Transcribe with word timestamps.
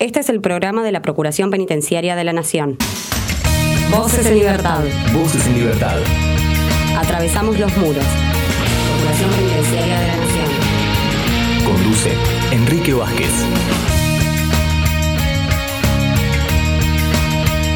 Este 0.00 0.20
es 0.20 0.30
el 0.30 0.40
programa 0.40 0.82
de 0.82 0.92
la 0.92 1.02
Procuración 1.02 1.50
Penitenciaria 1.50 2.16
de 2.16 2.24
la 2.24 2.32
Nación. 2.32 2.78
Voces 3.90 4.24
en 4.24 4.38
libertad. 4.38 4.82
Voces 5.12 5.46
en 5.46 5.58
libertad. 5.58 5.98
Atravesamos 6.96 7.58
los 7.58 7.76
muros. 7.76 8.02
Procuración 8.88 9.30
Penitenciaria 9.30 10.00
de 10.00 10.06
la 10.06 10.16
Nación. 10.16 10.46
Conduce 11.66 12.12
Enrique 12.50 12.94
Vázquez. 12.94 13.30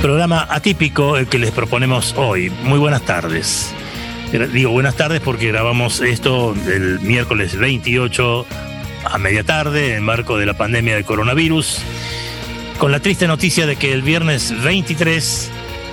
Programa 0.01 0.47
atípico 0.49 1.19
el 1.19 1.27
que 1.27 1.39
les 1.39 1.51
proponemos 1.51 2.15
hoy. 2.17 2.51
Muy 2.63 2.79
buenas 2.79 3.03
tardes. 3.03 3.75
Digo 4.51 4.71
buenas 4.71 4.97
tardes 4.97 5.21
porque 5.21 5.49
grabamos 5.49 6.01
esto 6.01 6.55
el 6.67 7.01
miércoles 7.01 7.59
28 7.59 8.47
a 9.05 9.18
media 9.18 9.45
tarde 9.45 9.95
en 9.95 10.02
marco 10.02 10.39
de 10.39 10.46
la 10.46 10.55
pandemia 10.55 10.95
del 10.95 11.04
coronavirus 11.04 11.79
con 12.79 12.93
la 12.93 13.00
triste 13.00 13.27
noticia 13.27 13.66
de 13.66 13.77
que 13.77 13.93
el 13.93 14.03
viernes 14.03 14.54
23 14.62 15.50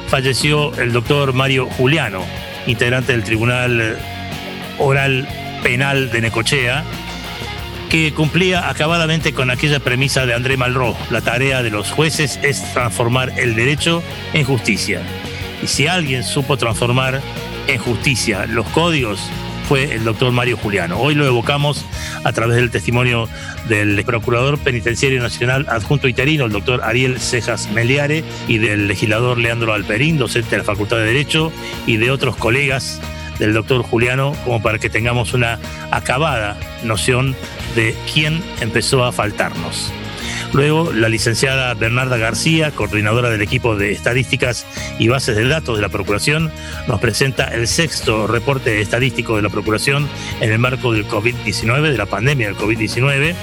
falleció 0.07 0.73
el 0.75 0.91
doctor 0.91 1.33
Mario 1.33 1.67
Juliano, 1.67 2.23
integrante 2.67 3.11
del 3.11 3.23
Tribunal 3.23 3.97
Oral 4.79 5.27
Penal 5.63 6.11
de 6.11 6.21
Necochea, 6.21 6.83
que 7.89 8.13
cumplía 8.13 8.69
acabadamente 8.69 9.33
con 9.33 9.52
aquella 9.52 9.80
premisa 9.80 10.25
de 10.25 10.33
André 10.33 10.57
Malraux, 10.57 10.97
la 11.11 11.21
tarea 11.21 11.61
de 11.61 11.69
los 11.69 11.91
jueces 11.91 12.39
es 12.41 12.73
transformar 12.73 13.33
el 13.38 13.55
derecho 13.55 14.02
en 14.33 14.45
justicia. 14.45 15.02
Y 15.61 15.67
si 15.67 15.88
alguien 15.88 16.23
supo 16.23 16.57
transformar 16.57 17.21
en 17.67 17.77
justicia 17.77 18.45
los 18.47 18.67
códigos, 18.69 19.30
fue 19.71 19.95
el 19.95 20.03
doctor 20.03 20.34
Mario 20.34 20.57
Juliano. 20.57 20.99
Hoy 20.99 21.16
lo 21.16 21.25
evocamos 21.25 21.85
a 22.25 22.34
través 22.34 22.57
del 22.57 22.71
testimonio 22.71 23.30
del 23.70 24.03
Procurador 24.03 24.59
Penitenciario 24.59 25.21
Nacional 25.21 25.66
Adjunto 25.70 26.09
Interino, 26.09 26.44
el 26.44 26.52
doctor 26.52 26.81
Ariel 26.84 27.21
Cejas 27.21 27.71
Meliare, 27.71 28.25
y 28.49 28.57
del 28.57 28.89
legislador 28.89 29.38
Leandro 29.38 29.73
Alperín, 29.73 30.17
docente 30.17 30.49
de 30.49 30.58
la 30.58 30.64
Facultad 30.66 30.97
de 30.97 31.05
Derecho, 31.05 31.53
y 31.88 31.95
de 31.95 32.11
otros 32.11 32.36
colegas 32.36 32.99
del 33.39 33.53
doctor 33.53 33.81
Juliano, 33.83 34.36
como 34.44 34.61
para 34.61 34.77
que 34.77 34.89
tengamos 34.89 35.33
una 35.33 35.58
acabada 35.89 36.59
noción 36.83 37.33
de 37.73 37.95
quién 38.14 38.44
empezó 38.59 39.05
a 39.05 39.14
faltarnos. 39.14 39.94
Luego, 40.53 40.91
la 40.91 41.07
licenciada 41.07 41.73
Bernarda 41.73 42.17
García, 42.17 42.71
coordinadora 42.71 43.30
del 43.30 43.41
equipo 43.41 43.77
de 43.77 43.91
estadísticas 43.91 44.66
y 44.99 45.08
bases 45.08 45.38
de 45.38 45.47
datos 45.47 45.77
de 45.77 45.81
la 45.81 45.89
Procuración, 45.89 46.52
nos 46.88 46.99
presenta 46.99 47.47
el 47.47 47.67
sexto 47.67 48.27
reporte 48.27 48.81
estadístico 48.81 49.38
de 49.38 49.43
la 49.43 49.49
Procuración 49.49 50.09
en 50.41 50.52
el 50.52 50.59
marco 50.59 50.91
del 50.91 51.08
COVID-19, 51.08 51.91
de 51.91 51.97
la 51.97 52.05
pandemia 52.05 52.47
del 52.47 52.58
COVID-19. 52.58 53.33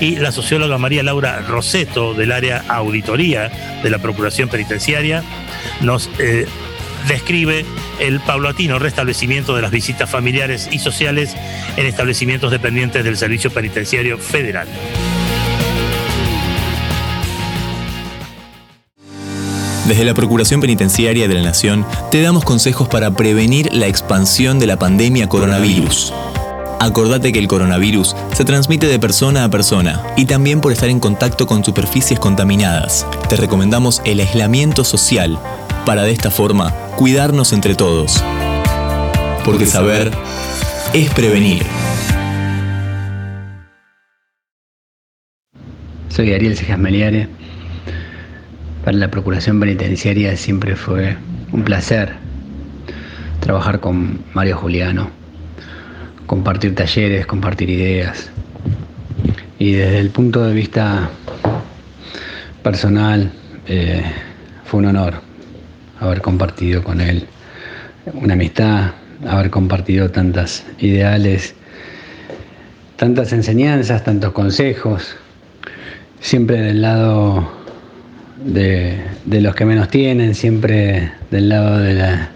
Y 0.00 0.16
la 0.16 0.32
socióloga 0.32 0.78
María 0.78 1.02
Laura 1.02 1.42
Roseto, 1.42 2.14
del 2.14 2.32
área 2.32 2.64
auditoría 2.68 3.80
de 3.82 3.90
la 3.90 3.98
Procuración 3.98 4.48
Penitenciaria, 4.48 5.22
nos 5.82 6.08
eh, 6.18 6.46
describe 7.06 7.66
el 8.00 8.20
paulatino 8.20 8.78
restablecimiento 8.78 9.54
de 9.54 9.62
las 9.62 9.70
visitas 9.70 10.08
familiares 10.08 10.68
y 10.70 10.78
sociales 10.78 11.36
en 11.76 11.86
establecimientos 11.86 12.50
dependientes 12.50 13.04
del 13.04 13.16
Servicio 13.16 13.50
Penitenciario 13.50 14.18
Federal. 14.18 14.68
Desde 19.88 20.04
la 20.04 20.14
Procuración 20.14 20.60
Penitenciaria 20.60 21.28
de 21.28 21.34
la 21.34 21.42
Nación 21.42 21.86
te 22.10 22.20
damos 22.20 22.44
consejos 22.44 22.88
para 22.88 23.12
prevenir 23.12 23.72
la 23.72 23.86
expansión 23.86 24.58
de 24.58 24.66
la 24.66 24.80
pandemia 24.80 25.28
coronavirus. 25.28 26.12
Acordate 26.80 27.32
que 27.32 27.38
el 27.38 27.46
coronavirus 27.46 28.16
se 28.32 28.44
transmite 28.44 28.88
de 28.88 28.98
persona 28.98 29.44
a 29.44 29.48
persona 29.48 30.02
y 30.16 30.24
también 30.24 30.60
por 30.60 30.72
estar 30.72 30.88
en 30.88 30.98
contacto 30.98 31.46
con 31.46 31.64
superficies 31.64 32.18
contaminadas. 32.18 33.06
Te 33.28 33.36
recomendamos 33.36 34.02
el 34.04 34.18
aislamiento 34.18 34.82
social 34.82 35.38
para 35.84 36.02
de 36.02 36.10
esta 36.10 36.32
forma 36.32 36.72
cuidarnos 36.96 37.52
entre 37.52 37.76
todos. 37.76 38.20
Porque 39.44 39.66
saber 39.66 40.10
es 40.94 41.10
prevenir. 41.10 41.64
Soy 46.08 46.32
Ariel 46.32 46.56
Cejas 46.56 46.78
Meliare 46.78 47.45
para 48.86 48.98
la 48.98 49.10
Procuración 49.10 49.58
Penitenciaria 49.58 50.36
siempre 50.36 50.76
fue 50.76 51.16
un 51.50 51.64
placer 51.64 52.12
trabajar 53.40 53.80
con 53.80 54.20
Mario 54.32 54.58
Juliano, 54.58 55.10
compartir 56.26 56.76
talleres, 56.76 57.26
compartir 57.26 57.68
ideas. 57.68 58.30
Y 59.58 59.72
desde 59.72 59.98
el 59.98 60.10
punto 60.10 60.44
de 60.44 60.54
vista 60.54 61.10
personal, 62.62 63.32
eh, 63.66 64.04
fue 64.64 64.78
un 64.78 64.86
honor 64.86 65.14
haber 65.98 66.20
compartido 66.20 66.84
con 66.84 67.00
él 67.00 67.26
una 68.14 68.34
amistad, 68.34 68.92
haber 69.26 69.50
compartido 69.50 70.12
tantas 70.12 70.64
ideales, 70.78 71.56
tantas 72.94 73.32
enseñanzas, 73.32 74.04
tantos 74.04 74.30
consejos, 74.30 75.16
siempre 76.20 76.60
del 76.60 76.82
lado 76.82 77.55
de, 78.44 79.00
los 79.26 79.54
que 79.54 79.64
menos 79.64 79.88
tienen, 79.88 80.34
siempre 80.34 81.12
del 81.30 81.48
lado 81.48 81.78
de, 81.78 81.94
la, 81.94 82.30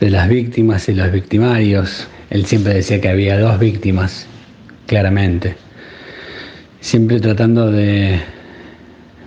de 0.00 0.10
las 0.10 0.28
víctimas 0.28 0.88
y 0.88 0.94
los 0.94 1.10
victimarios. 1.10 2.08
Él 2.30 2.46
siempre 2.46 2.74
decía 2.74 3.00
que 3.00 3.08
había 3.08 3.38
dos 3.38 3.58
víctimas, 3.58 4.26
claramente. 4.86 5.56
Siempre 6.80 7.20
tratando 7.20 7.70
de, 7.70 8.20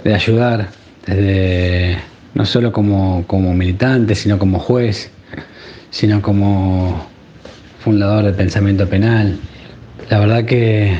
de 0.04 0.14
ayudar, 0.14 0.70
no 2.34 2.46
solo 2.46 2.72
como, 2.72 3.26
como 3.28 3.54
militante, 3.54 4.16
sino 4.16 4.40
como 4.40 4.60
juez, 4.60 5.12
sino 5.90 6.22
como 6.22 7.08
fundador 7.80 8.24
del 8.26 8.36
pensamiento 8.36 8.88
penal. 8.88 9.38
La 10.10 10.20
verdad 10.20 10.46
que, 10.46 10.96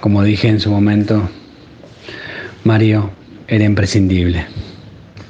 como 0.00 0.22
dije 0.22 0.48
en 0.48 0.60
su 0.60 0.70
momento, 0.70 1.28
Mario 2.64 3.10
era 3.50 3.64
imprescindible. 3.64 4.46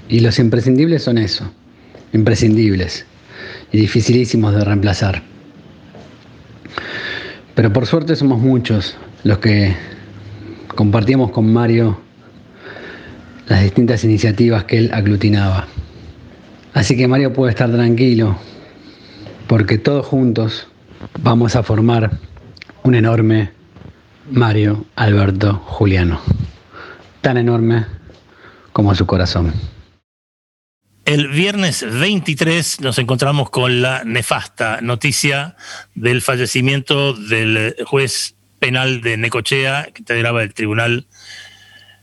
Y 0.08 0.20
los 0.20 0.38
imprescindibles 0.38 1.02
son 1.02 1.18
eso, 1.18 1.50
imprescindibles 2.12 3.06
y 3.72 3.78
dificilísimos 3.78 4.54
de 4.54 4.62
reemplazar. 4.62 5.22
Pero 7.54 7.72
por 7.72 7.86
suerte 7.86 8.14
somos 8.14 8.38
muchos 8.38 8.96
los 9.24 9.38
que 9.38 9.74
compartíamos 10.68 11.30
con 11.30 11.52
Mario 11.52 11.98
las 13.48 13.62
distintas 13.62 14.04
iniciativas 14.04 14.64
que 14.64 14.78
él 14.78 14.90
aglutinaba. 14.92 15.66
Así 16.74 16.96
que 16.96 17.08
Mario 17.08 17.32
puede 17.32 17.50
estar 17.50 17.70
tranquilo, 17.72 18.36
porque 19.48 19.78
todos 19.78 20.06
juntos 20.06 20.68
vamos 21.22 21.56
a 21.56 21.62
formar 21.62 22.10
un 22.84 22.94
enorme 22.94 23.50
Mario 24.30 24.84
Alberto 24.94 25.54
Juliano. 25.54 26.20
Tan 27.22 27.38
enorme 27.38 27.86
como 28.72 28.94
su 28.94 29.06
corazón. 29.06 29.52
El 31.04 31.28
viernes 31.28 31.84
23 31.88 32.82
nos 32.82 32.98
encontramos 32.98 33.50
con 33.50 33.82
la 33.82 34.04
nefasta 34.04 34.80
noticia 34.80 35.56
del 35.94 36.22
fallecimiento 36.22 37.14
del 37.14 37.74
juez 37.86 38.36
penal 38.58 39.00
de 39.00 39.16
Necochea, 39.16 39.88
que 39.92 40.02
integraba 40.02 40.42
el 40.42 40.54
tribunal 40.54 41.06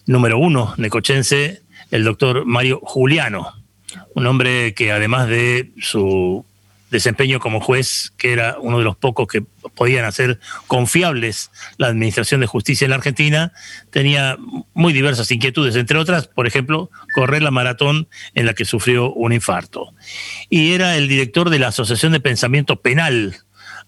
número 0.07 0.39
uno 0.39 0.73
necochense, 0.77 1.61
el 1.91 2.03
doctor 2.03 2.45
Mario 2.45 2.79
Juliano, 2.83 3.53
un 4.15 4.25
hombre 4.25 4.73
que 4.73 4.91
además 4.91 5.27
de 5.27 5.71
su 5.79 6.45
desempeño 6.89 7.39
como 7.39 7.59
juez, 7.59 8.13
que 8.17 8.31
era 8.31 8.57
uno 8.59 8.77
de 8.77 8.83
los 8.83 8.95
pocos 8.95 9.27
que 9.27 9.43
podían 9.75 10.05
hacer 10.05 10.39
confiables 10.67 11.51
la 11.77 11.87
administración 11.87 12.41
de 12.41 12.47
justicia 12.47 12.85
en 12.85 12.91
la 12.91 12.97
Argentina, 12.97 13.51
tenía 13.91 14.37
muy 14.73 14.93
diversas 14.93 15.29
inquietudes, 15.31 15.75
entre 15.75 15.97
otras, 15.97 16.27
por 16.27 16.47
ejemplo, 16.47 16.89
correr 17.13 17.41
la 17.41 17.51
maratón 17.51 18.07
en 18.33 18.45
la 18.45 18.53
que 18.53 18.65
sufrió 18.65 19.11
un 19.11 19.33
infarto. 19.33 19.93
Y 20.49 20.73
era 20.73 20.97
el 20.97 21.07
director 21.07 21.49
de 21.49 21.59
la 21.59 21.67
Asociación 21.67 22.13
de 22.13 22.19
Pensamiento 22.19 22.81
Penal, 22.81 23.35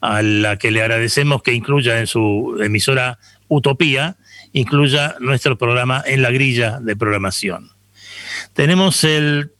a 0.01 0.21
la 0.21 0.57
que 0.57 0.71
le 0.71 0.81
agradecemos 0.81 1.43
que 1.43 1.53
incluya 1.53 1.99
en 1.99 2.07
su 2.07 2.57
emisora 2.61 3.19
Utopía, 3.47 4.17
incluya 4.53 5.15
nuestro 5.19 5.57
programa 5.57 6.03
en 6.05 6.21
la 6.21 6.31
grilla 6.31 6.79
de 6.79 6.95
programación. 6.95 7.71
Tenemos 8.53 9.03
el 9.03 9.51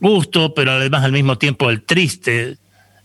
gusto, 0.00 0.54
pero 0.54 0.72
además 0.72 1.04
al 1.04 1.12
mismo 1.12 1.38
tiempo 1.38 1.70
el 1.70 1.82
triste 1.82 2.58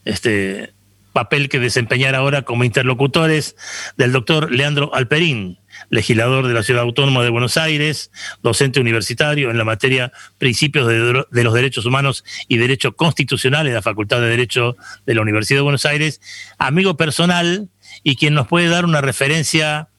este, 0.05 0.73
papel 1.11 1.49
que 1.49 1.59
desempeñar 1.59 2.15
ahora 2.15 2.43
como 2.43 2.63
interlocutores 2.63 3.55
del 3.97 4.11
doctor 4.11 4.51
Leandro 4.51 4.93
Alperín, 4.93 5.59
legislador 5.89 6.47
de 6.47 6.53
la 6.53 6.63
Ciudad 6.63 6.83
Autónoma 6.83 7.23
de 7.23 7.29
Buenos 7.29 7.57
Aires, 7.57 8.11
docente 8.41 8.79
universitario 8.79 9.51
en 9.51 9.57
la 9.57 9.63
materia 9.63 10.11
Principios 10.37 10.87
de, 10.87 11.25
de, 11.29 11.43
los 11.43 11.53
Derechos 11.53 11.85
Humanos 11.85 12.23
y 12.47 12.57
Derecho 12.57 12.95
Constitucional 12.95 13.67
en 13.67 13.73
la 13.73 13.81
Facultad 13.81 14.21
de 14.21 14.27
Derecho 14.27 14.75
de 15.05 15.15
la 15.15 15.21
Universidad 15.21 15.59
de 15.59 15.63
Buenos 15.63 15.85
Aires, 15.85 16.21
amigo 16.57 16.97
personal 16.97 17.69
y 18.03 18.15
quien 18.15 18.33
nos 18.33 18.47
puede 18.47 18.67
dar 18.67 18.85
una 18.85 19.01
referencia 19.01 19.89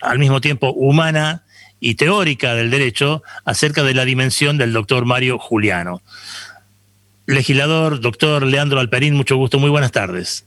al 0.00 0.18
mismo 0.18 0.40
tiempo 0.40 0.72
humana 0.72 1.45
y 1.80 1.94
teórica 1.94 2.54
del 2.54 2.70
derecho 2.70 3.22
acerca 3.44 3.82
de 3.82 3.94
la 3.94 4.04
dimensión 4.04 4.58
del 4.58 4.72
doctor 4.72 5.04
Mario 5.04 5.38
Juliano. 5.38 6.02
Legislador, 7.26 8.00
doctor 8.00 8.44
Leandro 8.44 8.80
Alperín, 8.80 9.14
mucho 9.14 9.36
gusto, 9.36 9.58
muy 9.58 9.70
buenas 9.70 9.92
tardes. 9.92 10.46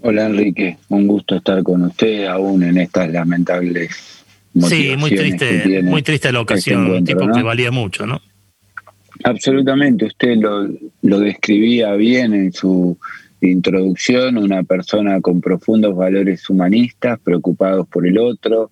Hola 0.00 0.26
Enrique, 0.26 0.78
un 0.88 1.06
gusto 1.06 1.36
estar 1.36 1.62
con 1.62 1.82
usted 1.82 2.26
aún 2.26 2.62
en 2.64 2.78
estas 2.78 3.10
lamentables 3.10 4.22
Sí, 4.54 4.94
muy 4.98 5.10
triste, 5.10 5.82
muy 5.82 6.02
triste 6.02 6.30
la 6.30 6.40
este 6.40 6.42
ocasión, 6.42 6.90
un 6.90 7.04
tipo 7.04 7.26
que 7.32 7.42
valía 7.42 7.70
mucho, 7.70 8.06
¿no? 8.06 8.20
Absolutamente, 9.24 10.06
usted 10.06 10.36
lo, 10.36 10.68
lo 11.02 11.20
describía 11.20 11.94
bien 11.94 12.34
en 12.34 12.52
su 12.52 12.98
introducción, 13.40 14.36
una 14.36 14.62
persona 14.62 15.20
con 15.20 15.40
profundos 15.40 15.96
valores 15.96 16.48
humanistas, 16.50 17.18
preocupados 17.20 17.88
por 17.88 18.06
el 18.06 18.18
otro, 18.18 18.70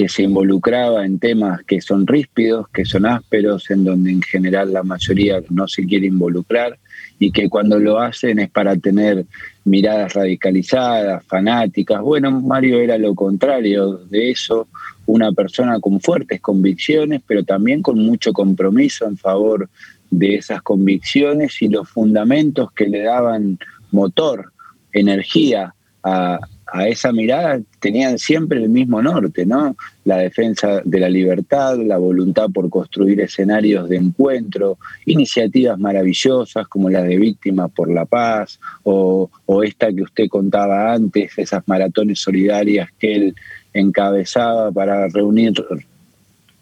que 0.00 0.08
se 0.08 0.22
involucraba 0.22 1.04
en 1.04 1.18
temas 1.18 1.62
que 1.64 1.82
son 1.82 2.06
ríspidos, 2.06 2.66
que 2.70 2.86
son 2.86 3.04
ásperos, 3.04 3.70
en 3.70 3.84
donde 3.84 4.10
en 4.10 4.22
general 4.22 4.72
la 4.72 4.82
mayoría 4.82 5.42
no 5.50 5.68
se 5.68 5.84
quiere 5.84 6.06
involucrar 6.06 6.78
y 7.18 7.30
que 7.30 7.50
cuando 7.50 7.78
lo 7.78 7.98
hacen 7.98 8.38
es 8.38 8.48
para 8.48 8.74
tener 8.76 9.26
miradas 9.66 10.14
radicalizadas, 10.14 11.22
fanáticas. 11.26 12.00
Bueno, 12.00 12.30
Mario 12.30 12.80
era 12.80 12.96
lo 12.96 13.14
contrario 13.14 13.98
de 14.08 14.30
eso, 14.30 14.68
una 15.04 15.32
persona 15.32 15.78
con 15.80 16.00
fuertes 16.00 16.40
convicciones, 16.40 17.20
pero 17.26 17.44
también 17.44 17.82
con 17.82 17.98
mucho 17.98 18.32
compromiso 18.32 19.06
en 19.06 19.18
favor 19.18 19.68
de 20.10 20.36
esas 20.36 20.62
convicciones 20.62 21.60
y 21.60 21.68
los 21.68 21.86
fundamentos 21.90 22.72
que 22.72 22.86
le 22.86 23.02
daban 23.02 23.58
motor, 23.90 24.50
energía 24.94 25.74
a, 26.02 26.40
esa 26.86 27.12
mirada 27.12 27.60
tenían 27.80 28.18
siempre 28.18 28.62
el 28.62 28.68
mismo 28.68 29.02
norte, 29.02 29.44
¿no? 29.44 29.76
La 30.04 30.18
defensa 30.18 30.80
de 30.84 31.00
la 31.00 31.08
libertad, 31.08 31.78
la 31.78 31.98
voluntad 31.98 32.48
por 32.50 32.70
construir 32.70 33.20
escenarios 33.20 33.88
de 33.88 33.96
encuentro, 33.96 34.78
iniciativas 35.06 35.78
maravillosas 35.78 36.68
como 36.68 36.88
las 36.88 37.04
de 37.04 37.16
Víctimas 37.18 37.70
por 37.72 37.90
la 37.90 38.04
Paz 38.04 38.60
o, 38.84 39.30
o 39.46 39.62
esta 39.62 39.92
que 39.92 40.02
usted 40.02 40.28
contaba 40.28 40.92
antes, 40.92 41.36
esas 41.36 41.66
maratones 41.66 42.20
solidarias 42.20 42.88
que 42.98 43.14
él 43.14 43.34
encabezaba 43.72 44.70
para 44.70 45.08
reunir 45.08 45.52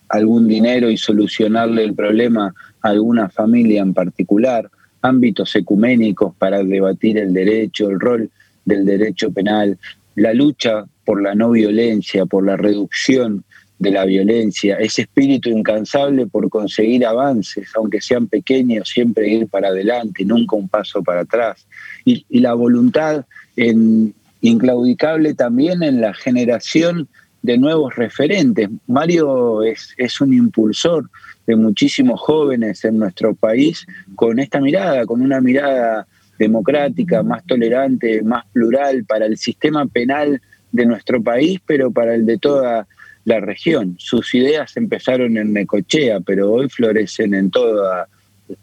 algún 0.09 0.49
dinero 0.49 0.91
y 0.91 0.97
solucionarle 0.97 1.85
el 1.85 1.95
problema 1.95 2.55
a 2.83 2.89
alguna 2.89 3.29
familia 3.29 3.83
en 3.83 3.95
particular, 3.95 4.71
ámbitos 5.03 5.55
ecuménicos 5.55 6.35
para 6.37 6.63
debatir 6.63 7.19
el 7.19 7.33
derecho, 7.33 7.91
el 7.91 8.01
rol 8.01 8.31
del 8.69 8.85
derecho 8.85 9.33
penal, 9.33 9.79
la 10.15 10.33
lucha 10.35 10.85
por 11.05 11.23
la 11.23 11.35
no 11.35 11.51
violencia, 11.51 12.27
por 12.27 12.45
la 12.45 12.57
reducción 12.57 13.45
de 13.79 13.91
la 13.93 14.05
violencia, 14.05 14.77
ese 14.77 15.03
espíritu 15.03 15.49
incansable 15.51 16.27
por 16.27 16.49
conseguir 16.51 17.07
avances, 17.07 17.69
aunque 17.77 18.01
sean 18.01 18.27
pequeños, 18.27 18.89
siempre 18.89 19.29
ir 19.29 19.47
para 19.47 19.69
adelante, 19.69 20.25
nunca 20.25 20.57
un 20.57 20.69
paso 20.69 21.03
para 21.03 21.21
atrás. 21.21 21.67
Y, 22.05 22.25
la 22.41 22.55
voluntad 22.55 23.25
en, 23.57 24.15
inclaudicable 24.41 25.35
también 25.35 25.83
en 25.83 26.01
la 26.01 26.13
generación 26.13 27.09
de 27.43 27.57
nuevos 27.57 27.95
referentes. 27.95 28.69
Mario 28.87 29.63
es, 29.63 30.21
un 30.21 30.35
impulsor 30.35 31.09
de 31.47 31.57
muchísimos 31.57 32.21
jóvenes 32.21 32.85
en 32.85 32.99
nuestro 32.99 33.35
país 33.35 33.87
con 34.17 34.39
esta 34.39 34.61
mirada, 34.61 35.07
con 35.07 35.23
una 35.23 35.41
mirada 35.41 36.07
democrática, 36.39 37.23
más 37.23 37.45
tolerante, 37.47 38.23
más 38.23 38.45
plural 38.53 39.05
para 39.05 39.27
el 39.27 39.37
sistema 39.37 39.87
penal 39.87 40.41
de 40.73 40.87
nuestro 40.87 41.23
país, 41.23 41.61
pero 41.67 41.91
para 41.91 42.15
el 42.15 42.27
de 42.27 42.39
toda 42.39 42.87
la 43.25 43.41
región. 43.41 43.97
Sus 43.99 44.35
ideas 44.35 44.77
empezaron 44.77 45.37
en 45.37 45.53
Necochea, 45.53 46.21
pero 46.21 46.53
hoy 46.53 46.69
florecen 46.69 47.35
en 47.35 47.51
toda 47.51 48.09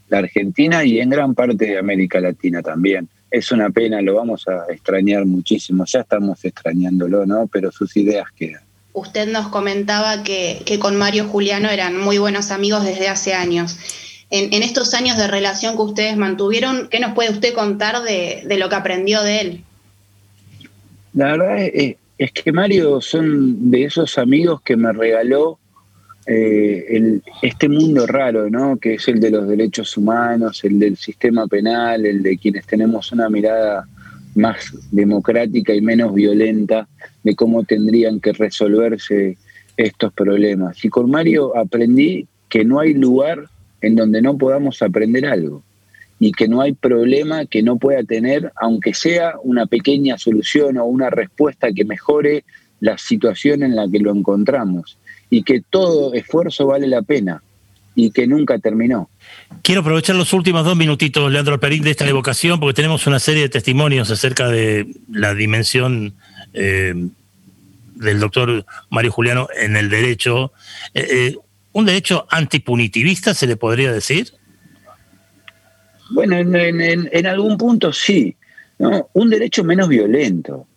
la 0.10 0.18
Argentina 0.18 0.84
y 0.84 1.00
en 1.00 1.10
gran 1.10 1.36
parte 1.36 1.66
de 1.66 1.78
América 1.78 2.20
Latina 2.20 2.62
también 2.62 3.08
es 3.36 3.52
una 3.52 3.70
pena, 3.70 4.02
lo 4.02 4.16
vamos 4.16 4.48
a 4.48 4.72
extrañar 4.72 5.26
muchísimo, 5.26 5.84
ya 5.86 6.02
estamos 6.02 6.44
extrañándolo, 6.46 7.26
¿no? 7.26 7.48
Pero 7.48 7.72
sus 7.72 7.96
ideas 7.98 8.28
quedan. 8.36 8.62
Usted 8.94 9.28
nos 9.30 9.50
comentaba 9.50 10.24
que, 10.24 10.64
con 10.80 10.96
Mario 10.96 11.26
Juliano 11.26 11.70
eran 11.70 11.98
muy 11.98 12.18
buenos 12.18 12.52
amigos 12.52 12.86
desde 12.86 13.10
hace 13.10 13.34
años. 13.34 13.78
En, 14.38 14.64
estos 14.64 14.94
años 14.94 15.18
de 15.18 15.28
relación 15.28 15.78
que 15.78 15.82
ustedes 15.84 16.18
mantuvieron, 16.18 16.90
¿qué 16.90 17.00
nos 17.00 17.14
puede 17.14 17.30
usted 17.30 17.54
contar 17.54 18.04
de, 18.04 18.44
lo 18.58 18.68
que 18.68 18.76
aprendió 18.76 19.24
de 19.24 19.40
él? 19.40 19.64
La 21.14 21.32
verdad 21.32 21.62
es, 21.62 21.96
es 22.18 22.32
que 22.34 22.52
Mario 22.52 23.00
son 23.00 23.72
de 23.72 23.86
esos 23.86 24.18
amigos 24.18 24.62
que 24.62 24.76
me 24.76 24.92
regaló 24.92 25.58
eh, 26.28 26.86
el, 26.90 27.24
este 27.44 27.70
mundo 27.70 28.08
raro, 28.08 28.50
¿no? 28.50 28.78
que 28.78 28.96
es 28.96 29.08
el 29.08 29.22
de 29.22 29.32
los 29.32 29.48
derechos 29.48 29.96
humanos, 29.96 30.66
el 30.66 30.80
del 30.80 30.98
sistema 30.98 31.48
penal, 31.48 32.06
el 32.06 32.22
de 32.22 32.38
quienes 32.38 32.66
tenemos 32.66 33.14
una 33.14 33.30
mirada 33.30 33.88
más 34.34 34.74
democrática 34.92 35.74
y 35.74 35.80
menos 35.80 36.14
violenta 36.14 36.90
de 37.24 37.36
cómo 37.36 37.64
tendrían 37.64 38.20
que 38.20 38.34
resolverse 38.34 39.38
estos 39.78 40.12
problemas. 40.12 40.84
Y 40.84 40.90
con 40.90 41.10
Mario 41.10 41.56
aprendí 41.56 42.28
que 42.50 42.66
no 42.66 42.80
hay 42.80 42.94
lugar 42.94 43.48
en 43.86 43.96
donde 43.96 44.22
no 44.22 44.38
podamos 44.38 44.82
aprender 44.82 45.26
algo 45.28 45.64
y 46.20 46.32
que 46.32 46.48
no 46.48 46.62
hay 46.62 46.74
problema 46.74 47.46
que 47.46 47.62
no 47.62 47.78
pueda 47.78 48.04
tener, 48.04 48.52
aunque 48.56 48.94
sea 48.94 49.36
una 49.44 49.68
pequeña 49.68 50.18
solución 50.18 50.78
o 50.78 50.86
una 50.86 51.10
respuesta 51.10 51.72
que 51.72 51.86
mejore 51.86 52.46
la 52.80 52.98
situación 52.98 53.64
en 53.64 53.76
la 53.76 53.88
que 53.90 54.00
lo 54.00 54.12
encontramos 54.12 54.98
y 55.30 55.44
que 55.44 55.62
todo 55.62 56.14
esfuerzo 56.14 56.68
vale 56.68 56.88
la 56.88 57.02
pena 57.02 57.44
y 57.94 58.12
que 58.12 58.26
nunca 58.28 58.58
terminó. 58.58 59.10
Quiero 59.62 59.82
aprovechar 59.82 60.16
los 60.16 60.34
últimos 60.34 60.66
dos 60.66 60.76
minutitos, 60.76 61.32
Leandro 61.32 61.60
Perín, 61.60 61.84
de 61.84 61.92
esta 61.92 62.08
evocación, 62.08 62.60
porque 62.60 62.74
tenemos 62.74 63.06
una 63.08 63.20
serie 63.20 63.44
de 63.44 63.50
testimonios 63.50 64.10
acerca 64.10 64.48
de 64.48 64.88
la 65.12 65.34
dimensión 65.36 66.14
eh, 66.54 66.94
del 67.96 68.20
doctor 68.20 68.66
Mario 68.90 69.12
Juliano 69.12 69.48
en 69.58 69.76
el 69.76 69.90
derecho. 69.90 70.52
Eh, 70.94 71.08
eh, 71.10 71.38
¿Un 71.76 71.86
derecho 71.86 72.26
antipunitivista 72.30 73.34
se 73.34 73.48
le 73.48 73.58
podría 73.58 73.92
decir? 73.92 74.32
Bueno, 76.12 76.38
en, 76.38 77.28
algún 77.28 77.58
punto 77.58 77.92
sí. 77.92 78.38
¿no? 78.80 79.10
Un 79.12 79.30
derecho 79.30 79.62
menos 79.66 79.90
violento, 79.90 80.68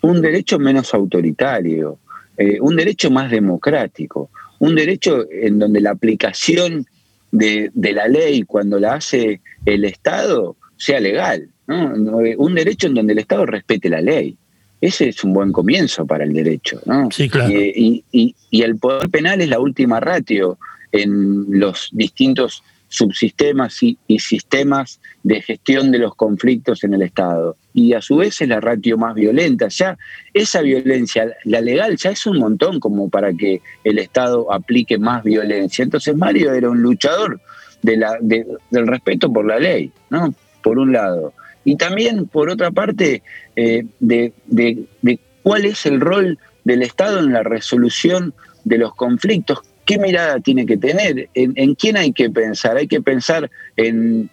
un 0.00 0.20
derecho 0.20 0.58
menos 0.58 0.92
autoritario, 0.92 2.00
eh, 2.36 2.58
un 2.60 2.74
derecho 2.74 3.08
más 3.08 3.30
democrático, 3.30 4.30
un 4.58 4.74
derecho 4.74 5.28
en 5.30 5.60
donde 5.60 5.80
la 5.80 5.92
aplicación 5.92 6.86
de, 7.30 7.70
la 7.76 8.08
ley 8.08 8.42
cuando 8.42 8.80
la 8.80 8.94
hace 8.94 9.40
el 9.64 9.84
Estado 9.84 10.56
sea 10.76 10.98
legal, 10.98 11.48
un 11.68 12.54
derecho 12.56 12.88
en 12.88 12.94
donde 12.94 13.12
el 13.12 13.20
Estado 13.20 13.46
respete 13.46 13.88
la 13.88 14.00
ley. 14.00 14.36
Ese 14.80 15.08
es 15.08 15.24
un 15.24 15.32
buen 15.32 15.52
comienzo 15.52 16.06
para 16.06 16.24
el 16.24 16.32
derecho. 16.32 16.80
¿no? 16.86 17.10
Sí, 17.10 17.28
claro. 17.28 17.52
y, 17.52 18.04
y 18.12 18.62
el 18.62 18.76
poder 18.78 19.08
penal 19.10 19.40
es 19.40 19.48
la 19.48 19.60
última 19.60 20.00
ratio 20.00 20.58
en 20.92 21.46
los 21.48 21.88
distintos 21.92 22.62
subsistemas 22.88 23.82
y, 23.82 23.98
sistemas 24.18 25.00
de 25.22 25.42
gestión 25.42 25.92
de 25.92 25.98
los 25.98 26.14
conflictos 26.14 26.82
en 26.84 26.94
el 26.94 27.02
Estado. 27.02 27.56
Y 27.74 27.92
a 27.92 28.00
su 28.00 28.16
vez 28.16 28.40
es 28.40 28.48
la 28.48 28.60
ratio 28.60 28.96
más 28.96 29.14
violenta. 29.14 29.68
Ya 29.68 29.96
esa 30.32 30.62
violencia, 30.62 31.30
la 31.44 31.60
legal, 31.60 31.96
ya 31.96 32.10
es 32.10 32.26
un 32.26 32.38
montón 32.38 32.80
como 32.80 33.08
para 33.08 33.32
que 33.32 33.60
el 33.84 33.98
Estado 33.98 34.52
aplique 34.52 34.98
más 34.98 35.22
violencia. 35.22 35.82
Entonces 35.82 36.16
Mario 36.16 36.52
era 36.52 36.70
un 36.70 36.80
luchador 36.80 37.40
de 37.82 37.96
la, 37.96 38.18
del 38.20 38.86
respeto 38.86 39.32
por 39.32 39.46
la 39.46 39.58
ley, 39.58 39.92
¿no? 40.10 40.34
Por 40.62 40.78
un 40.78 40.92
lado. 40.92 41.32
Y 41.68 41.76
también, 41.76 42.26
por 42.26 42.48
otra 42.48 42.70
parte, 42.70 43.22
eh, 43.56 43.84
de, 44.00 44.32
de 44.46 45.18
cuál 45.42 45.64
es 45.64 45.84
el 45.86 46.00
rol 46.00 46.38
del 46.64 46.82
Estado 46.82 47.18
en 47.18 47.32
la 47.32 47.42
resolución 47.42 48.34
de 48.64 48.78
los 48.78 48.94
conflictos, 48.94 49.62
¿Qué 49.88 49.98
mirada 49.98 50.38
tiene 50.40 50.66
que 50.66 50.76
tener? 50.76 51.30
¿En, 51.32 51.74
quién 51.74 51.96
hay 51.96 52.12
que 52.12 52.28
pensar? 52.28 52.76
Hay 52.76 52.86
que 52.88 53.00
pensar 53.00 53.50
en, 53.74 54.28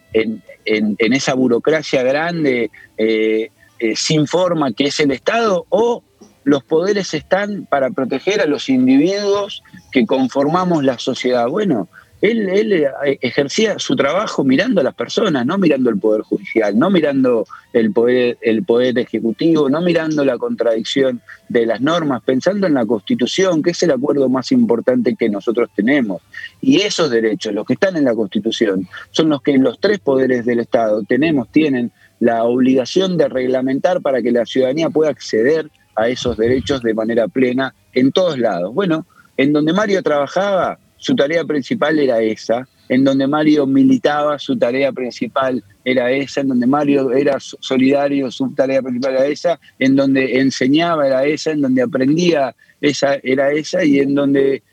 esa 0.97 1.33
burocracia 1.33 2.03
grande, 2.03 2.71
eh, 2.97 3.51
eh, 3.79 3.95
sin 3.95 4.27
forma, 4.27 4.73
que 4.73 4.87
es 4.87 4.99
el 4.99 5.11
Estado, 5.11 5.65
o 5.69 6.03
los 6.43 6.61
poderes 6.65 7.13
están 7.13 7.65
para 7.67 7.89
proteger 7.89 8.41
a 8.41 8.47
los 8.47 8.67
individuos 8.67 9.63
que 9.93 10.05
conformamos 10.05 10.83
la 10.83 10.99
sociedad. 10.99 11.47
Bueno, 11.47 11.87
él, 12.31 12.73
eh, 12.73 13.17
ejercía 13.21 13.77
su 13.79 13.95
trabajo 13.95 14.43
mirando 14.43 14.81
a 14.81 14.83
las 14.83 14.95
personas, 14.95 15.45
no 15.45 15.57
mirando 15.57 15.89
el 15.89 15.99
Poder 15.99 16.21
Judicial, 16.21 16.77
no 16.77 16.89
mirando 16.89 17.45
el 17.73 17.91
poder, 17.91 18.37
el 18.41 18.63
poder 18.63 18.97
Ejecutivo, 18.97 19.69
no 19.69 19.81
mirando 19.81 20.23
la 20.23 20.37
contradicción 20.37 21.21
de 21.49 21.65
las 21.65 21.81
normas, 21.81 22.23
pensando 22.23 22.67
en 22.67 22.73
la 22.73 22.85
Constitución, 22.85 23.61
que 23.61 23.71
es 23.71 23.83
el 23.83 23.91
acuerdo 23.91 24.29
más 24.29 24.51
importante 24.51 25.15
que 25.15 25.29
nosotros 25.29 25.69
tenemos. 25.75 26.21
Y 26.61 26.81
esos 26.81 27.09
derechos, 27.09 27.53
los 27.53 27.65
que 27.65 27.73
están 27.73 27.97
en 27.97 28.05
la 28.05 28.15
Constitución, 28.15 28.87
son 29.11 29.29
los 29.29 29.41
que 29.41 29.57
los 29.57 29.79
tres 29.79 29.99
poderes 29.99 30.45
del 30.45 30.59
Estado 30.59 31.03
tenemos, 31.03 31.49
tienen 31.51 31.91
la 32.19 32.43
obligación 32.43 33.17
de 33.17 33.27
reglamentar 33.27 34.01
para 34.01 34.21
que 34.21 34.31
la 34.31 34.45
ciudadanía 34.45 34.89
pueda 34.89 35.11
acceder 35.11 35.69
a 35.95 36.09
esos 36.09 36.37
derechos 36.37 36.81
de 36.81 36.93
manera 36.93 37.27
plena 37.27 37.73
en 37.93 38.11
todos 38.11 38.37
lados. 38.37 38.73
Bueno, 38.73 39.05
en 39.37 39.53
donde 39.53 39.73
Mario 39.73 40.01
trabajaba, 40.01 40.79
su 41.05 41.15
tarea 41.15 41.45
principal 41.45 41.99
era 41.99 42.19
esa, 42.19 42.67
en 42.89 43.03
donde 43.03 43.27
Mario 43.27 43.67
militaba, 43.67 44.39
su 44.39 44.57
tarea 44.57 44.91
principal 44.91 45.63
era 45.83 46.09
esa, 46.09 46.41
en 46.41 46.47
donde 46.47 46.65
Mario 46.65 47.11
era 47.11 47.37
solidario, 47.39 48.31
su 48.31 48.49
tarea 48.55 48.81
principal 48.81 49.13
era 49.13 49.27
esa, 49.27 49.59
en 49.77 49.95
donde 49.95 50.39
enseñaba 50.39 51.05
era 51.05 51.23
esa, 51.23 51.51
en 51.51 51.61
donde 51.61 51.83
aprendía 51.83 52.55
esa 52.81 53.19
era 53.21 53.51
esa 53.51 53.85
y 53.85 53.99
en 53.99 54.15
donde, 54.15 54.63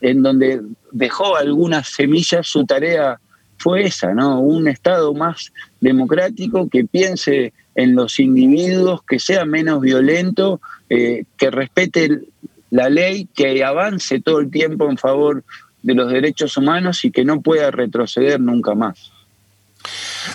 en 0.00 0.24
donde 0.24 0.60
dejó 0.90 1.36
algunas 1.36 1.86
semillas, 1.86 2.48
su 2.48 2.66
tarea 2.66 3.20
fue 3.56 3.84
esa, 3.84 4.12
¿no? 4.12 4.40
Un 4.40 4.66
Estado 4.66 5.14
más 5.14 5.52
democrático 5.80 6.68
que 6.68 6.84
piense 6.84 7.52
en 7.76 7.94
los 7.94 8.18
individuos, 8.18 9.04
que 9.04 9.20
sea 9.20 9.44
menos 9.44 9.80
violento, 9.82 10.60
eh, 10.90 11.26
que 11.36 11.48
respete 11.52 12.22
la 12.70 12.88
ley, 12.88 13.28
que 13.32 13.62
avance 13.64 14.20
todo 14.20 14.40
el 14.40 14.50
tiempo 14.50 14.90
en 14.90 14.98
favor 14.98 15.44
de 15.86 15.94
los 15.94 16.10
derechos 16.10 16.56
humanos 16.56 17.04
y 17.04 17.12
que 17.12 17.24
no 17.24 17.40
pueda 17.40 17.70
retroceder 17.70 18.40
nunca 18.40 18.74
más. 18.74 19.12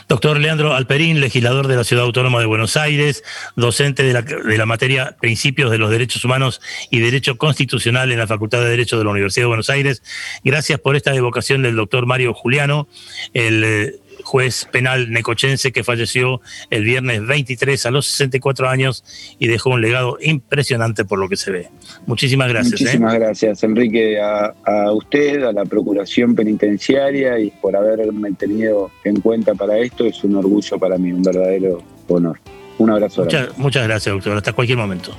Doctor 0.07 0.39
Leandro 0.39 0.73
Alperín, 0.73 1.19
legislador 1.19 1.67
de 1.67 1.75
la 1.75 1.83
Ciudad 1.83 2.05
Autónoma 2.05 2.39
de 2.39 2.45
Buenos 2.45 2.77
Aires, 2.77 3.21
docente 3.57 4.03
de 4.03 4.13
la, 4.13 4.21
de 4.21 4.57
la, 4.57 4.65
materia 4.65 5.17
Principios 5.19 5.69
de 5.69 5.77
los 5.77 5.89
Derechos 5.89 6.23
Humanos 6.23 6.61
y 6.89 6.99
Derecho 6.99 7.37
Constitucional 7.37 8.13
en 8.13 8.19
la 8.19 8.27
Facultad 8.27 8.61
de 8.61 8.69
Derecho 8.69 8.97
de 8.97 9.03
la 9.03 9.09
Universidad 9.09 9.43
de 9.43 9.49
Buenos 9.49 9.69
Aires. 9.69 10.01
Gracias 10.45 10.79
por 10.79 10.95
esta 10.95 11.13
evocación 11.13 11.63
del 11.63 11.75
doctor 11.75 12.05
Mario 12.05 12.33
Juliano, 12.33 12.87
el 13.33 13.63
eh, 13.65 13.95
juez 14.23 14.65
penal 14.71 15.11
necochense 15.11 15.71
que 15.71 15.83
falleció 15.83 16.41
el 16.69 16.83
viernes 16.83 17.25
23 17.25 17.85
a 17.85 17.91
los 17.91 18.07
64 18.07 18.69
años 18.69 19.03
y 19.39 19.47
dejó 19.47 19.71
un 19.71 19.81
legado 19.81 20.17
impresionante 20.21 21.05
por 21.05 21.19
lo 21.19 21.29
que 21.29 21.37
se 21.37 21.51
ve. 21.51 21.69
Muchísimas 22.05 22.49
gracias. 22.49 22.81
¿eh? 22.81 22.83
Muchísimas 22.83 23.15
gracias, 23.15 23.63
Enrique, 23.63 24.19
a, 24.19 24.53
a, 24.65 24.91
usted, 24.91 25.43
a 25.43 25.51
la 25.51 25.65
Procuración 25.65 26.35
Penitenciaria 26.35 27.39
y 27.39 27.51
por 27.51 27.75
haberme 27.75 28.31
tenido 28.33 28.91
en 29.03 29.19
cuenta 29.21 29.55
para 29.55 29.77
esto. 29.77 30.05
Es 30.05 30.23
un 30.23 30.35
orgullo 30.35 30.77
para 30.77 30.97
mí, 30.97 31.11
un 31.11 31.23
verdadero 31.23 31.83
honor. 32.07 32.39
Un 32.77 32.89
abrazo. 32.89 33.23
Muchas, 33.23 33.57
muchas 33.57 33.87
gracias, 33.87 34.13
doctor. 34.13 34.37
Hasta 34.37 34.53
cualquier 34.53 34.77
momento. 34.77 35.15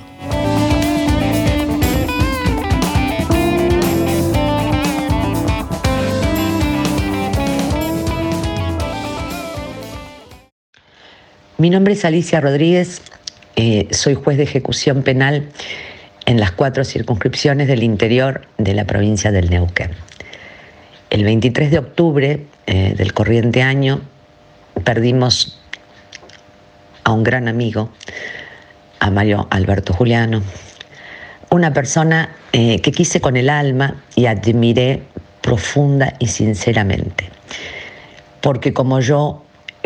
Mi 11.59 11.69
nombre 11.69 11.93
es 11.93 12.03
Alicia 12.03 12.41
Rodríguez, 12.41 13.03
eh, 13.55 13.87
soy 13.91 14.15
juez 14.15 14.37
de 14.37 14.43
ejecución 14.43 15.03
penal 15.03 15.49
en 16.25 16.39
las 16.39 16.51
cuatro 16.51 16.83
circunscripciones 16.83 17.67
del 17.67 17.83
interior 17.83 18.47
de 18.57 18.73
la 18.73 18.85
provincia 18.85 19.31
del 19.31 19.51
Neuquén. 19.51 19.91
El 21.11 21.23
23 21.23 21.69
de 21.69 21.77
octubre 21.77 22.47
eh, 22.65 22.95
del 22.97 23.13
corriente 23.13 23.61
año 23.61 24.01
perdimos 24.83 25.61
a 27.03 27.11
un 27.11 27.21
gran 27.21 27.47
amigo, 27.47 27.91
a 28.99 29.11
Mario 29.11 29.45
Alberto 29.51 29.93
Juliano, 29.93 30.41
una 31.51 31.71
persona 31.71 32.35
eh, 32.51 32.81
que 32.81 32.91
quise 32.91 33.21
con 33.21 33.37
el 33.37 33.51
alma 33.51 34.03
y 34.15 34.25
admiré 34.25 35.03
profunda 35.41 36.15
y 36.17 36.29
sinceramente, 36.29 37.29
porque 38.41 38.73
como 38.73 39.01
yo 39.01 39.42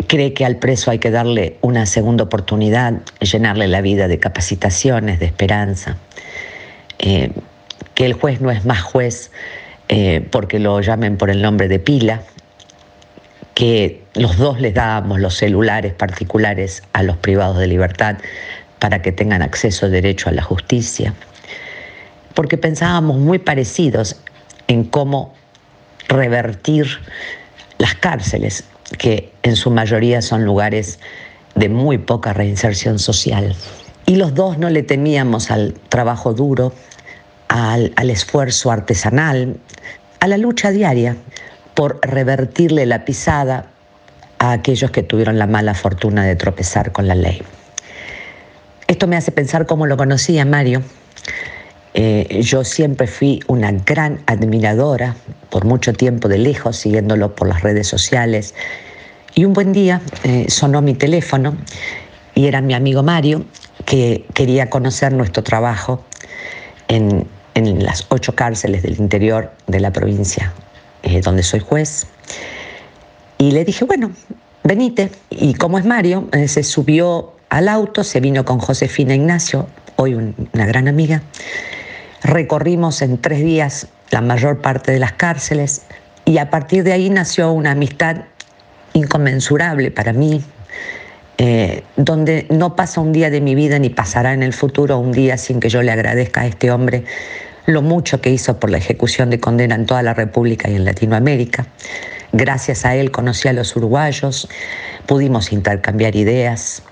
cree 0.08 0.32
que 0.32 0.44
al 0.44 0.56
preso 0.56 0.90
hay 0.90 0.98
que 0.98 1.12
darle 1.12 1.58
una 1.60 1.86
segunda 1.86 2.24
oportunidad, 2.24 2.94
llenarle 3.20 3.68
la 3.68 3.80
vida 3.80 4.08
de 4.08 4.18
capacitaciones, 4.18 5.20
de 5.20 5.26
esperanza, 5.26 5.96
eh, 6.98 7.30
que 7.94 8.06
el 8.06 8.14
juez 8.14 8.40
no 8.40 8.50
es 8.50 8.64
más 8.64 8.82
juez 8.82 9.30
eh, 9.88 10.26
porque 10.32 10.58
lo 10.58 10.80
llamen 10.80 11.16
por 11.16 11.30
el 11.30 11.40
nombre 11.40 11.68
de 11.68 11.78
pila, 11.78 12.22
que 13.54 14.02
los 14.14 14.36
dos 14.36 14.60
les 14.60 14.74
dábamos 14.74 15.20
los 15.20 15.36
celulares 15.36 15.92
particulares 15.92 16.82
a 16.92 17.02
los 17.02 17.16
privados 17.16 17.58
de 17.58 17.66
libertad 17.66 18.16
para 18.78 19.02
que 19.02 19.12
tengan 19.12 19.42
acceso 19.42 19.88
derecho 19.90 20.28
a 20.28 20.32
la 20.32 20.42
justicia, 20.42 21.14
porque 22.34 22.56
pensábamos 22.56 23.18
muy 23.18 23.38
parecidos 23.38 24.20
en 24.68 24.84
cómo 24.84 25.34
revertir 26.08 26.86
las 27.78 27.94
cárceles, 27.94 28.64
que 28.96 29.32
en 29.42 29.56
su 29.56 29.70
mayoría 29.70 30.22
son 30.22 30.44
lugares 30.44 30.98
de 31.54 31.68
muy 31.68 31.98
poca 31.98 32.32
reinserción 32.32 32.98
social. 32.98 33.54
Y 34.06 34.16
los 34.16 34.34
dos 34.34 34.58
no 34.58 34.70
le 34.70 34.82
temíamos 34.82 35.50
al 35.50 35.74
trabajo 35.88 36.32
duro, 36.32 36.72
al, 37.48 37.92
al, 37.96 38.10
esfuerzo 38.10 38.70
artesanal, 38.70 39.56
a 40.20 40.26
la 40.26 40.38
lucha 40.38 40.70
diaria 40.70 41.16
por 41.74 42.00
revertirle 42.02 42.86
la 42.86 43.04
pisada 43.04 43.66
a 44.38 44.52
aquellos 44.52 44.90
que 44.90 45.02
tuvieron 45.02 45.38
la 45.38 45.46
mala 45.46 45.74
fortuna 45.74 46.24
de 46.24 46.36
tropezar 46.36 46.92
con 46.92 47.08
la 47.08 47.14
ley. 47.14 47.42
Esto 48.86 49.06
me 49.06 49.16
hace 49.16 49.32
pensar 49.32 49.66
cómo 49.66 49.86
lo 49.86 49.96
conocía 49.96 50.44
Mario. 50.44 50.82
Eh, 52.00 52.42
yo 52.42 52.62
siempre 52.62 53.08
fui 53.08 53.40
una 53.48 53.72
gran 53.72 54.20
admiradora, 54.26 55.16
por 55.50 55.64
mucho 55.64 55.92
tiempo 55.92 56.28
de 56.28 56.38
lejos, 56.38 56.76
siguiéndolo 56.76 57.34
por 57.34 57.48
las 57.48 57.62
redes 57.62 57.88
sociales. 57.88 58.54
Y 59.34 59.44
un 59.44 59.52
buen 59.52 59.72
día 59.72 60.00
eh, 60.22 60.46
sonó 60.48 60.80
mi 60.80 60.94
teléfono 60.94 61.56
y 62.36 62.46
era 62.46 62.60
mi 62.60 62.74
amigo 62.74 63.02
Mario, 63.02 63.44
que 63.84 64.24
quería 64.32 64.70
conocer 64.70 65.12
nuestro 65.12 65.42
trabajo 65.42 66.04
en, 66.86 67.26
en 67.54 67.82
las 67.82 68.06
ocho 68.10 68.32
cárceles 68.36 68.84
del 68.84 69.00
interior 69.00 69.50
de 69.66 69.80
la 69.80 69.92
provincia 69.92 70.52
eh, 71.02 71.20
donde 71.20 71.42
soy 71.42 71.58
juez. 71.58 72.06
Y 73.38 73.50
le 73.50 73.64
dije, 73.64 73.84
bueno, 73.84 74.12
venite. 74.62 75.10
Y 75.30 75.54
como 75.54 75.80
es 75.80 75.84
Mario, 75.84 76.28
eh, 76.32 76.46
se 76.46 76.62
subió 76.62 77.32
al 77.48 77.66
auto, 77.66 78.04
se 78.04 78.20
vino 78.20 78.44
con 78.44 78.60
Josefina 78.60 79.16
Ignacio, 79.16 79.66
hoy 79.96 80.14
un, 80.14 80.48
una 80.52 80.66
gran 80.66 80.86
amiga. 80.86 81.22
Recorrimos 82.22 83.02
en 83.02 83.18
tres 83.18 83.40
días 83.40 83.88
la 84.10 84.20
mayor 84.20 84.60
parte 84.60 84.92
de 84.92 84.98
las 84.98 85.12
cárceles 85.12 85.82
y 86.24 86.38
a 86.38 86.50
partir 86.50 86.84
de 86.84 86.92
ahí 86.92 87.10
nació 87.10 87.52
una 87.52 87.72
amistad 87.72 88.24
inconmensurable 88.92 89.90
para 89.90 90.12
mí, 90.12 90.42
eh, 91.38 91.84
donde 91.96 92.46
no 92.50 92.74
pasa 92.74 93.00
un 93.00 93.12
día 93.12 93.30
de 93.30 93.40
mi 93.40 93.54
vida 93.54 93.78
ni 93.78 93.90
pasará 93.90 94.32
en 94.32 94.42
el 94.42 94.52
futuro 94.52 94.98
un 94.98 95.12
día 95.12 95.38
sin 95.38 95.60
que 95.60 95.68
yo 95.68 95.82
le 95.82 95.92
agradezca 95.92 96.42
a 96.42 96.46
este 96.46 96.70
hombre 96.70 97.04
lo 97.66 97.82
mucho 97.82 98.20
que 98.20 98.30
hizo 98.30 98.58
por 98.58 98.70
la 98.70 98.78
ejecución 98.78 99.28
de 99.28 99.40
condena 99.40 99.74
en 99.74 99.84
toda 99.84 100.02
la 100.02 100.14
República 100.14 100.70
y 100.70 100.76
en 100.76 100.86
Latinoamérica. 100.86 101.66
Gracias 102.32 102.86
a 102.86 102.96
él 102.96 103.10
conocí 103.10 103.46
a 103.46 103.52
los 103.52 103.76
uruguayos, 103.76 104.48
pudimos 105.06 105.52
intercambiar 105.52 106.16
ideas. 106.16 106.82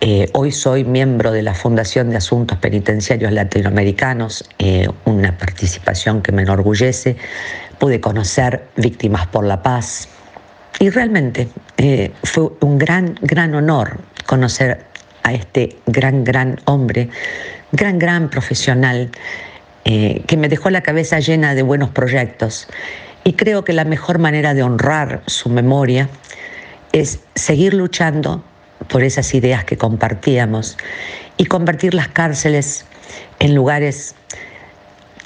Eh, 0.00 0.28
hoy 0.32 0.50
soy 0.50 0.84
miembro 0.84 1.30
de 1.30 1.42
la 1.42 1.54
Fundación 1.54 2.10
de 2.10 2.16
Asuntos 2.16 2.58
Penitenciarios 2.58 3.32
Latinoamericanos, 3.32 4.44
eh, 4.58 4.88
una 5.04 5.38
participación 5.38 6.20
que 6.20 6.32
me 6.32 6.42
enorgullece. 6.42 7.16
Pude 7.78 8.00
conocer 8.00 8.66
Víctimas 8.76 9.26
por 9.28 9.44
la 9.44 9.62
Paz, 9.62 10.08
y 10.80 10.90
realmente 10.90 11.48
eh, 11.76 12.12
fue 12.24 12.50
un 12.60 12.78
gran, 12.78 13.16
gran 13.22 13.54
honor 13.54 14.00
conocer 14.26 14.84
a 15.22 15.32
este 15.32 15.76
gran, 15.86 16.24
gran 16.24 16.60
hombre, 16.64 17.08
gran, 17.72 17.98
gran 17.98 18.28
profesional, 18.30 19.10
que 19.84 20.36
me 20.38 20.48
dejó 20.48 20.70
la 20.70 20.80
cabeza 20.80 21.18
llena 21.20 21.54
de 21.54 21.62
buenos 21.62 21.90
proyectos. 21.90 22.68
Y 23.22 23.34
creo 23.34 23.64
que 23.64 23.74
la 23.74 23.84
mejor 23.84 24.18
manera 24.18 24.54
de 24.54 24.62
honrar 24.62 25.22
su 25.26 25.50
memoria 25.50 26.08
es 26.92 27.20
seguir 27.34 27.74
luchando 27.74 28.42
por 28.88 29.02
esas 29.02 29.34
ideas 29.34 29.64
que 29.64 29.76
compartíamos 29.76 30.76
y 31.36 31.46
convertir 31.46 31.94
las 31.94 32.08
cárceles 32.08 32.84
en 33.38 33.54
lugares 33.54 34.14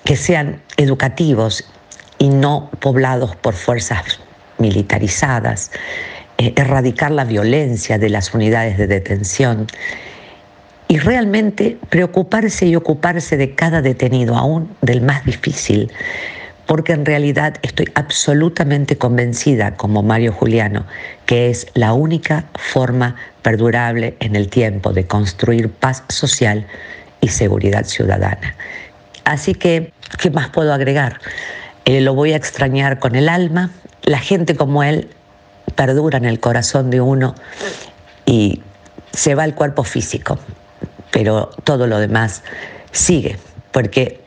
que 0.04 0.16
sean 0.16 0.62
educativos 0.76 1.64
y 2.18 2.28
no 2.28 2.70
poblados 2.80 3.36
por 3.36 3.54
fuerzas 3.54 4.20
militarizadas, 4.58 5.70
eh, 6.38 6.52
erradicar 6.56 7.10
la 7.10 7.24
violencia 7.24 7.98
de 7.98 8.08
las 8.08 8.34
unidades 8.34 8.78
de 8.78 8.86
detención 8.86 9.66
y 10.88 10.98
realmente 10.98 11.78
preocuparse 11.90 12.66
y 12.66 12.74
ocuparse 12.74 13.36
de 13.36 13.54
cada 13.54 13.82
detenido, 13.82 14.36
aún 14.36 14.74
del 14.80 15.02
más 15.02 15.24
difícil, 15.24 15.92
porque 16.68 16.92
en 16.92 17.06
realidad 17.06 17.54
estoy 17.62 17.86
absolutamente 17.94 18.98
convencida, 18.98 19.74
como 19.74 20.02
Mario 20.02 20.34
Juliano, 20.34 20.84
que 21.24 21.48
es 21.48 21.66
la 21.72 21.94
única 21.94 22.44
forma 22.56 23.16
perdurable 23.40 24.18
en 24.20 24.36
el 24.36 24.48
tiempo 24.50 24.92
de 24.92 25.06
construir 25.06 25.70
paz 25.70 26.04
social 26.10 26.66
y 27.22 27.28
seguridad 27.28 27.86
ciudadana. 27.86 28.54
Así 29.24 29.54
que, 29.54 29.94
¿qué 30.20 30.30
más 30.30 30.50
puedo 30.50 30.74
agregar? 30.74 31.20
Eh, 31.86 32.02
lo 32.02 32.12
voy 32.14 32.34
a 32.34 32.36
extrañar 32.36 32.98
con 32.98 33.16
el 33.16 33.30
alma, 33.30 33.70
la 34.02 34.18
gente 34.18 34.54
como 34.54 34.82
él 34.82 35.08
perdura 35.74 36.18
en 36.18 36.26
el 36.26 36.38
corazón 36.38 36.90
de 36.90 37.00
uno 37.00 37.34
y 38.26 38.60
se 39.14 39.34
va 39.34 39.46
el 39.46 39.54
cuerpo 39.54 39.84
físico, 39.84 40.38
pero 41.12 41.48
todo 41.64 41.86
lo 41.86 41.98
demás 41.98 42.42
sigue, 42.92 43.38
porque 43.72 44.20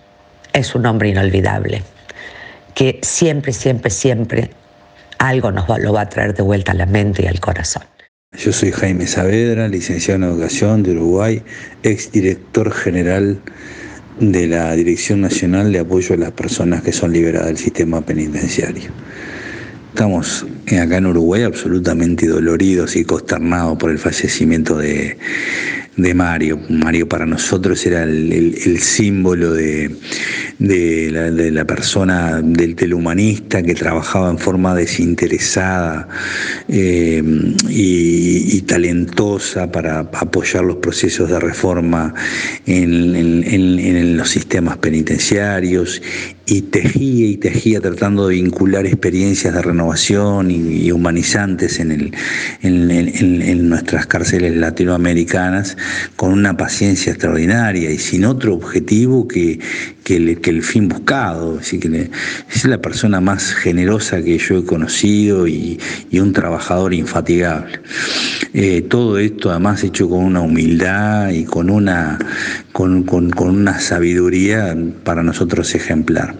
es 0.53 0.73
un 0.73 0.87
hombre 0.87 1.09
inolvidable, 1.09 1.83
que 2.75 2.99
siempre, 3.03 3.53
siempre, 3.53 3.89
siempre 3.89 4.51
algo 5.17 5.51
nos 5.51 5.67
lo 5.79 5.93
va 5.93 6.01
a 6.01 6.09
traer 6.09 6.33
de 6.33 6.43
vuelta 6.43 6.71
a 6.71 6.75
la 6.75 6.85
mente 6.85 7.23
y 7.23 7.27
al 7.27 7.39
corazón. 7.39 7.83
Yo 8.37 8.53
soy 8.53 8.71
Jaime 8.71 9.07
Saavedra, 9.07 9.67
licenciado 9.67 10.23
en 10.23 10.31
Educación 10.31 10.83
de 10.83 10.91
Uruguay, 10.91 11.43
exdirector 11.83 12.71
general 12.71 13.39
de 14.19 14.47
la 14.47 14.73
Dirección 14.73 15.21
Nacional 15.21 15.71
de 15.71 15.79
Apoyo 15.79 16.15
a 16.15 16.17
las 16.17 16.31
Personas 16.31 16.81
que 16.81 16.93
son 16.93 17.11
liberadas 17.11 17.47
del 17.47 17.57
sistema 17.57 18.01
penitenciario. 18.01 18.89
Estamos 19.89 20.45
acá 20.67 20.97
en 20.97 21.05
Uruguay 21.07 21.43
absolutamente 21.43 22.27
doloridos 22.27 22.95
y 22.95 23.03
consternados 23.03 23.77
por 23.77 23.91
el 23.91 23.99
fallecimiento 23.99 24.77
de, 24.77 25.17
de 25.97 26.13
Mario. 26.13 26.59
Mario 26.69 27.07
para 27.07 27.25
nosotros 27.25 27.85
era 27.85 28.03
el, 28.03 28.79
símbolo 28.79 29.53
de, 29.53 29.93
de, 30.59 31.51
la, 31.51 31.65
persona, 31.65 32.41
del, 32.41 32.75
telhumanista 32.75 33.61
que 33.61 33.75
trabajaba 33.75 34.29
en 34.29 34.37
forma 34.37 34.73
desinteresada 34.73 36.07
eh, 36.67 37.21
y, 37.69 38.61
talentosa 38.61 39.69
para 39.69 39.99
apoyar 39.99 40.63
los 40.63 40.77
procesos 40.77 41.29
de 41.29 41.39
reforma 41.39 42.13
en, 42.65 44.17
los 44.17 44.29
sistemas 44.29 44.77
penitenciarios 44.77 46.01
y 46.51 46.63
tejía 46.63 47.27
y 47.27 47.37
tejía 47.37 47.79
tratando 47.79 48.27
de 48.27 48.35
vincular 48.35 48.85
experiencias 48.85 49.53
de 49.53 49.61
renovación 49.61 50.51
y, 50.51 50.91
humanizantes 50.91 51.79
en, 51.79 51.91
el, 51.91 52.13
en, 52.61 53.69
nuestras 53.69 54.05
cárceles 54.05 54.57
latinoamericanas 54.57 55.77
con 56.17 56.33
una 56.33 56.57
paciencia 56.57 57.13
extraordinaria 57.13 57.89
y 57.89 57.97
sin 57.97 58.25
otro 58.25 58.53
objetivo 58.53 59.29
que, 59.29 59.61
que, 60.03 60.17
el, 60.17 60.61
fin 60.61 60.89
buscado. 60.89 61.59
Así 61.59 61.79
que 61.79 62.11
es 62.53 62.65
la 62.65 62.79
persona 62.79 63.21
más 63.21 63.53
generosa 63.53 64.21
que 64.21 64.37
yo 64.37 64.57
he 64.57 64.65
conocido 64.65 65.47
y, 65.47 65.79
un 66.11 66.33
trabajador 66.33 66.93
infatigable. 66.93 67.79
Eh, 68.53 68.81
todo 68.81 69.17
esto 69.17 69.49
además 69.49 69.83
hecho 69.85 70.09
con 70.09 70.25
una 70.25 70.41
humildad 70.41 71.29
y 71.29 71.45
con 71.45 71.69
una, 71.69 72.19
con, 72.71 73.05
una 73.39 73.79
sabiduría 73.79 74.75
para 75.03 75.23
nosotros 75.23 75.73
ejemplar. 75.75 76.35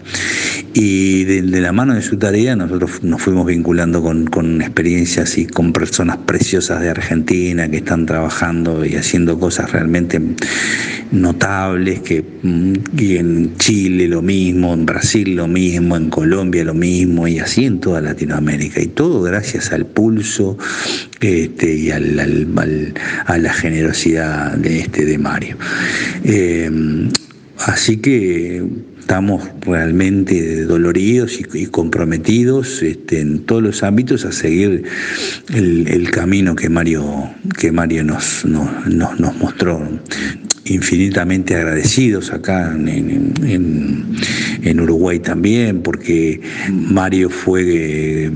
Y 0.74 1.24
de, 1.24 1.60
la 1.60 1.72
mano 1.72 1.94
de 1.94 2.02
su 2.02 2.16
tarea 2.16 2.56
nosotros 2.56 3.02
nos 3.02 3.20
fuimos 3.20 3.46
vinculando 3.46 4.02
con, 4.02 4.26
con, 4.26 4.62
experiencias 4.62 5.36
y 5.38 5.46
con 5.46 5.72
personas 5.72 6.16
preciosas 6.18 6.80
de 6.80 6.90
Argentina 6.90 7.68
que 7.68 7.78
están 7.78 8.06
trabajando 8.06 8.84
y 8.84 8.96
haciendo 8.96 9.38
cosas 9.38 9.72
realmente 9.72 10.20
notables, 11.12 12.00
que 12.00 12.24
mm, 12.42 12.72
y 12.98 13.16
en 13.16 13.56
Chile 13.58 14.08
lo 14.08 14.22
mismo, 14.22 14.72
en 14.72 14.86
Brasil 14.86 15.36
lo 15.36 15.46
mismo, 15.46 15.96
en 15.96 16.10
Colombia 16.10 16.64
lo 16.64 16.74
mismo, 16.74 17.28
y 17.28 17.38
así 17.38 17.66
en 17.66 17.80
toda 17.80 18.00
Latinoamérica. 18.00 18.80
Y 18.80 18.86
todo 18.86 19.22
gracias 19.22 19.72
al 19.72 19.86
pulso 19.86 20.58
este, 21.20 21.74
y 21.74 21.90
al, 21.90 22.54
a 23.26 23.38
la 23.38 23.52
generosidad 23.52 24.56
de, 24.56 24.80
este, 24.80 25.04
de 25.04 25.18
Mario. 25.18 25.56
Eh, 26.24 26.70
así 27.58 27.96
que 27.98 28.62
estamos 29.02 29.42
realmente 29.60 30.64
doloridos 30.64 31.38
y, 31.38 31.66
comprometidos 31.66 32.82
este, 32.82 33.20
en 33.20 33.40
todos 33.40 33.62
los 33.62 33.82
ámbitos 33.82 34.24
a 34.24 34.32
seguir 34.32 34.84
el, 35.52 36.10
camino 36.10 36.54
que 36.54 36.68
Mario, 36.68 37.30
que 37.58 37.72
Mario 37.72 38.04
nos, 38.04 38.44
nos, 38.44 38.88
nos, 38.88 39.36
mostró. 39.36 39.86
Infinitamente 40.64 41.56
agradecidos 41.56 42.32
acá 42.32 42.72
en, 42.72 43.34
en, 44.62 44.80
Uruguay 44.80 45.18
también, 45.18 45.82
porque 45.82 46.40
Mario 46.70 47.28
fue 47.28 48.30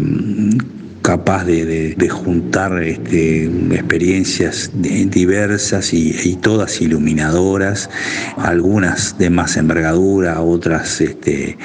capaz 1.07 1.45
de, 1.45 2.09
juntar 2.11 2.83
este, 2.83 3.45
experiencias 3.45 4.73
diversas 4.75 5.93
y, 5.93 6.37
todas 6.43 6.81
iluminadoras, 6.81 7.89
algunas 8.37 9.17
de 9.17 9.31
más 9.31 9.57
envergadura, 9.57 10.41
otras 10.41 11.01
este, 11.01 11.57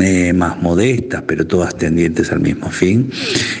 eh, 0.00 0.32
más 0.32 0.62
modestas, 0.62 1.24
pero 1.26 1.46
todas 1.46 1.76
tendientes 1.76 2.32
al 2.32 2.40
mismo 2.40 2.70
fin. 2.70 3.10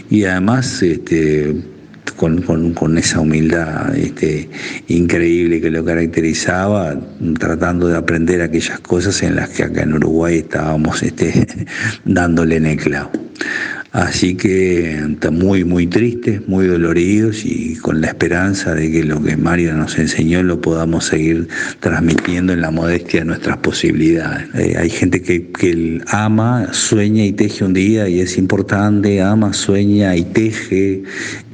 Y 0.08 0.24
además, 0.24 0.82
este, 0.82 1.54
con, 2.16 2.96
esa 2.96 3.20
humildad 3.20 3.92
increíble 4.88 5.60
que 5.60 5.70
lo 5.70 5.84
caracterizaba, 5.84 6.98
tratando 7.38 7.88
de 7.88 7.98
aprender 7.98 8.40
aquellas 8.40 8.80
cosas 8.80 9.22
en 9.22 9.36
las 9.36 9.50
que 9.50 9.64
acá 9.64 9.82
en 9.82 9.92
Uruguay 9.92 10.38
estábamos 10.38 11.02
este, 11.02 11.46
dándole 12.06 12.56
en 12.56 12.66
el 12.66 12.78
clavo. 12.78 13.10
Así 13.96 14.34
que 14.34 15.16
muy, 15.32 15.64
muy 15.64 15.86
tristes, 15.86 16.46
muy 16.46 16.66
doloridos 16.66 17.46
y 17.46 17.76
con 17.76 18.02
la 18.02 18.08
esperanza 18.08 18.74
de 18.74 18.92
que 18.92 19.02
lo 19.02 19.22
que 19.22 19.38
Mario 19.38 19.72
nos 19.72 19.98
enseñó 19.98 20.42
lo 20.42 20.60
podamos 20.60 21.06
seguir 21.06 21.48
transmitiendo 21.80 22.52
en 22.52 22.60
la 22.60 22.70
modestia 22.70 23.20
de 23.20 23.26
nuestras 23.26 23.56
posibilidades. 23.56 24.48
Eh, 24.54 24.76
hay 24.76 24.90
gente 24.90 25.22
que, 25.22 26.02
ama, 26.08 26.74
sueña 26.74 27.24
y 27.24 27.32
teje 27.32 27.64
un 27.64 27.72
día 27.72 28.06
y 28.06 28.20
es 28.20 28.36
importante, 28.36 29.22
ama, 29.22 29.54
sueña 29.54 30.14
y 30.14 30.24
teje 30.24 31.02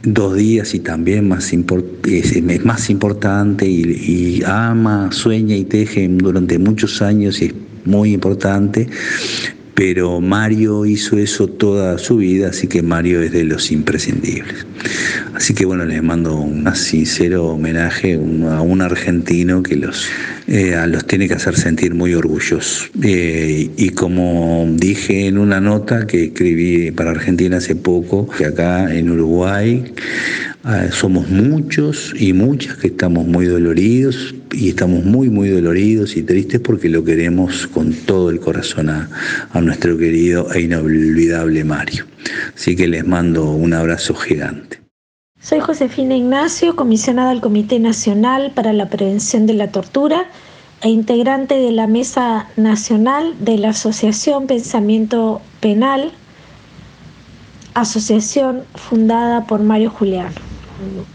dos 0.02 0.34
días 0.34 0.74
y 0.74 0.80
también 0.80 1.28
más 1.28 1.52
es, 1.52 2.64
más 2.64 2.90
importante 2.90 3.68
y 3.68 4.42
ama, 4.44 5.12
sueña 5.12 5.54
y 5.54 5.64
teje 5.64 6.08
durante 6.08 6.58
muchos 6.58 7.02
años 7.02 7.40
y 7.40 7.44
es 7.46 7.54
muy 7.84 8.12
importante 8.12 8.88
pero 9.74 10.20
Mario 10.20 10.86
hizo 10.86 11.18
eso 11.18 11.48
toda 11.48 11.98
su 11.98 12.18
vida, 12.18 12.48
así 12.48 12.66
que 12.66 12.82
Mario 12.82 13.22
es 13.22 13.32
de 13.32 13.44
los 13.44 13.70
imprescindibles. 13.72 14.66
Así 15.34 15.54
que 15.54 15.64
bueno, 15.64 15.84
les 15.84 16.02
mando 16.02 16.36
un 16.36 16.74
sincero 16.74 17.46
homenaje 17.46 18.14
a 18.14 18.60
un 18.60 18.82
argentino 18.82 19.62
que 19.62 19.76
los, 19.76 20.08
eh, 20.46 20.76
los 20.86 21.06
tiene 21.06 21.26
que 21.26 21.34
hacer 21.34 21.56
sentir 21.56 21.94
muy 21.94 22.14
orgullosos. 22.14 22.90
Eh, 23.02 23.70
y 23.76 23.88
como 23.90 24.66
dije 24.70 25.26
en 25.26 25.38
una 25.38 25.60
nota 25.60 26.06
que 26.06 26.24
escribí 26.24 26.90
para 26.90 27.10
Argentina 27.10 27.56
hace 27.56 27.74
poco, 27.74 28.28
que 28.28 28.46
acá 28.46 28.94
en 28.94 29.10
Uruguay 29.10 29.92
Ah, 30.64 30.86
somos 30.92 31.28
muchos 31.28 32.14
y 32.16 32.32
muchas 32.32 32.76
que 32.76 32.86
estamos 32.86 33.26
muy 33.26 33.46
doloridos 33.46 34.32
y 34.52 34.68
estamos 34.68 35.04
muy, 35.04 35.28
muy 35.28 35.48
doloridos 35.48 36.16
y 36.16 36.22
tristes 36.22 36.60
porque 36.60 36.88
lo 36.88 37.02
queremos 37.02 37.66
con 37.66 37.92
todo 37.92 38.30
el 38.30 38.38
corazón 38.38 38.88
a, 38.88 39.08
nuestro 39.60 39.98
querido 39.98 40.52
e 40.52 40.60
inolvidable 40.60 41.64
Mario. 41.64 42.04
Así 42.54 42.76
que 42.76 42.86
les 42.86 43.04
mando 43.04 43.50
un 43.50 43.72
abrazo 43.72 44.14
gigante. 44.14 44.80
Soy 45.40 45.58
Josefina 45.58 46.14
Ignacio, 46.14 46.76
comisionada 46.76 47.30
del 47.30 47.40
Comité 47.40 47.80
Nacional 47.80 48.52
para 48.54 48.72
la 48.72 48.88
Prevención 48.88 49.46
de 49.46 49.54
la 49.54 49.72
Tortura 49.72 50.26
e 50.80 50.90
integrante 50.90 51.56
de 51.56 51.72
la 51.72 51.88
Mesa 51.88 52.46
Nacional 52.56 53.34
de 53.40 53.58
la 53.58 53.70
Asociación 53.70 54.46
Pensamiento 54.46 55.42
Penal, 55.58 56.12
asociación 57.74 58.62
fundada 58.76 59.48
por 59.48 59.60
Mario 59.60 59.90
Juliano 59.90 60.51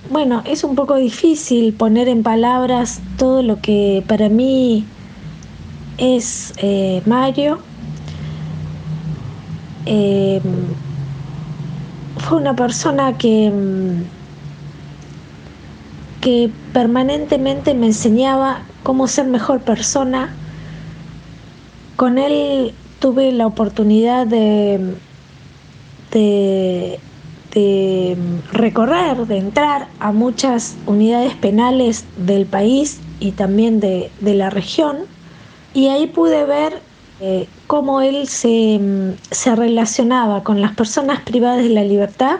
bueno, 0.09 0.41
es 0.45 0.63
un 0.63 0.75
poco 0.75 0.95
difícil 0.95 1.73
poner 1.73 2.07
en 2.07 2.23
palabras 2.23 3.01
todo 3.17 3.43
lo 3.43 3.61
que 3.61 4.03
para 4.07 4.29
mí 4.29 4.85
es 5.97 6.53
eh, 6.57 7.01
Mario. 7.05 7.59
Eh, 9.85 10.41
fue 12.17 12.37
una 12.39 12.55
persona 12.55 13.17
que, 13.17 13.51
que 16.21 16.49
permanentemente 16.73 17.73
me 17.73 17.87
enseñaba 17.87 18.63
cómo 18.83 19.07
ser 19.07 19.27
mejor 19.27 19.61
persona. 19.61 20.33
Con 21.95 22.17
él 22.17 22.73
tuve 22.99 23.31
la 23.31 23.47
oportunidad 23.47 24.27
de, 24.27 24.95
de 26.11 26.99
de 27.53 28.17
recorrer, 28.51 29.25
de 29.25 29.37
entrar 29.37 29.87
a 29.99 30.11
muchas 30.11 30.75
unidades 30.85 31.33
penales 31.35 32.05
del 32.17 32.45
país 32.45 32.99
y 33.19 33.31
también 33.31 33.79
de, 33.79 34.11
la 34.21 34.49
región. 34.49 34.97
Y 35.73 35.87
ahí 35.87 36.07
pude 36.07 36.45
ver 36.45 36.81
eh, 37.19 37.47
cómo 37.67 38.01
él 38.01 38.27
se, 38.27 38.79
se 39.31 39.55
relacionaba 39.55 40.43
con 40.43 40.61
las 40.61 40.75
personas 40.75 41.21
privadas 41.21 41.63
de 41.63 41.69
la 41.69 41.83
libertad, 41.83 42.39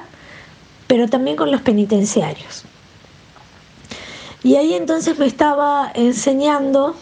pero 0.88 1.08
también 1.08 1.36
con 1.36 1.52
los 1.52 1.62
penitenciarios. 1.62 2.66
Y 4.44 4.56
ahí 4.56 4.74
entonces 4.74 5.18
me 5.18 5.26
estaba 5.26 5.92
enseñando 5.94 6.96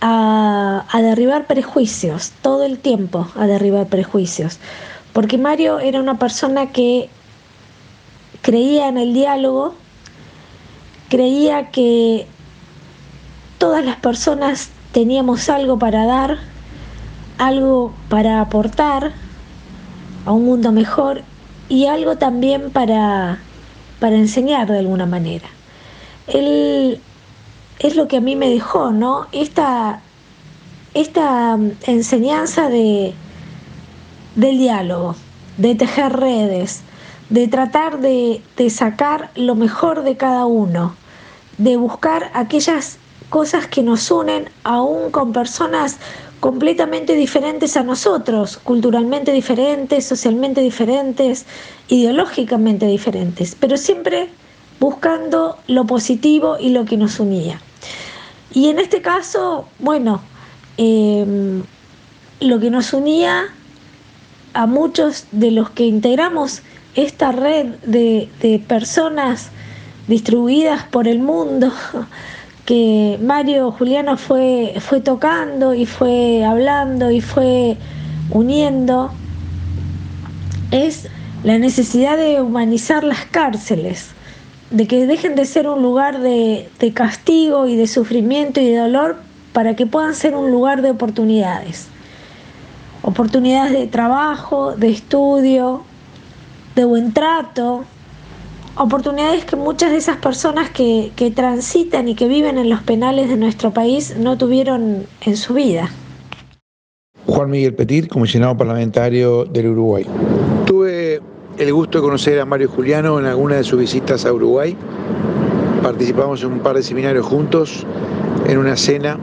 a, 0.00 0.84
a, 0.90 1.02
derribar 1.02 1.46
prejuicios, 1.46 2.32
todo 2.42 2.64
el 2.64 2.78
tiempo 2.78 3.28
a 3.34 3.46
derribar 3.46 3.86
prejuicios. 3.86 4.58
Porque 5.16 5.38
Mario 5.38 5.78
era 5.78 5.98
una 5.98 6.18
persona 6.18 6.72
que 6.72 7.08
creía 8.42 8.86
en 8.88 8.98
el 8.98 9.14
diálogo, 9.14 9.74
creía 11.08 11.70
que 11.70 12.26
todas 13.56 13.82
las 13.82 13.96
personas 13.96 14.68
teníamos 14.92 15.48
algo 15.48 15.78
para 15.78 16.04
dar, 16.04 16.36
algo 17.38 17.94
para 18.10 18.42
aportar 18.42 19.14
a 20.26 20.32
un 20.32 20.44
mundo 20.44 20.70
mejor 20.70 21.22
y 21.70 21.86
algo 21.86 22.18
también 22.18 22.70
para, 22.70 23.38
para 23.98 24.16
enseñar 24.16 24.70
de 24.70 24.80
alguna 24.80 25.06
manera. 25.06 25.48
Él 26.26 27.00
es 27.78 27.96
lo 27.96 28.06
que 28.06 28.18
a 28.18 28.20
mí 28.20 28.36
me 28.36 28.50
dejó, 28.50 28.90
¿no? 28.90 29.28
Esta, 29.32 30.02
esta 30.92 31.58
enseñanza 31.86 32.68
de, 32.68 33.14
del 34.36 34.58
diálogo, 34.58 35.16
de 35.56 35.74
tejer 35.74 36.12
redes, 36.12 36.82
de 37.30 37.48
tratar 37.48 38.00
de, 38.00 38.42
sacar 38.70 39.30
lo 39.34 39.54
mejor 39.54 40.04
de 40.04 40.16
cada 40.16 40.46
uno, 40.46 40.94
de 41.58 41.76
buscar 41.76 42.30
aquellas 42.34 42.98
cosas 43.30 43.66
que 43.66 43.82
nos 43.82 44.10
unen 44.10 44.48
aún 44.62 45.10
con 45.10 45.32
personas 45.32 45.96
completamente 46.38 47.14
diferentes 47.14 47.76
a 47.76 47.82
nosotros, 47.82 48.58
culturalmente 48.58 49.32
diferentes, 49.32 50.06
socialmente 50.06 50.60
diferentes, 50.60 51.46
ideológicamente 51.88 52.86
diferentes, 52.86 53.56
pero 53.58 53.76
siempre 53.76 54.28
buscando 54.78 55.56
lo 55.66 55.86
positivo 55.86 56.58
y 56.60 56.68
lo 56.68 56.84
que 56.84 56.98
nos 56.98 57.18
unía. 57.18 57.60
Y 58.52 58.68
en 58.68 58.78
este 58.78 59.00
caso, 59.00 59.66
bueno, 59.78 60.20
em, 60.76 61.64
lo 62.40 62.60
que 62.60 62.70
nos 62.70 62.92
unía 62.92 63.55
a 64.56 64.66
muchos 64.66 65.26
de 65.32 65.50
los 65.50 65.68
que 65.68 65.84
integramos 65.84 66.62
esta 66.94 67.30
red 67.30 67.66
de, 67.84 68.30
de 68.40 68.58
personas 68.58 69.50
distribuidas 70.08 70.84
por 70.84 71.08
el 71.08 71.18
mundo, 71.18 71.70
que 72.64 73.18
Mario 73.22 73.70
Juliano 73.70 74.16
fue, 74.16 74.74
fue 74.80 75.00
tocando 75.00 75.74
y 75.74 75.84
fue 75.84 76.42
hablando 76.42 77.10
y 77.10 77.20
fue 77.20 77.76
uniendo, 78.30 79.12
es 80.70 81.06
la 81.44 81.58
necesidad 81.58 82.16
de 82.16 82.40
humanizar 82.40 83.04
las 83.04 83.26
cárceles, 83.26 84.08
de 84.70 84.86
que 84.86 85.06
dejen 85.06 85.34
de 85.34 85.44
ser 85.44 85.68
un 85.68 85.82
lugar 85.82 86.20
de, 86.20 86.70
de 86.78 86.92
castigo 86.94 87.66
y 87.66 87.76
de 87.76 87.86
sufrimiento 87.86 88.62
y 88.62 88.70
de 88.70 88.78
dolor 88.78 89.18
para 89.52 89.76
que 89.76 89.84
puedan 89.84 90.14
ser 90.14 90.34
un 90.34 90.50
lugar 90.50 90.80
de 90.80 90.92
oportunidades. 90.92 91.88
Oportunidades 93.06 93.72
de 93.72 93.86
trabajo, 93.86 94.74
de 94.74 94.90
estudio, 94.90 95.82
de 96.74 96.84
buen 96.84 97.12
trato, 97.12 97.84
oportunidades 98.76 99.44
que 99.44 99.54
muchas 99.54 99.92
de 99.92 99.98
esas 99.98 100.16
personas 100.16 100.70
que, 100.70 101.12
que, 101.14 101.30
transitan 101.30 102.08
y 102.08 102.16
que 102.16 102.26
viven 102.26 102.58
en 102.58 102.68
los 102.68 102.82
penales 102.82 103.28
de 103.28 103.36
nuestro 103.36 103.70
país 103.70 104.16
no 104.18 104.36
tuvieron 104.36 105.06
en 105.20 105.36
su 105.36 105.54
vida. 105.54 105.88
Juan 107.26 107.48
Miguel 107.48 107.74
Petit, 107.74 108.08
comisionado 108.08 108.56
parlamentario 108.56 109.44
del 109.44 109.68
Uruguay. 109.68 110.04
Tuve 110.64 111.20
el 111.58 111.72
gusto 111.72 111.98
de 111.98 112.02
conocer 112.02 112.40
a 112.40 112.44
Mario 112.44 112.68
Juliano 112.68 113.20
en 113.20 113.26
alguna 113.26 113.54
de 113.54 113.62
sus 113.62 113.78
visitas 113.78 114.26
a 114.26 114.32
Uruguay. 114.32 114.76
Participamos 115.80 116.42
en 116.42 116.54
un 116.54 116.58
par 116.58 116.74
de 116.74 116.82
seminarios 116.82 117.24
juntos, 117.24 117.86
en 118.48 118.58
una 118.58 118.76
cena 118.76 119.16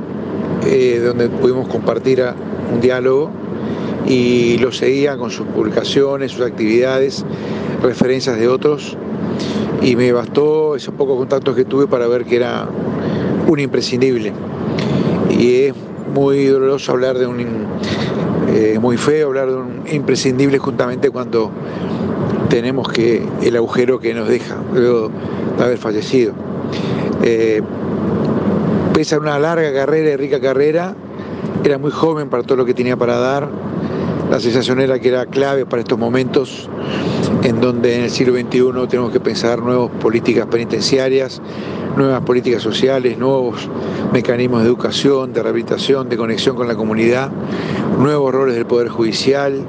eh, 0.65 1.01
donde 1.03 1.27
pudimos 1.27 1.67
compartir 1.67 2.23
un 2.73 2.79
diálogo 2.79 3.43
y 4.07 4.57
lo 4.57 4.71
seguía 4.71 5.17
con 5.17 5.31
sus 5.31 5.47
publicaciones, 5.47 6.31
sus 6.31 6.45
actividades, 6.45 7.25
referencias 7.81 8.37
de 8.37 8.47
otros 8.47 8.97
y 9.81 9.95
me 9.95 10.11
bastó 10.13 10.75
esos 10.75 10.93
pocos 10.93 11.17
contactos 11.17 11.55
que 11.55 11.65
tuve 11.65 11.87
para 11.87 12.07
ver 12.07 12.25
que 12.25 12.37
era 12.37 12.67
un 13.47 13.59
imprescindible. 13.59 14.31
Y 15.29 15.55
es 15.63 15.73
muy 16.13 16.45
doloroso 16.45 16.93
hablar 16.93 17.17
de 17.17 17.27
un, 17.27 17.67
eh, 18.49 18.77
muy 18.79 18.97
feo 18.97 19.27
hablar 19.27 19.49
de 19.49 19.55
un 19.57 19.83
imprescindible 19.91 20.57
justamente 20.57 21.09
cuando 21.09 21.51
tenemos 22.49 22.87
que 22.87 23.23
el 23.41 23.55
agujero 23.55 23.99
que 23.99 24.13
nos 24.13 24.27
deja 24.27 24.55
luego 24.73 25.11
de 25.57 25.63
haber 25.63 25.77
fallecido. 25.77 26.33
Eh, 27.23 27.61
pese 28.93 29.15
a 29.15 29.19
una 29.19 29.39
larga 29.39 29.73
carrera 29.73 30.11
y 30.11 30.15
rica 30.15 30.39
carrera, 30.39 30.95
era 31.63 31.77
muy 31.77 31.91
joven 31.91 32.29
para 32.29 32.43
todo 32.43 32.57
lo 32.57 32.65
que 32.65 32.73
tenía 32.73 32.95
para 32.95 33.17
dar. 33.17 33.49
La 34.33 34.39
sensación 34.39 34.79
era 34.79 34.97
que 34.97 35.09
era 35.09 35.27
clave 35.27 35.67
para 35.67 35.83
estos 35.83 35.99
momentos 35.99 36.67
en 37.43 37.61
donde 37.61 37.97
en 37.97 38.05
el 38.05 38.09
siglo 38.09 38.33
XXI 38.33 38.87
tenemos 38.89 39.11
que 39.11 39.19
pensar 39.19 39.61
nuevas 39.61 39.91
políticas 40.01 40.47
penitenciarias, 40.47 41.39
nuevas 41.95 42.19
políticas 42.21 42.63
sociales, 42.63 43.19
nuevos 43.19 43.69
mecanismos 44.11 44.63
de 44.63 44.69
educación, 44.69 45.33
de 45.33 45.43
rehabilitación, 45.43 46.09
de 46.09 46.17
conexión 46.17 46.55
con 46.55 46.67
la 46.67 46.73
comunidad, 46.73 47.29
nuevos 47.99 48.33
roles 48.33 48.55
del 48.55 48.65
Poder 48.65 48.89
Judicial, 48.89 49.67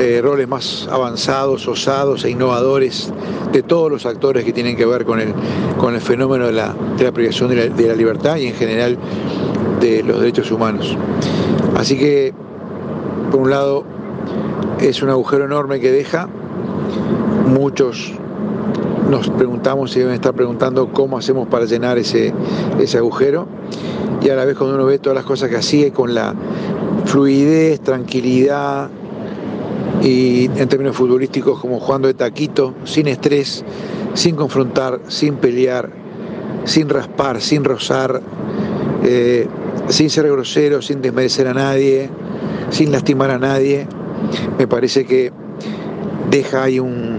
eh, 0.00 0.18
roles 0.20 0.48
más 0.48 0.88
avanzados, 0.90 1.68
osados 1.68 2.24
e 2.24 2.30
innovadores 2.30 3.12
de 3.52 3.62
todos 3.62 3.88
los 3.88 4.04
actores 4.04 4.44
que 4.44 4.52
tienen 4.52 4.76
que 4.76 4.84
ver 4.84 5.04
con 5.04 5.20
el, 5.20 5.32
con 5.78 5.94
el 5.94 6.00
fenómeno 6.00 6.46
de 6.46 6.54
la, 6.54 6.74
de 6.96 7.04
la 7.04 7.12
privación 7.12 7.50
de 7.50 7.68
la, 7.68 7.72
de 7.72 7.86
la 7.86 7.94
libertad 7.94 8.34
y 8.38 8.48
en 8.48 8.54
general 8.54 8.98
de 9.78 10.02
los 10.02 10.18
derechos 10.18 10.50
humanos. 10.50 10.96
Así 11.76 11.96
que, 11.96 12.34
por 13.30 13.40
un 13.40 13.50
lado, 13.50 13.84
es 14.80 15.02
un 15.02 15.10
agujero 15.10 15.44
enorme 15.44 15.80
que 15.80 15.90
deja. 15.90 16.28
Muchos 17.46 18.12
nos 19.08 19.30
preguntamos 19.30 19.96
y 19.96 20.00
deben 20.00 20.14
estar 20.14 20.34
preguntando 20.34 20.92
cómo 20.92 21.18
hacemos 21.18 21.48
para 21.48 21.64
llenar 21.64 21.98
ese, 21.98 22.32
ese 22.78 22.98
agujero. 22.98 23.46
Y 24.20 24.30
a 24.30 24.36
la 24.36 24.44
vez 24.44 24.56
cuando 24.56 24.76
uno 24.76 24.84
ve 24.84 24.98
todas 24.98 25.16
las 25.16 25.24
cosas 25.24 25.48
que 25.48 25.56
hacía 25.56 25.92
con 25.92 26.14
la 26.14 26.34
fluidez, 27.04 27.80
tranquilidad 27.80 28.90
y 30.02 30.46
en 30.46 30.68
términos 30.68 30.96
futbolísticos 30.96 31.60
como 31.60 31.80
jugando 31.80 32.08
de 32.08 32.14
taquito, 32.14 32.74
sin 32.84 33.08
estrés, 33.08 33.64
sin 34.14 34.36
confrontar, 34.36 35.00
sin 35.08 35.36
pelear, 35.36 35.90
sin 36.64 36.88
raspar, 36.88 37.40
sin 37.40 37.64
rozar, 37.64 38.20
eh, 39.04 39.46
sin 39.88 40.10
ser 40.10 40.28
grosero, 40.28 40.82
sin 40.82 41.00
desmerecer 41.00 41.48
a 41.48 41.54
nadie, 41.54 42.10
sin 42.70 42.92
lastimar 42.92 43.30
a 43.30 43.38
nadie 43.38 43.86
me 44.58 44.66
parece 44.66 45.04
que 45.04 45.32
deja 46.30 46.64
ahí 46.64 46.80
un, 46.80 47.18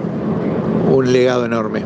un 0.91 1.12
legado 1.12 1.45
enorme. 1.45 1.83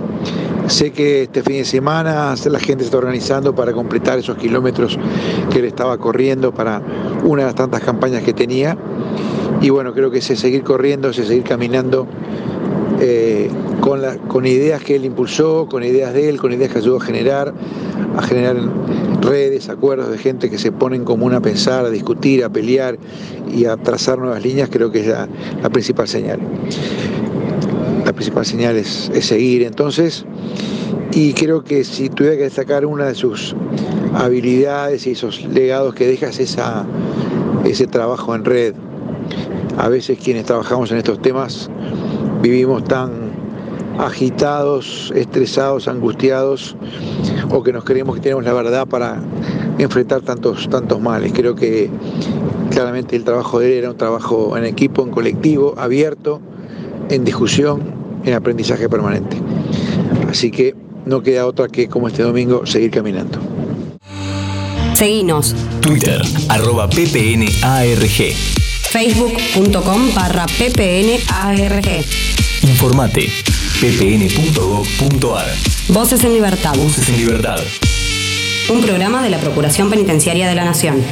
Sé 0.68 0.92
que 0.92 1.24
este 1.24 1.44
fin 1.44 1.58
de 1.58 1.66
semana 1.66 2.34
la 2.46 2.60
gente 2.60 2.84
se 2.84 2.88
está 2.88 2.98
organizando 2.98 3.54
para 3.54 3.74
completar 3.74 4.18
esos 4.18 4.38
kilómetros 4.38 4.98
que 5.52 5.60
él 5.60 5.66
estaba 5.66 5.98
corriendo 5.98 6.54
para 6.54 6.82
una 7.24 7.42
de 7.42 7.48
las 7.48 7.56
tantas 7.56 7.82
campañas 7.82 8.24
que 8.24 8.34
tenía. 8.34 8.78
Y 9.62 9.70
bueno, 9.70 9.94
creo 9.94 10.10
que 10.10 10.20
ese 10.20 10.36
seguir 10.36 10.64
corriendo, 10.64 11.10
ese 11.10 11.26
seguir 11.26 11.44
caminando 11.44 12.08
eh, 13.00 13.43
con, 13.84 14.46
ideas 14.46 14.82
que 14.82 14.96
él 14.96 15.04
impulsó, 15.04 15.68
con 15.70 15.84
ideas 15.84 16.14
de 16.14 16.30
él, 16.30 16.40
con 16.40 16.54
ideas 16.54 16.72
que 16.72 16.78
ayudó 16.78 16.98
a 16.98 17.02
generar, 17.02 17.54
a 18.16 18.22
generar 18.22 18.56
redes, 19.22 19.68
acuerdos 19.68 20.10
de 20.10 20.18
gente 20.18 20.50
que 20.50 20.58
se 20.58 20.72
ponen 20.72 21.04
común 21.04 21.34
a 21.34 21.42
pensar, 21.42 21.86
a 21.86 21.90
discutir, 21.90 22.46
a 22.46 22.50
pelear 22.50 22.98
y 23.54 23.66
a 23.66 23.76
trazar 23.76 24.20
nuevas 24.20 24.42
líneas, 24.42 24.70
creo 24.72 24.90
que 24.90 25.02
es 25.02 25.08
la, 25.08 25.28
principal 25.70 26.08
señal. 26.08 26.40
La 28.06 28.14
principal 28.14 28.46
señal 28.46 28.78
es, 28.78 29.12
seguir 29.20 29.64
entonces, 29.64 30.24
y 31.12 31.34
creo 31.34 31.66
que 31.66 31.84
si 31.84 32.08
tuviera 32.08 32.38
que 32.38 32.44
destacar 32.44 32.86
una 32.86 33.08
de 33.08 33.16
sus 33.16 33.54
habilidades 34.14 35.06
y 35.08 35.12
esos 35.12 35.44
legados 35.44 35.94
que 35.94 36.08
deja 36.08 36.28
es 36.28 36.40
esa, 36.40 36.86
ese 37.66 37.88
trabajo 37.88 38.34
en 38.34 38.46
red. 38.46 38.76
A 39.78 39.90
veces 39.90 40.20
quienes 40.24 40.46
trabajamos 40.46 40.90
en 40.92 41.00
estos 41.00 41.22
temas 41.22 41.70
vivimos 42.42 42.84
tan 42.86 43.23
agitados, 44.00 45.12
estresados, 45.16 45.88
angustiados, 45.88 46.76
o 47.50 47.64
que 47.64 47.74
nos 47.74 47.84
creemos 47.84 48.16
que 48.16 48.22
tenemos 48.22 48.44
la 48.44 48.54
verdad 48.54 48.88
para 48.88 49.22
enfrentar 49.78 50.22
tantos, 50.22 50.68
tantos 50.70 51.00
males. 51.00 51.32
Creo 51.34 51.56
que 51.56 51.90
claramente 52.72 53.16
el 53.16 53.24
trabajo 53.24 53.60
de 53.60 53.68
él 53.68 53.78
era 53.80 53.92
un 53.92 53.98
trabajo 53.98 54.58
en 54.58 54.66
equipo, 54.66 55.04
en 55.04 55.12
colectivo, 55.12 55.76
abierto, 55.78 56.42
en 57.10 57.24
discusión, 57.24 57.82
en 58.26 58.34
aprendizaje 58.34 58.90
permanente. 58.90 59.38
Así 60.30 60.52
que 60.52 60.76
no 61.06 61.22
queda 61.22 61.46
otra 61.46 61.68
que, 61.68 61.88
como 61.88 62.08
este 62.08 62.24
domingo, 62.24 62.66
seguir 62.66 62.92
caminando. 62.92 63.40
Seguinos. 64.96 65.56
Twitter, 65.82 66.22
arroba 66.50 66.88
ppnarg. 66.88 68.34
Facebook.com 68.90 70.14
barra 70.16 70.46
ppnarg. 70.46 72.06
Informate 72.62 73.53
ppn.gov.ar. 73.84 75.46
Voces 75.90 76.24
en 76.24 76.32
Libertad. 76.32 76.74
Voces 76.74 77.10
en 77.10 77.18
Libertad. 77.18 77.60
Un 78.70 78.82
programa 78.82 79.22
de 79.22 79.30
la 79.30 79.38
Procuración 79.40 79.90
Penitenciaria 79.90 80.48
de 80.48 80.56
la 80.56 80.64
Nación. 80.64 81.04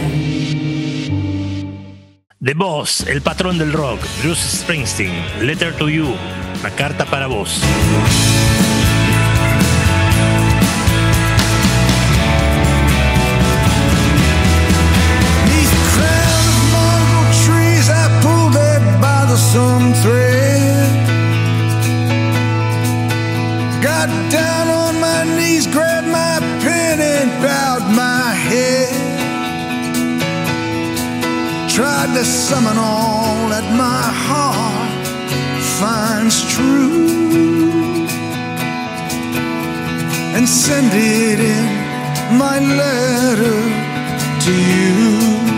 The 2.41 2.53
Boss, 2.53 3.01
el 3.10 3.21
patrón 3.21 3.57
del 3.57 3.73
rock, 3.73 3.99
Bruce 4.23 4.60
Springsteen, 4.60 5.12
Letter 5.41 5.75
to 5.75 5.89
You, 5.89 6.15
una 6.62 6.69
carta 6.71 7.03
para 7.03 7.27
vos. 7.27 7.60
Tried 31.82 32.13
to 32.13 32.24
summon 32.24 32.78
all 32.78 33.50
that 33.50 33.65
my 33.76 34.04
heart 34.28 35.08
finds 35.80 36.38
true 36.54 38.06
and 40.36 40.48
send 40.48 40.91
it 40.94 41.39
in 41.39 42.38
my 42.38 42.60
letter 42.60 43.62
to 44.46 44.54
you. 44.54 45.50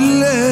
will 0.00 0.20
live 0.20 0.49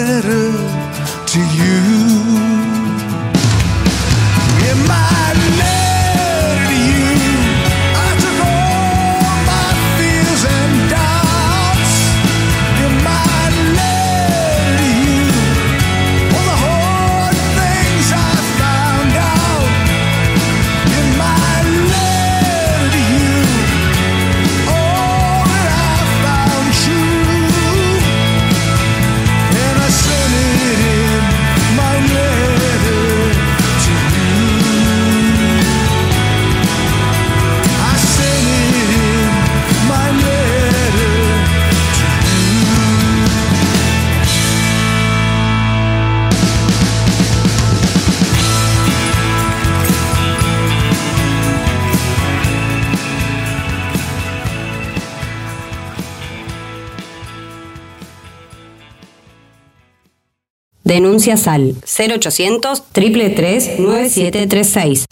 Denuncias 60.88 61.46
al 61.46 61.74
0800 61.84 62.82
333 62.92 63.78
9736. 63.78 65.04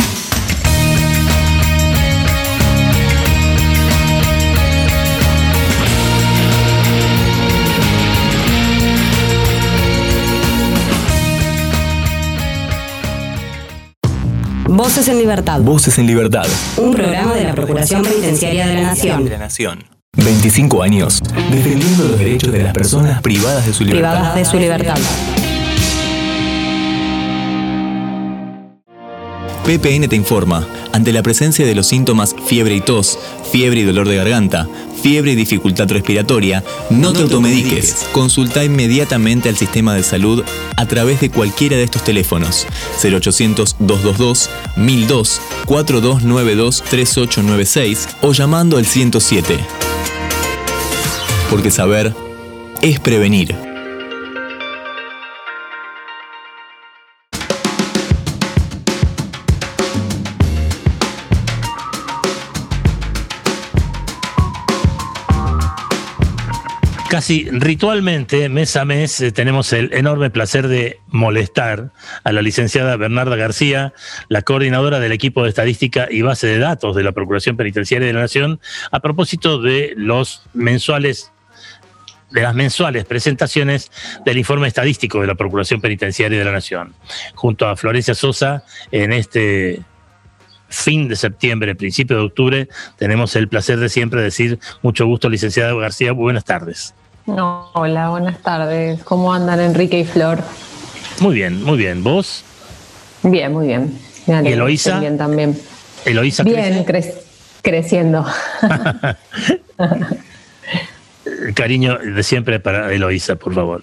Voces 14.67 15.09
en 15.09 15.19
Libertad. 15.19 15.61
Voces 15.61 15.99
en 15.99 16.07
Libertad. 16.07 16.47
Un 16.79 16.95
programa 16.95 17.35
de 17.35 17.45
la 17.45 17.55
Procuración 17.55 18.01
Penitenciaria 18.01 18.67
de 18.67 18.75
la 18.77 18.81
Nación. 18.81 19.25
De 19.25 19.31
la 19.31 19.39
Nación. 19.39 19.85
25 20.17 20.83
años 20.83 21.23
defendiendo 21.51 22.05
los 22.05 22.19
derechos 22.19 22.51
de 22.51 22.62
las 22.62 22.73
personas 22.73 23.21
privadas 23.21 23.67
de 23.67 23.75
su 23.75 23.85
libertad. 23.85 24.12
Privadas 24.12 24.35
de 24.37 24.45
su 24.47 24.59
libertad. 24.59 24.97
PPN 29.66 30.09
te 30.09 30.14
informa, 30.14 30.64
ante 30.92 31.12
la 31.12 31.24
presencia 31.24 31.66
de 31.66 31.74
los 31.74 31.88
síntomas 31.88 32.37
fiebre 32.46 32.76
y 32.76 32.81
tos, 32.81 33.18
fiebre 33.50 33.81
y 33.81 33.83
dolor 33.83 34.09
de 34.09 34.14
garganta, 34.14 34.68
fiebre 35.02 35.33
y 35.33 35.35
dificultad 35.35 35.88
respiratoria, 35.88 36.62
no, 36.88 37.12
te 37.12 37.22
automediques. 37.22 38.07
Consulta 38.12 38.62
inmediatamente 38.62 39.48
al 39.48 39.57
sistema 39.57 39.92
de 39.94 40.05
salud 40.05 40.44
a 40.76 40.87
través 40.87 41.20
de 41.20 41.31
cualquiera 41.31 41.76
de 41.76 41.83
estos 41.83 42.05
teléfonos 42.05 42.64
0800-222, 43.02 44.48
1002, 44.76 45.40
4292-3896 45.66 48.07
o 48.22 48.33
llamando 48.33 48.76
al 48.76 48.87
107. 48.87 49.59
Porque 51.50 51.72
saber 51.72 52.14
es 52.83 53.00
prevenir. 53.00 53.65
Casi 67.16 67.48
ritualmente, 67.50 68.50
mes 68.50 68.76
a 68.76 68.85
mes, 68.85 69.22
eh, 69.22 69.33
tenemos 69.33 69.72
el 69.72 69.90
enorme 69.94 70.29
placer 70.29 70.68
de 70.68 71.00
molestar 71.07 71.90
a 72.24 72.31
la 72.31 72.42
licenciada 72.42 72.94
Bernarda 72.98 73.37
García, 73.37 73.94
la 74.29 74.42
coordinadora 74.42 75.00
del 75.00 75.12
equipo 75.12 75.42
de 75.42 75.48
estadística 75.48 76.09
y 76.11 76.20
base 76.20 76.46
de 76.46 76.59
datos 76.59 76.94
de 76.94 77.02
la 77.02 77.12
Procuración 77.12 77.57
Penitenciaria 77.57 78.07
de 78.07 78.12
la 78.12 78.20
Nación, 78.20 78.61
a 78.90 79.00
propósito 79.00 79.62
de 79.62 79.94
los 79.96 80.42
mensuales 80.52 81.33
de 82.33 82.42
las 82.42 82.55
mensuales 82.55 83.07
presentaciones 83.07 83.90
del 84.26 84.37
informe 84.37 84.68
estadístico 84.68 85.22
de 85.22 85.29
la 85.29 85.37
Procuración 85.37 85.81
Penitenciaria 85.81 86.38
de 86.38 86.44
la 86.44 86.52
Nación. 86.52 86.92
Junto 87.35 87.66
a 87.66 87.76
Florencia 87.76 88.14
Sosa, 88.14 88.62
en 88.90 89.14
este 89.14 89.81
fin 90.68 91.09
de 91.09 91.16
septiembre, 91.16 91.74
principio 91.76 92.18
de 92.18 92.24
octubre, 92.24 92.68
tenemos 92.98 93.37
el 93.37 93.48
placer 93.48 93.79
de 93.79 93.88
siempre 93.88 94.20
decir 94.20 94.59
mucho 94.83 95.07
gusto, 95.07 95.31
licenciada 95.31 95.72
García, 95.72 96.12
buenas 96.12 96.44
tardes. 96.44 96.94
No, 97.27 97.71
hola, 97.75 98.11
buenas 98.11 98.39
tardes. 98.39 99.03
¿Cómo 99.03 99.33
andan 99.35 99.61
Enrique 99.61 99.99
y 99.99 100.05
Flor? 100.05 100.39
Muy 101.21 101.35
bien, 101.35 101.62
muy 101.62 101.77
bien. 101.77 102.03
¿Vos? 102.05 102.45
Bien, 103.23 103.53
muy 103.53 103.67
bien. 103.69 103.99
¿Y 104.27 104.31
Eloísa? 104.33 105.01
Bien 105.01 105.19
también. 105.19 105.59
Eloísa 106.05 106.43
Bien, 106.45 106.85
cre- 106.85 107.15
creciendo. 107.62 108.25
Cariño 111.55 111.99
de 111.99 112.23
siempre 112.23 112.61
para 112.61 112.93
Eloísa, 112.93 113.37
por 113.37 113.55
favor. 113.55 113.83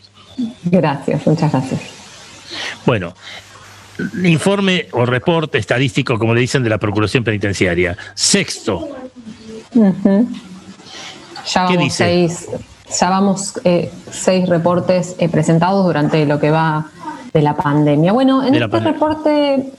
Gracias, 0.64 1.26
muchas 1.28 1.52
gracias. 1.52 1.82
Bueno, 2.86 3.14
informe 4.24 4.88
o 4.92 5.06
reporte 5.06 5.58
estadístico, 5.58 6.18
como 6.18 6.34
le 6.34 6.42
dicen, 6.42 6.64
de 6.64 6.70
la 6.70 6.78
Procuración 6.78 7.24
Penitenciaria. 7.24 7.98
Sexto. 8.16 8.90
Ya 9.74 11.68
¿Qué 11.68 11.78
dice? 11.78 12.06
seis, 12.06 12.48
ya 13.00 13.10
vamos 13.10 13.60
eh, 13.64 13.92
seis 14.12 14.48
reportes 14.48 15.16
eh, 15.20 15.30
presentados 15.30 15.86
durante 15.86 16.26
lo 16.26 16.40
que 16.40 16.52
va 16.52 16.88
de 17.34 17.42
la 17.42 17.56
pandemia. 17.56 18.14
Bueno, 18.14 18.44
en 18.44 18.54
este 18.54 18.68
pandemia. 18.68 18.94
reporte 18.94 19.74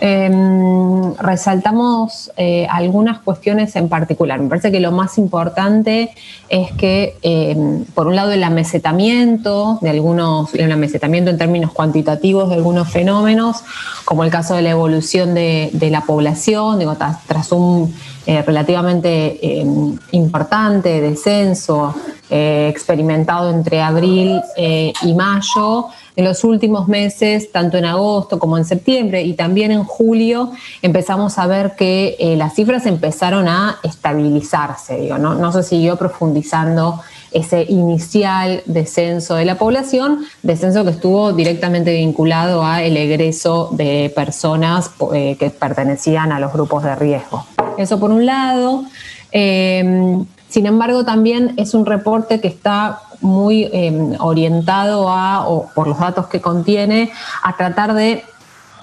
em, 0.00 1.14
resaltamos 1.14 2.30
eh, 2.36 2.66
algunas 2.70 3.18
cuestiones 3.20 3.74
en 3.76 3.88
particular. 3.88 4.40
Me 4.40 4.48
parece 4.48 4.70
que 4.70 4.80
lo 4.80 4.92
más 4.92 5.18
importante 5.18 6.10
es 6.48 6.72
que, 6.72 7.16
em, 7.22 7.84
por 7.94 8.06
un 8.06 8.16
lado, 8.16 8.32
el 8.32 8.44
amesetamiento 8.44 9.78
de 9.80 9.90
algunos, 9.90 10.54
el 10.54 10.70
amesetamiento 10.70 11.30
en 11.30 11.38
términos 11.38 11.72
cuantitativos 11.72 12.48
de 12.48 12.56
algunos 12.56 12.88
fenómenos, 12.88 13.62
como 14.04 14.24
el 14.24 14.30
caso 14.30 14.54
de 14.54 14.62
la 14.62 14.70
evolución 14.70 15.34
de, 15.34 15.88
la 15.90 16.02
población, 16.02 16.78
digo, 16.78 16.96
tras, 17.26 17.52
un 17.52 17.94
eh, 18.26 18.42
relativamente 18.42 19.38
eh, 19.42 19.64
importante 20.12 21.00
descenso 21.00 21.94
eh, 22.28 22.68
experimentado 22.70 23.50
entre 23.50 23.80
abril 23.80 24.40
y 24.56 25.14
mayo. 25.14 25.86
En 26.18 26.24
los 26.24 26.42
últimos 26.42 26.88
meses, 26.88 27.52
tanto 27.52 27.78
en 27.78 27.84
agosto 27.84 28.40
como 28.40 28.58
en 28.58 28.64
septiembre 28.64 29.22
y 29.22 29.34
también 29.34 29.70
en 29.70 29.84
julio, 29.84 30.50
empezamos 30.82 31.38
a 31.38 31.46
ver 31.46 31.76
que 31.76 32.16
eh, 32.18 32.34
las 32.34 32.56
cifras 32.56 32.86
empezaron 32.86 33.46
a 33.46 33.78
estabilizarse. 33.84 35.10
¿no? 35.16 35.36
no 35.36 35.52
se 35.52 35.62
siguió 35.62 35.94
profundizando 35.94 37.00
ese 37.30 37.62
inicial 37.68 38.64
descenso 38.66 39.36
de 39.36 39.44
la 39.44 39.58
población, 39.58 40.24
descenso 40.42 40.82
que 40.82 40.90
estuvo 40.90 41.32
directamente 41.32 41.94
vinculado 41.94 42.64
a 42.64 42.82
el 42.82 42.96
egreso 42.96 43.68
de 43.70 44.12
personas 44.12 44.90
eh, 45.14 45.36
que 45.38 45.50
pertenecían 45.50 46.32
a 46.32 46.40
los 46.40 46.52
grupos 46.52 46.82
de 46.82 46.96
riesgo. 46.96 47.46
Eso 47.76 48.00
por 48.00 48.10
un 48.10 48.26
lado. 48.26 48.82
Eh, 49.30 50.24
sin 50.48 50.66
embargo, 50.66 51.04
también 51.04 51.54
es 51.56 51.74
un 51.74 51.84
reporte 51.84 52.40
que 52.40 52.48
está 52.48 53.00
muy 53.20 53.64
eh, 53.64 54.16
orientado 54.20 55.08
a, 55.10 55.46
o 55.48 55.68
por 55.74 55.88
los 55.88 55.98
datos 55.98 56.26
que 56.28 56.40
contiene, 56.40 57.10
a 57.42 57.56
tratar 57.56 57.94
de 57.94 58.22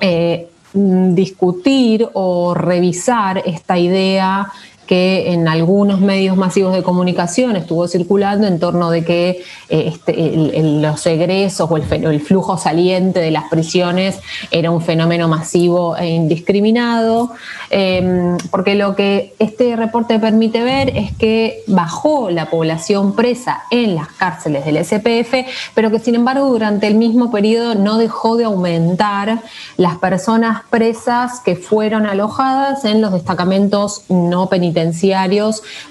eh, 0.01 0.49
discutir 0.73 2.07
o 2.13 2.53
revisar 2.53 3.41
esta 3.45 3.77
idea 3.77 4.51
que 4.85 5.31
en 5.33 5.47
algunos 5.47 5.99
medios 5.99 6.37
masivos 6.37 6.73
de 6.73 6.83
comunicación 6.83 7.55
estuvo 7.55 7.87
circulando 7.87 8.47
en 8.47 8.59
torno 8.59 8.89
de 8.91 9.03
que 9.03 9.29
eh, 9.69 9.85
este, 9.87 10.11
el- 10.33 10.81
los 10.81 11.05
egresos 11.07 11.69
o 11.71 11.77
el, 11.77 12.19
flujo 12.21 12.57
saliente 12.57 13.19
de 13.19 13.31
las 13.31 13.45
prisiones 13.49 14.19
era 14.51 14.69
un 14.71 14.81
fenómeno 14.81 15.27
masivo 15.27 15.95
e 15.97 16.07
indiscriminado, 16.09 17.31
eh, 17.71 18.37
porque 18.51 18.75
lo 18.75 18.95
que 18.95 19.33
este 19.39 19.75
reporte 19.75 20.19
permite 20.19 20.61
ver 20.63 20.95
es 20.95 21.11
que 21.15 21.63
bajó 21.67 22.29
la 22.29 22.49
población 22.49 23.15
presa 23.15 23.63
en 23.71 23.95
las 23.95 24.07
cárceles 24.09 24.65
del 24.65 24.77
SPF, 24.83 25.47
pero 25.73 25.89
que 25.91 25.99
sin 25.99 26.15
embargo 26.15 26.47
durante 26.47 26.87
el 26.87 26.95
mismo 26.95 27.31
periodo 27.31 27.75
no 27.75 27.97
dejó 27.97 28.37
de 28.37 28.45
aumentar 28.45 29.41
las 29.77 29.97
personas 29.97 30.61
presas 30.69 31.39
que 31.39 31.55
fueron 31.55 32.05
alojadas 32.05 32.85
en 32.85 33.01
los 33.01 33.11
destacamentos 33.11 34.03
no 34.09 34.47
penitenciarios 34.47 34.74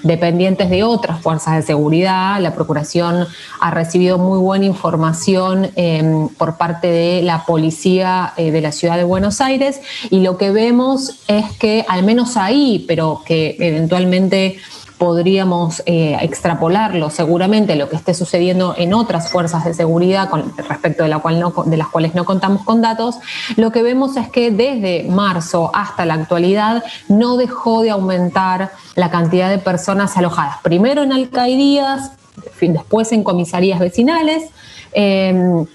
dependientes 0.03 0.69
de 0.69 0.83
otras 0.83 1.21
fuerzas 1.21 1.55
de 1.55 1.61
seguridad. 1.63 2.39
La 2.39 2.53
Procuración 2.53 3.27
ha 3.59 3.71
recibido 3.71 4.17
muy 4.17 4.39
buena 4.39 4.65
información 4.65 5.71
eh, 5.75 6.27
por 6.37 6.57
parte 6.57 6.87
de 6.87 7.21
la 7.21 7.45
Policía 7.45 8.33
eh, 8.37 8.51
de 8.51 8.61
la 8.61 8.71
Ciudad 8.71 8.97
de 8.97 9.03
Buenos 9.03 9.41
Aires 9.41 9.81
y 10.09 10.21
lo 10.21 10.37
que 10.37 10.51
vemos 10.51 11.23
es 11.27 11.45
que 11.59 11.85
al 11.87 12.03
menos 12.03 12.37
ahí, 12.37 12.85
pero 12.87 13.21
que 13.25 13.57
eventualmente 13.59 14.57
podríamos 14.97 15.83
eh, 15.85 16.17
extrapolarlo 16.21 17.09
seguramente 17.09 17.75
lo 17.75 17.89
que 17.89 17.95
esté 17.95 18.13
sucediendo 18.13 18.75
en 18.77 18.93
otras 18.93 19.29
fuerzas 19.29 19.65
de 19.65 19.73
seguridad 19.73 20.29
respecto 20.69 21.03
de, 21.03 21.09
la 21.09 21.19
cual 21.19 21.39
no, 21.39 21.53
de 21.65 21.77
las 21.77 21.87
cuales 21.89 22.15
no 22.15 22.25
contamos 22.25 22.63
con 22.63 22.81
datos, 22.81 23.15
lo 23.57 23.71
que 23.71 23.83
vemos 23.83 24.17
es 24.17 24.29
que 24.29 24.51
desde 24.51 25.05
marzo 25.09 25.71
hasta 25.73 26.05
la 26.05 26.15
actualidad 26.15 26.83
no 27.09 27.37
dejó 27.37 27.81
de 27.81 27.91
aumentar 27.91 28.71
la 28.95 29.09
cantidad 29.09 29.49
de 29.49 29.57
personas 29.57 30.15
alojadas, 30.17 30.57
primero 30.63 31.03
en 31.03 31.11
alcaldías, 31.11 32.11
fin, 32.53 32.73
después 32.73 33.11
en 33.11 33.23
comisarías 33.23 33.79
vecinales. 33.79 34.49
eh, 34.93 35.65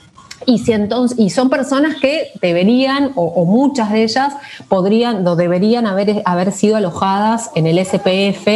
y, 0.46 1.30
son 1.30 1.50
personas 1.50 1.96
que 2.00 2.32
deberían, 2.40 3.12
o, 3.14 3.24
o 3.24 3.44
muchas 3.44 3.92
de 3.92 4.02
ellas, 4.02 4.34
podrían 4.68 5.26
o 5.26 5.36
deberían 5.36 5.86
haber, 5.86 6.22
haber 6.24 6.52
sido 6.52 6.76
alojadas 6.76 7.50
en 7.54 7.66
el 7.66 7.84
SPF. 7.84 8.46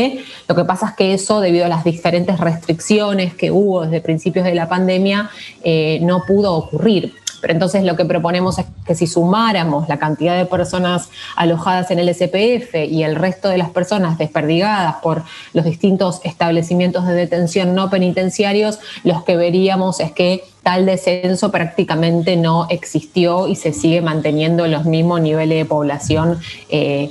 Lo 0.48 0.54
que 0.54 0.64
pasa 0.64 0.88
es 0.88 0.96
que 0.96 1.14
eso, 1.14 1.40
debido 1.40 1.66
a 1.66 1.68
las 1.68 1.84
diferentes 1.84 2.38
restricciones 2.38 3.34
que 3.34 3.50
hubo 3.50 3.82
desde 3.82 4.00
principios 4.00 4.44
de 4.44 4.54
la 4.54 4.68
pandemia, 4.68 5.30
eh, 5.62 5.98
no 6.02 6.22
pudo 6.26 6.54
ocurrir. 6.54 7.23
Pero 7.44 7.52
entonces 7.52 7.84
lo 7.84 7.94
que 7.94 8.06
proponemos 8.06 8.58
es 8.58 8.64
que 8.86 8.94
si 8.94 9.06
sumáramos 9.06 9.86
la 9.86 9.98
cantidad 9.98 10.34
de 10.34 10.46
personas 10.46 11.10
alojadas 11.36 11.90
en 11.90 11.98
el 11.98 12.08
SPF 12.08 12.74
y 12.88 13.02
el 13.02 13.16
resto 13.16 13.50
de 13.50 13.58
las 13.58 13.68
personas 13.68 14.16
desperdigadas 14.16 14.94
por 15.02 15.24
los 15.52 15.66
distintos 15.66 16.22
establecimientos 16.24 17.06
de 17.06 17.12
detención 17.12 17.74
no 17.74 17.90
penitenciarios, 17.90 18.78
los 19.02 19.24
que 19.24 19.36
veríamos 19.36 20.00
es 20.00 20.10
que 20.12 20.42
tal 20.62 20.86
descenso 20.86 21.50
prácticamente 21.50 22.38
no 22.38 22.66
existió 22.70 23.46
y 23.46 23.56
se 23.56 23.74
sigue 23.74 24.00
manteniendo 24.00 24.66
los 24.66 24.86
mismos 24.86 25.20
niveles 25.20 25.58
de 25.58 25.64
población 25.66 26.38
eh, 26.70 27.10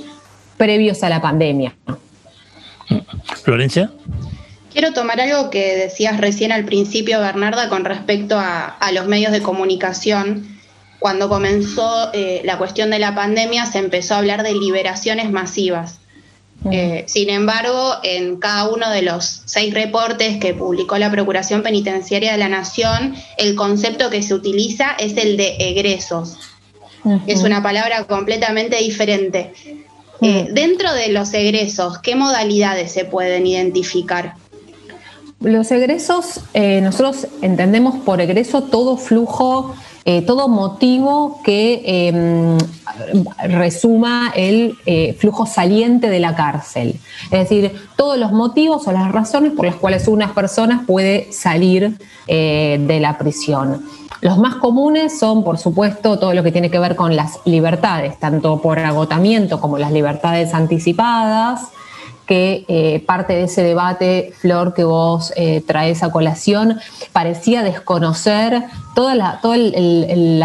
previos 0.56 1.04
a 1.04 1.10
la 1.10 1.22
pandemia. 1.22 1.76
Florencia. 3.44 3.92
Quiero 4.74 4.92
tomar 4.92 5.20
algo 5.20 5.50
que 5.50 5.76
decías 5.76 6.20
recién 6.20 6.50
al 6.50 6.64
principio, 6.64 7.20
Bernarda, 7.20 7.68
con 7.68 7.84
respecto 7.84 8.36
a, 8.36 8.66
a 8.66 8.90
los 8.90 9.06
medios 9.06 9.30
de 9.30 9.40
comunicación. 9.40 10.58
Cuando 10.98 11.28
comenzó 11.28 12.10
eh, 12.12 12.42
la 12.44 12.58
cuestión 12.58 12.90
de 12.90 12.98
la 12.98 13.14
pandemia, 13.14 13.66
se 13.66 13.78
empezó 13.78 14.14
a 14.14 14.18
hablar 14.18 14.42
de 14.42 14.52
liberaciones 14.52 15.30
masivas. 15.30 16.00
Eh, 16.72 17.04
sin 17.06 17.30
embargo, 17.30 17.94
en 18.02 18.36
cada 18.40 18.68
uno 18.68 18.90
de 18.90 19.02
los 19.02 19.42
seis 19.44 19.72
reportes 19.72 20.38
que 20.38 20.54
publicó 20.54 20.98
la 20.98 21.10
Procuración 21.10 21.62
Penitenciaria 21.62 22.32
de 22.32 22.38
la 22.38 22.48
Nación, 22.48 23.14
el 23.38 23.54
concepto 23.54 24.10
que 24.10 24.24
se 24.24 24.34
utiliza 24.34 24.96
es 24.98 25.16
el 25.16 25.36
de 25.36 25.56
egresos. 25.60 26.36
Es 27.28 27.44
una 27.44 27.62
palabra 27.62 28.04
completamente 28.04 28.78
diferente. 28.78 29.52
Eh, 30.20 30.48
dentro 30.50 30.92
de 30.94 31.08
los 31.08 31.32
egresos, 31.32 31.98
¿qué 31.98 32.16
modalidades 32.16 32.90
se 32.90 33.04
pueden 33.04 33.46
identificar? 33.46 34.36
Los 35.44 35.70
egresos, 35.70 36.40
eh, 36.54 36.80
nosotros 36.80 37.28
entendemos 37.42 37.96
por 37.96 38.20
egreso 38.20 38.64
todo 38.64 38.96
flujo, 38.96 39.74
eh, 40.06 40.20
todo 40.20 40.48
motivo 40.48 41.40
que 41.42 41.82
eh, 41.82 42.58
resuma 43.48 44.32
el 44.36 44.76
eh, 44.84 45.16
flujo 45.18 45.46
saliente 45.46 46.10
de 46.10 46.20
la 46.20 46.36
cárcel. 46.36 47.00
Es 47.24 47.48
decir, 47.48 47.72
todos 47.96 48.18
los 48.18 48.30
motivos 48.32 48.86
o 48.86 48.92
las 48.92 49.12
razones 49.12 49.52
por 49.52 49.64
las 49.64 49.76
cuales 49.76 50.06
unas 50.06 50.32
personas 50.32 50.84
puede 50.86 51.32
salir 51.32 51.98
de 52.26 52.98
la 53.00 53.18
prisión. 53.18 53.84
Los 54.22 54.38
más 54.38 54.56
comunes 54.56 55.18
son, 55.18 55.44
por 55.44 55.58
supuesto, 55.58 56.18
todo 56.18 56.32
lo 56.32 56.42
que 56.42 56.52
tiene 56.52 56.70
que 56.70 56.78
ver 56.78 56.96
con 56.96 57.16
las 57.16 57.38
libertades, 57.44 58.18
tanto 58.18 58.62
por 58.62 58.78
agotamiento 58.78 59.60
como 59.60 59.76
las 59.76 59.92
libertades 59.92 60.54
anticipadas, 60.54 61.68
que 62.26 62.64
eh, 62.68 63.02
parte 63.06 63.34
de 63.34 63.44
ese 63.44 63.62
debate, 63.62 64.32
Flor, 64.40 64.72
que 64.74 64.84
vos 64.84 65.32
eh, 65.36 65.62
traes 65.66 66.02
a 66.02 66.10
colación, 66.10 66.78
parecía 67.12 67.62
desconocer 67.62 68.64
toda 68.94 69.14
la, 69.14 69.40
todo 69.42 69.54
el- 69.54 70.40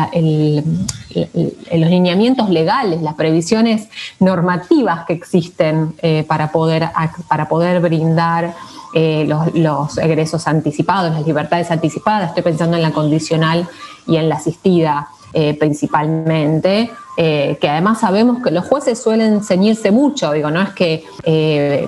los 1.71 1.89
lineamientos 1.89 2.49
legales, 2.49 3.01
las 3.01 3.15
previsiones 3.15 3.87
normativas 4.19 5.05
que 5.05 5.13
existen 5.13 5.93
eh, 6.01 6.23
para, 6.27 6.51
poder, 6.51 6.89
para 7.27 7.47
poder 7.47 7.79
brindar 7.81 8.53
eh, 8.93 9.25
los 9.53 9.97
egresos 9.97 10.47
anticipados, 10.47 11.13
las 11.13 11.25
libertades 11.25 11.69
anticipadas. 11.71 12.29
Estoy 12.29 12.43
pensando 12.43 12.75
en 12.75 12.83
la 12.83 12.91
condicional 12.91 13.67
y 14.07 14.17
en 14.17 14.29
la 14.29 14.35
asistida 14.35 15.09
eh, 15.33 15.53
principalmente, 15.57 16.89
eh, 17.17 17.57
que 17.59 17.67
además 17.69 17.99
sabemos 17.99 18.41
que 18.41 18.49
los 18.49 18.65
jueces 18.65 19.01
suelen 19.01 19.43
ceñirse 19.43 19.91
mucho, 19.91 20.31
digo, 20.31 20.49
no 20.51 20.61
es 20.61 20.69
que, 20.69 21.03
eh, 21.23 21.87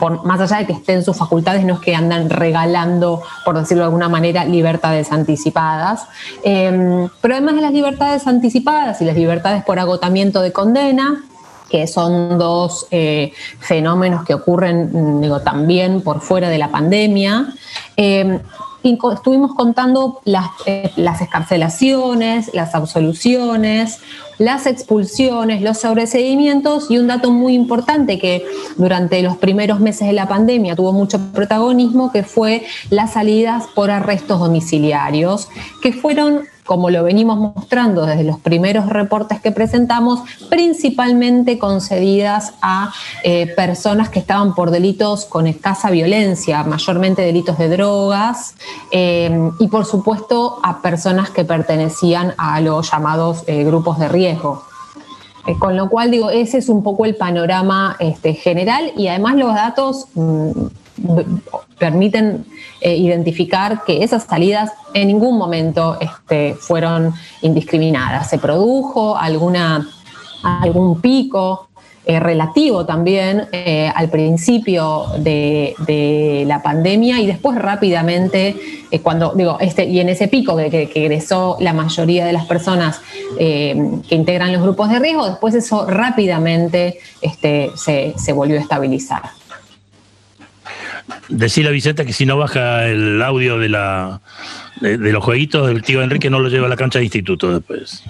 por- 0.00 0.24
más 0.24 0.40
allá 0.40 0.58
de 0.58 0.66
que 0.66 0.72
estén 0.72 1.04
sus 1.04 1.16
facultades, 1.16 1.64
no 1.64 1.74
es 1.74 1.80
que 1.80 1.94
andan 1.94 2.28
regalando, 2.28 3.22
por 3.44 3.58
decirlo 3.58 3.82
de 3.84 3.86
alguna 3.86 4.08
manera, 4.08 4.44
libertades 4.44 5.12
anticipadas. 5.12 6.06
Eh, 6.42 7.08
pero 7.20 7.34
además 7.34 7.54
de 7.54 7.60
las 7.60 7.72
libertades 7.72 8.26
anticipadas 8.26 9.00
y 9.00 9.04
las 9.04 9.16
libertades 9.16 9.62
por 9.64 9.78
agotamiento 9.78 10.42
de 10.42 10.52
condena, 10.52 11.24
que 11.70 11.86
son 11.86 12.38
dos 12.38 12.86
fenómenos 13.60 14.24
que 14.26 14.34
ocurren 14.34 14.90
mm, 14.92 15.20
digo, 15.22 15.40
también 15.40 16.02
por 16.02 16.20
fuera 16.20 16.50
de 16.50 16.58
la 16.58 16.68
pandemia. 16.68 17.46
Eh, 17.96 18.40
estuvimos 18.82 19.54
contando 19.54 20.20
las, 20.24 20.46
eh, 20.66 20.90
las 20.96 21.20
escarcelaciones, 21.20 22.50
las 22.52 22.74
absoluciones, 22.74 24.00
las 24.38 24.66
expulsiones, 24.66 25.62
los 25.62 25.78
sobreseguimientos 25.78 26.90
y 26.90 26.98
un 26.98 27.06
dato 27.06 27.30
muy 27.30 27.54
importante 27.54 28.18
que 28.18 28.44
durante 28.76 29.22
los 29.22 29.36
primeros 29.36 29.80
meses 29.80 30.08
de 30.08 30.12
la 30.12 30.28
pandemia 30.28 30.74
tuvo 30.74 30.92
mucho 30.92 31.18
protagonismo, 31.32 32.10
que 32.10 32.22
fue 32.22 32.64
las 32.90 33.12
salidas 33.12 33.64
por 33.74 33.90
arrestos 33.90 34.40
domiciliarios, 34.40 35.48
que 35.80 35.92
fueron 35.92 36.51
como 36.64 36.90
lo 36.90 37.02
venimos 37.02 37.38
mostrando 37.38 38.06
desde 38.06 38.24
los 38.24 38.38
primeros 38.38 38.88
reportes 38.88 39.40
que 39.40 39.50
presentamos, 39.50 40.20
principalmente 40.48 41.58
concedidas 41.58 42.54
a 42.62 42.92
eh, 43.24 43.48
personas 43.56 44.08
que 44.08 44.20
estaban 44.20 44.54
por 44.54 44.70
delitos 44.70 45.24
con 45.24 45.46
escasa 45.46 45.90
violencia, 45.90 46.62
mayormente 46.62 47.22
delitos 47.22 47.58
de 47.58 47.68
drogas, 47.68 48.54
eh, 48.92 49.50
y 49.58 49.68
por 49.68 49.84
supuesto 49.86 50.60
a 50.62 50.80
personas 50.80 51.30
que 51.30 51.44
pertenecían 51.44 52.34
a 52.38 52.60
los 52.60 52.90
llamados 52.90 53.42
eh, 53.46 53.64
grupos 53.64 53.98
de 53.98 54.08
riesgo. 54.08 54.64
Con 55.58 55.76
lo 55.76 55.88
cual, 55.88 56.12
digo, 56.12 56.30
ese 56.30 56.58
es 56.58 56.68
un 56.68 56.84
poco 56.84 57.04
el 57.04 57.16
panorama 57.16 57.96
este, 57.98 58.34
general 58.34 58.92
y 58.96 59.08
además 59.08 59.34
los 59.34 59.52
datos 59.52 60.06
mm, 60.14 60.52
permiten 61.82 62.44
eh, 62.80 62.94
identificar 62.94 63.82
que 63.84 64.04
esas 64.04 64.22
salidas 64.22 64.70
en 64.94 65.08
ningún 65.08 65.36
momento 65.36 65.98
este, 66.00 66.54
fueron 66.54 67.12
indiscriminadas. 67.40 68.30
Se 68.30 68.38
produjo 68.38 69.16
alguna, 69.16 69.88
algún 70.44 71.00
pico 71.00 71.70
eh, 72.06 72.20
relativo 72.20 72.86
también 72.86 73.48
eh, 73.50 73.90
al 73.92 74.10
principio 74.10 75.06
de, 75.18 75.74
la 76.46 76.62
pandemia 76.62 77.18
y 77.18 77.26
después 77.26 77.58
rápidamente, 77.58 78.54
cuando 79.02 79.32
digo, 79.34 79.56
este, 79.58 79.84
y 79.86 79.98
en 79.98 80.08
ese 80.08 80.28
pico 80.28 80.56
que, 80.56 80.70
que- 80.70 80.90
egresó 80.94 81.56
la 81.58 81.72
mayoría 81.72 82.24
de 82.24 82.32
las 82.32 82.46
personas 82.46 83.00
que 83.38 84.14
integran 84.14 84.52
los 84.52 84.62
grupos 84.62 84.88
de 84.88 85.00
riesgo, 85.00 85.26
después 85.26 85.52
eso 85.56 85.84
rápidamente 85.86 86.98
este, 87.20 87.72
se, 87.74 88.14
se 88.16 88.32
volvió 88.32 88.56
a 88.58 88.60
estabilizar. 88.60 89.41
Decirle 91.28 91.70
a 91.70 91.72
Vicente 91.72 92.04
que 92.04 92.12
si 92.12 92.26
no 92.26 92.36
baja 92.36 92.86
el 92.86 93.20
audio 93.22 93.58
de 93.58 93.68
la 93.68 94.20
de, 94.80 94.98
de 94.98 95.12
los 95.12 95.22
jueguitos, 95.24 95.70
el 95.70 95.82
tío 95.82 96.02
Enrique 96.02 96.30
no 96.30 96.40
lo 96.40 96.48
lleva 96.48 96.66
a 96.66 96.68
la 96.68 96.76
cancha 96.76 96.98
de 96.98 97.04
instituto 97.04 97.52
después. 97.52 98.02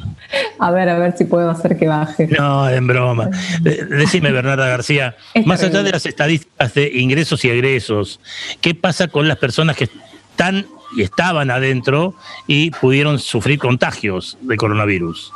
A 0.59 0.71
ver, 0.71 0.89
a 0.89 0.99
ver 0.99 1.17
si 1.17 1.25
puedo 1.25 1.51
hacer 1.51 1.77
que 1.77 1.87
baje. 1.87 2.27
No, 2.29 2.69
en 2.69 2.87
broma. 2.87 3.31
Decime, 3.61 4.33
Bernarda 4.33 4.67
García, 4.69 5.17
Es 5.35 5.47
más 5.47 5.63
allá 5.63 5.83
de 5.83 5.93
las 5.93 6.07
estadísticas 6.07 6.75
de 6.75 6.91
ingresos 6.95 7.45
y 7.45 7.51
egresos, 7.51 8.21
¿qué 8.61 8.75
pasa 8.75 9.09
con 9.09 9.29
las 9.29 9.39
personas 9.39 9.77
que 9.77 9.89
están 10.31 10.67
y 10.97 11.03
estaban 11.03 11.51
adentro 11.51 12.15
y 12.47 12.71
pudieron 12.71 13.19
sufrir 13.19 13.59
contagios 13.59 14.37
de 14.41 14.57
coronavirus? 14.57 15.33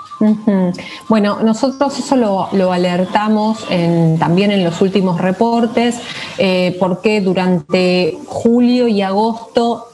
Bueno, 1.09 1.41
nosotros 1.43 1.99
eso 1.99 2.17
lo, 2.17 2.49
lo 2.53 2.73
alertamos 2.73 3.67
en- 3.71 4.19
también 4.19 4.51
en 4.51 4.65
los 4.65 4.81
últimos 4.81 5.21
reportes, 5.21 6.01
eh, 6.39 6.77
porque 6.81 7.21
durante 7.21 8.17
julio 8.27 8.89
y 8.89 9.03
agosto 9.03 9.89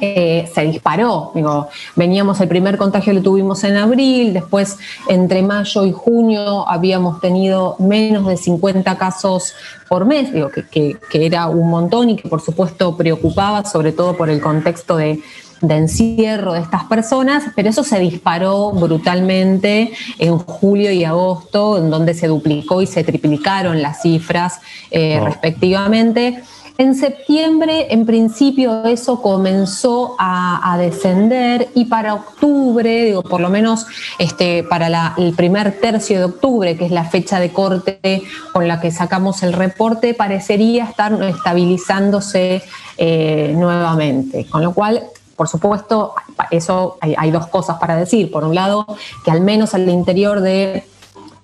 eh, 0.00 0.50
se 0.54 0.62
disparó. 0.62 1.32
Digo, 1.34 1.68
veníamos, 1.96 2.40
el 2.40 2.48
primer 2.48 2.76
contagio 2.76 3.12
lo 3.12 3.22
tuvimos 3.22 3.64
en 3.64 3.76
abril, 3.76 4.32
después 4.32 4.78
entre 5.08 5.42
mayo 5.42 5.84
y 5.84 5.92
junio 5.92 6.68
habíamos 6.68 7.20
tenido 7.20 7.76
menos 7.78 8.26
de 8.26 8.36
50 8.36 8.96
casos 8.98 9.54
por 9.88 10.04
mes, 10.04 10.32
digo, 10.32 10.50
que, 10.50 10.66
que- 10.66 10.96
que 11.10 11.26
era 11.26 11.48
un 11.48 11.68
montón 11.70 12.10
y 12.10 12.16
que 12.16 12.28
por 12.28 12.40
supuesto 12.40 12.96
preocupaba, 12.96 13.64
sobre 13.64 13.92
todo 13.92 14.16
por 14.16 14.30
el 14.30 14.40
contexto 14.40 14.96
de, 14.96 15.20
de 15.60 15.76
encierro 15.76 16.52
de 16.54 16.60
estas 16.60 16.84
personas, 16.84 17.44
pero 17.54 17.68
eso 17.68 17.84
se 17.84 17.98
disparó 17.98 18.70
brutalmente 18.72 19.92
en 20.18 20.38
julio 20.38 20.90
y 20.92 21.04
agosto, 21.04 21.76
en 21.78 21.90
donde 21.90 22.14
se 22.14 22.28
duplicó 22.28 22.80
y 22.80 22.86
se 22.86 23.04
triplicaron 23.04 23.82
las 23.82 24.00
cifras 24.02 24.60
eh, 24.90 25.18
Oh. 25.20 25.24
respectivamente. 25.26 26.42
En 26.80 26.94
septiembre, 26.94 27.88
en 27.90 28.06
principio, 28.06 28.86
eso 28.86 29.20
comenzó 29.20 30.16
a, 30.18 30.72
a 30.72 30.78
descender 30.78 31.68
y 31.74 31.84
para 31.84 32.14
octubre, 32.14 33.04
digo, 33.04 33.22
por 33.22 33.42
lo 33.42 33.50
menos 33.50 33.86
este, 34.18 34.62
para 34.62 35.12
el 35.18 35.34
primer 35.34 35.78
tercio 35.78 36.16
de 36.16 36.24
octubre, 36.24 36.78
que 36.78 36.86
es 36.86 36.90
la 36.90 37.04
fecha 37.04 37.38
de 37.38 37.52
corte 37.52 38.22
con 38.54 38.66
la 38.66 38.80
que 38.80 38.90
sacamos 38.92 39.42
el 39.42 39.52
reporte, 39.52 40.14
parecería 40.14 40.84
estar 40.84 41.22
estabilizándose 41.22 42.62
eh, 42.96 43.52
nuevamente. 43.54 44.46
Con 44.46 44.62
lo 44.62 44.72
cual, 44.72 45.02
por 45.36 45.48
supuesto, 45.48 46.14
eso 46.50 46.96
hay 47.02 47.30
dos 47.30 47.46
cosas 47.48 47.76
para 47.78 47.94
decir. 47.94 48.30
Por 48.30 48.42
un 48.42 48.54
lado, 48.54 48.86
que 49.22 49.30
al 49.30 49.42
menos 49.42 49.74
al 49.74 49.86
interior 49.86 50.40
de 50.40 50.84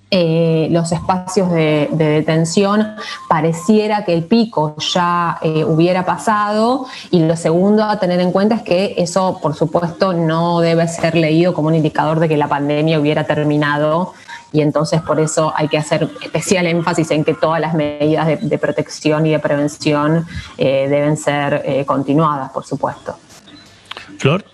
eh, 0.09 0.69
los 0.71 0.91
espacios 0.93 1.51
de, 1.51 1.89
de 1.91 2.05
detención 2.05 2.95
pareciera 3.27 4.05
que 4.05 4.13
el 4.13 4.23
pico 4.23 4.75
ya 4.77 5.37
eh, 5.41 5.65
hubiera 5.65 6.05
pasado 6.05 6.85
y 7.11 7.19
lo 7.19 7.35
segundo 7.35 7.83
a 7.83 7.99
tener 7.99 8.21
en 8.21 8.31
cuenta 8.31 8.55
es 8.55 8.61
que 8.61 8.95
eso 8.97 9.39
por 9.41 9.55
supuesto 9.55 10.13
no 10.13 10.61
debe 10.61 10.87
ser 10.87 11.15
leído 11.15 11.53
como 11.53 11.67
un 11.67 11.75
indicador 11.75 12.21
de 12.21 12.29
que 12.29 12.37
la 12.37 12.47
pandemia 12.47 12.99
hubiera 12.99 13.25
terminado 13.25 14.13
y 14.53 14.61
entonces 14.61 15.01
por 15.01 15.19
eso 15.19 15.51
hay 15.55 15.67
que 15.67 15.77
hacer 15.77 16.09
especial 16.21 16.67
énfasis 16.67 17.11
en 17.11 17.25
que 17.25 17.33
todas 17.33 17.59
las 17.59 17.73
medidas 17.73 18.27
de, 18.27 18.37
de 18.37 18.57
protección 18.57 19.25
y 19.25 19.31
de 19.31 19.39
prevención 19.39 20.25
eh, 20.57 20.87
deben 20.89 21.17
ser 21.17 21.63
eh, 21.65 21.85
continuadas 21.85 22.51
por 22.51 22.65
supuesto. 22.65 23.17
Flor. 24.17 24.45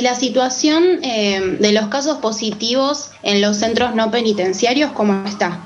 ¿Y 0.00 0.02
la 0.02 0.14
situación 0.14 0.82
eh, 1.02 1.58
de 1.60 1.72
los 1.72 1.88
casos 1.88 2.16
positivos 2.18 3.10
en 3.22 3.42
los 3.42 3.58
centros 3.58 3.94
no 3.94 4.10
penitenciarios, 4.10 4.92
cómo 4.92 5.26
está? 5.26 5.60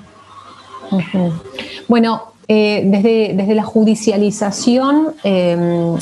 Bueno, 1.87 2.32
eh, 2.49 2.82
desde, 2.85 3.35
desde 3.37 3.55
la 3.55 3.62
judicialización 3.62 5.14
eh, 5.22 5.57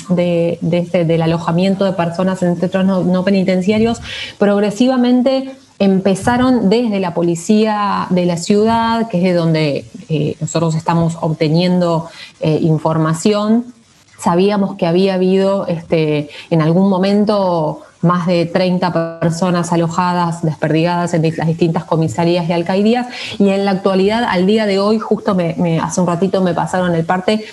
de- 0.08 0.58
este- 0.62 1.04
del 1.04 1.20
alojamiento 1.20 1.84
de 1.84 1.92
personas 1.92 2.42
en 2.42 2.56
centros 2.58 2.86
no, 2.86 3.22
penitenciarios, 3.22 4.00
progresivamente 4.38 5.54
empezaron 5.78 6.70
desde 6.70 7.00
la 7.00 7.12
policía 7.12 8.06
de 8.08 8.24
la 8.24 8.38
ciudad, 8.38 9.08
que 9.10 9.18
es 9.18 9.24
de 9.24 9.34
donde 9.34 9.84
eh, 10.08 10.36
nosotros 10.40 10.74
estamos 10.74 11.18
obteniendo 11.20 12.08
información. 12.40 13.74
Sabíamos 14.18 14.76
que 14.76 14.86
había 14.86 15.14
habido 15.14 15.66
este, 15.66 16.30
en 16.48 16.62
algún 16.62 16.88
momento 16.88 17.82
más 18.02 18.26
de 18.26 18.46
30 18.46 19.20
personas 19.20 19.72
alojadas, 19.72 20.42
desperdigadas 20.42 21.14
en 21.14 21.22
las 21.36 21.46
distintas 21.46 21.84
comisarías 21.84 22.48
y 22.48 22.52
alcaldías, 22.52 23.06
y 23.38 23.48
en 23.48 23.64
la 23.64 23.72
actualidad, 23.72 24.24
al 24.24 24.46
día 24.46 24.66
de 24.66 24.78
hoy, 24.78 24.98
justo 24.98 25.36
hace 25.80 26.00
un 26.00 26.06
ratito 26.06 26.42
me 26.42 26.54
pasaron 26.54 26.94
el 26.94 27.04
parte, 27.04 27.44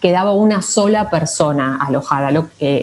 quedaba 0.00 0.32
una 0.32 0.60
sola 0.60 1.08
persona 1.08 1.78
alojada 1.80 2.30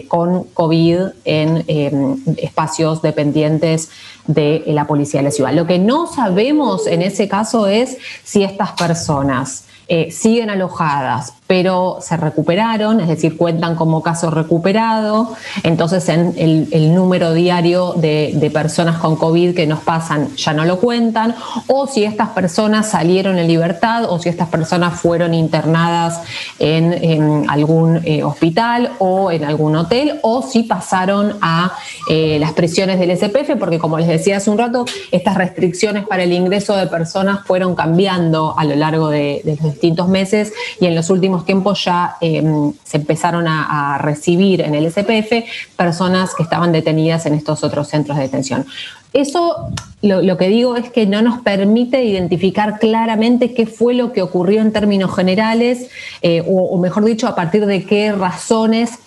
con 0.08 0.42
COVID 0.42 0.98
en 1.24 1.64
eh, 1.68 2.16
espacios 2.38 3.00
dependientes 3.00 3.90
de 4.26 4.64
la 4.66 4.86
policía 4.88 5.20
de 5.20 5.24
la 5.24 5.30
ciudad. 5.30 5.52
Lo 5.52 5.66
que 5.66 5.78
no 5.78 6.08
sabemos 6.08 6.86
en 6.88 7.00
ese 7.00 7.28
caso 7.28 7.68
es 7.68 7.96
si 8.24 8.42
estas 8.42 8.72
personas 8.72 9.66
eh, 9.86 10.10
siguen 10.10 10.50
alojadas, 10.50 11.34
pero 11.52 11.98
se 12.00 12.16
recuperaron, 12.16 12.98
es 13.00 13.08
decir, 13.08 13.36
cuentan 13.36 13.76
como 13.76 14.02
caso 14.02 14.30
recuperado, 14.30 15.34
entonces 15.62 16.08
en 16.08 16.32
el, 16.38 16.94
número 16.94 17.34
diario 17.34 17.92
de, 17.92 18.50
personas 18.50 18.96
con 18.96 19.16
COVID 19.16 19.54
que 19.54 19.66
nos 19.66 19.80
pasan 19.80 20.34
ya 20.34 20.54
no 20.54 20.64
lo 20.64 20.80
cuentan, 20.80 21.34
o 21.66 21.86
si 21.86 22.04
estas 22.04 22.30
personas 22.30 22.88
salieron 22.88 23.38
en 23.38 23.48
libertad 23.48 24.04
o 24.08 24.18
si 24.18 24.30
estas 24.30 24.48
personas 24.48 24.98
fueron 24.98 25.34
internadas 25.34 26.22
en, 26.58 27.44
algún 27.50 28.00
eh, 28.02 28.22
hospital 28.24 28.92
o 28.98 29.30
en 29.30 29.44
algún 29.44 29.76
hotel, 29.76 30.20
o 30.22 30.40
si 30.40 30.62
pasaron 30.62 31.36
a 31.42 31.72
eh, 32.08 32.38
las 32.40 32.52
prisiones 32.52 32.98
del 32.98 33.14
SPF, 33.14 33.58
porque 33.58 33.78
como 33.78 33.98
les 33.98 34.08
decía 34.08 34.38
hace 34.38 34.48
un 34.48 34.56
rato, 34.56 34.86
estas 35.10 35.34
restricciones 35.34 36.06
para 36.06 36.22
el 36.22 36.32
ingreso 36.32 36.74
de 36.76 36.86
personas 36.86 37.40
fueron 37.44 37.74
cambiando 37.74 38.54
a 38.56 38.64
lo 38.64 38.74
largo 38.74 39.10
de, 39.10 39.42
de 39.44 39.56
los 39.56 39.72
distintos 39.72 40.08
meses 40.08 40.54
y 40.80 40.86
en 40.86 40.94
los 40.94 41.10
últimos 41.10 41.41
tiempos 41.44 41.84
ya 41.84 42.16
eh, 42.20 42.42
se 42.84 42.96
empezaron 42.98 43.46
a, 43.48 43.98
recibir 43.98 44.60
en 44.60 44.74
el 44.74 44.90
SPF 44.90 45.44
personas 45.76 46.34
que 46.34 46.42
estaban 46.42 46.72
detenidas 46.72 47.26
en 47.26 47.34
estos 47.34 47.62
otros 47.64 47.88
centros 47.88 48.16
de 48.16 48.24
detención. 48.24 48.66
Eso 49.12 49.68
lo, 50.00 50.36
que 50.38 50.48
digo 50.48 50.76
es 50.76 50.90
que 50.90 51.06
no 51.06 51.20
nos 51.20 51.40
permite 51.42 52.02
identificar 52.04 52.78
claramente 52.78 53.52
qué 53.52 53.66
fue 53.66 53.94
lo 53.94 54.12
que 54.12 54.22
ocurrió 54.22 54.62
en 54.62 54.72
términos 54.72 55.14
generales, 55.14 55.90
eh, 56.22 56.42
o, 56.46 56.62
o, 56.62 56.78
mejor 56.78 57.04
dicho, 57.04 57.28
a 57.28 57.34
partir 57.34 57.66
de 57.66 57.84
qué 57.84 58.12
razones 58.12 58.98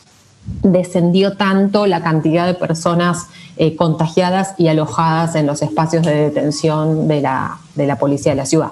descendió 0.61 1.37
tanto 1.37 1.87
la 1.87 2.01
cantidad 2.01 2.45
de 2.45 2.53
personas 2.53 3.27
eh, 3.57 3.75
contagiadas 3.75 4.53
y 4.57 4.67
alojadas 4.67 5.35
en 5.35 5.47
los 5.47 5.61
espacios 5.61 6.05
de 6.05 6.13
detención 6.13 7.07
de 7.07 7.21
la, 7.21 7.57
de 7.75 7.87
la 7.87 7.97
policía 7.97 8.33
de 8.33 8.35
la 8.35 8.45
ciudad. 8.45 8.71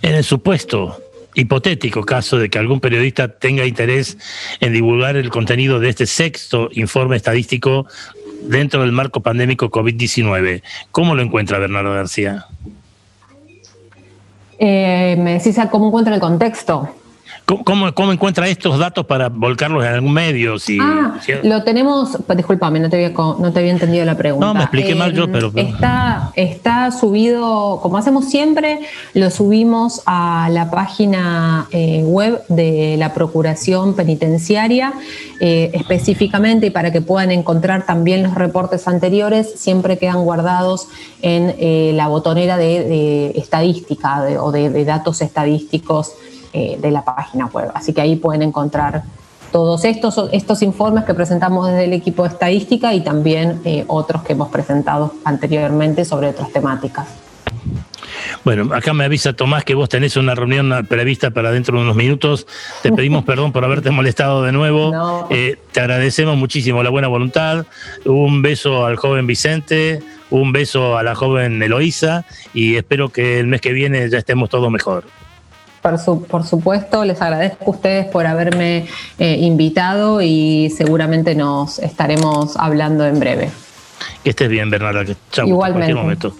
En 0.00 0.14
el 0.14 0.24
supuesto 0.24 0.96
hipotético 1.34 2.02
caso 2.02 2.38
de 2.38 2.50
que 2.50 2.58
algún 2.58 2.80
periodista 2.80 3.28
tenga 3.28 3.64
interés 3.66 4.18
en 4.60 4.72
divulgar 4.72 5.16
el 5.16 5.30
contenido 5.30 5.80
de 5.80 5.88
este 5.88 6.06
sexto 6.06 6.68
informe 6.72 7.16
estadístico 7.16 7.86
dentro 8.42 8.82
del 8.82 8.92
marco 8.92 9.20
pandémico 9.20 9.70
COVID-19. 9.70 10.62
¿Cómo 10.90 11.14
lo 11.14 11.22
encuentra 11.22 11.58
Bernardo 11.58 11.92
García? 11.92 12.46
Eh, 14.58 15.16
me 15.18 15.34
decís 15.34 15.58
cómo 15.70 15.88
encuentra 15.88 16.14
el 16.14 16.20
contexto. 16.20 16.94
¿Cómo, 17.44 17.92
¿Cómo, 17.92 18.12
encuentra 18.12 18.48
estos 18.48 18.78
datos 18.78 19.04
para 19.04 19.28
volcarlos 19.28 19.84
en 19.84 19.94
algún 19.94 20.12
medio? 20.12 20.58
Si, 20.58 20.78
ah, 20.80 21.18
si... 21.20 21.32
lo 21.42 21.62
tenemos, 21.64 22.16
discúlpame, 22.34 22.78
no 22.80 22.88
te, 22.88 22.96
había, 22.96 23.10
no 23.10 23.52
te 23.52 23.58
había 23.58 23.72
entendido 23.72 24.04
la 24.04 24.16
pregunta. 24.16 24.46
No, 24.46 24.54
me 24.54 24.60
expliqué 24.60 24.92
eh, 24.92 24.94
mal 24.94 25.12
yo, 25.12 25.30
pero... 25.30 25.52
Está, 25.54 26.30
está 26.34 26.90
subido, 26.92 27.80
como 27.82 27.98
hacemos 27.98 28.26
siempre, 28.26 28.80
lo 29.14 29.30
subimos 29.30 30.02
a 30.06 30.48
la 30.50 30.70
página 30.70 31.66
eh, 31.72 32.02
web 32.04 32.42
de 32.48 32.96
la 32.98 33.12
Procuración 33.12 33.94
Penitenciaria, 33.94 34.92
eh, 35.40 35.70
específicamente, 35.74 36.66
y 36.66 36.70
para 36.70 36.92
que 36.92 37.00
puedan 37.00 37.32
encontrar 37.32 37.84
también 37.86 38.22
los 38.22 38.34
reportes 38.34 38.86
anteriores, 38.86 39.54
siempre 39.56 39.98
quedan 39.98 40.22
guardados 40.24 40.88
en 41.22 41.54
eh, 41.58 41.92
la 41.94 42.08
botonera 42.08 42.56
de, 42.56 42.84
de 42.84 43.26
estadística 43.36 44.22
de, 44.22 44.38
o 44.38 44.52
de, 44.52 44.70
de 44.70 44.84
datos 44.84 45.20
estadísticos 45.20 46.12
eh, 46.52 46.78
de 46.80 46.90
la 46.90 47.04
página 47.04 47.46
web. 47.46 47.70
Así 47.74 47.92
que 47.92 48.00
ahí 48.00 48.16
pueden 48.16 48.42
encontrar 48.42 49.02
todos 49.52 49.84
estos, 49.84 50.28
estos 50.32 50.62
informes 50.62 51.04
que 51.04 51.14
presentamos 51.14 51.68
desde 51.68 51.84
el 51.84 51.92
equipo 51.92 52.22
de 52.24 52.30
estadística 52.30 52.94
y 52.94 53.02
también 53.02 53.60
eh, 53.64 53.84
otros 53.86 54.22
que 54.22 54.32
hemos 54.32 54.48
presentado 54.48 55.12
anteriormente 55.24 56.04
sobre 56.04 56.28
otras 56.28 56.50
temáticas. 56.50 57.06
Bueno, 58.44 58.74
acá 58.74 58.92
me 58.92 59.04
avisa 59.04 59.34
Tomás 59.34 59.64
que 59.64 59.74
vos 59.74 59.88
tenés 59.88 60.16
una 60.16 60.34
reunión 60.34 60.86
prevista 60.88 61.30
para 61.30 61.52
dentro 61.52 61.76
de 61.76 61.84
unos 61.84 61.96
minutos. 61.96 62.46
Te 62.82 62.92
pedimos 62.92 63.24
perdón 63.26 63.52
por 63.52 63.64
haberte 63.64 63.90
molestado 63.90 64.42
de 64.42 64.52
nuevo. 64.52 64.90
No. 64.90 65.28
Eh, 65.30 65.58
te 65.70 65.80
agradecemos 65.80 66.36
muchísimo 66.36 66.82
la 66.82 66.90
buena 66.90 67.08
voluntad. 67.08 67.66
Un 68.04 68.42
beso 68.42 68.86
al 68.86 68.96
joven 68.96 69.26
Vicente, 69.26 70.02
un 70.30 70.52
beso 70.52 70.96
a 70.96 71.02
la 71.02 71.14
joven 71.14 71.62
Eloísa 71.62 72.24
y 72.54 72.76
espero 72.76 73.10
que 73.10 73.38
el 73.38 73.46
mes 73.46 73.60
que 73.60 73.72
viene 73.72 74.08
ya 74.08 74.18
estemos 74.18 74.48
todos 74.48 74.70
mejor. 74.70 75.04
Por, 75.82 75.98
su, 75.98 76.22
por, 76.22 76.46
supuesto, 76.46 77.04
les 77.04 77.20
agradezco 77.20 77.64
a 77.66 77.70
ustedes 77.70 78.06
por 78.06 78.24
haberme 78.26 78.86
eh, 79.18 79.36
invitado 79.40 80.22
y 80.22 80.72
seguramente 80.76 81.34
nos 81.34 81.80
estaremos 81.80 82.56
hablando 82.56 83.04
en 83.04 83.18
breve. 83.18 83.50
Que 84.22 84.30
estés 84.30 84.48
bien, 84.48 84.70
Bernarda. 84.70 85.04
Chau, 85.32 85.48
Igualmente. 85.48 85.94
momento. 85.94 86.36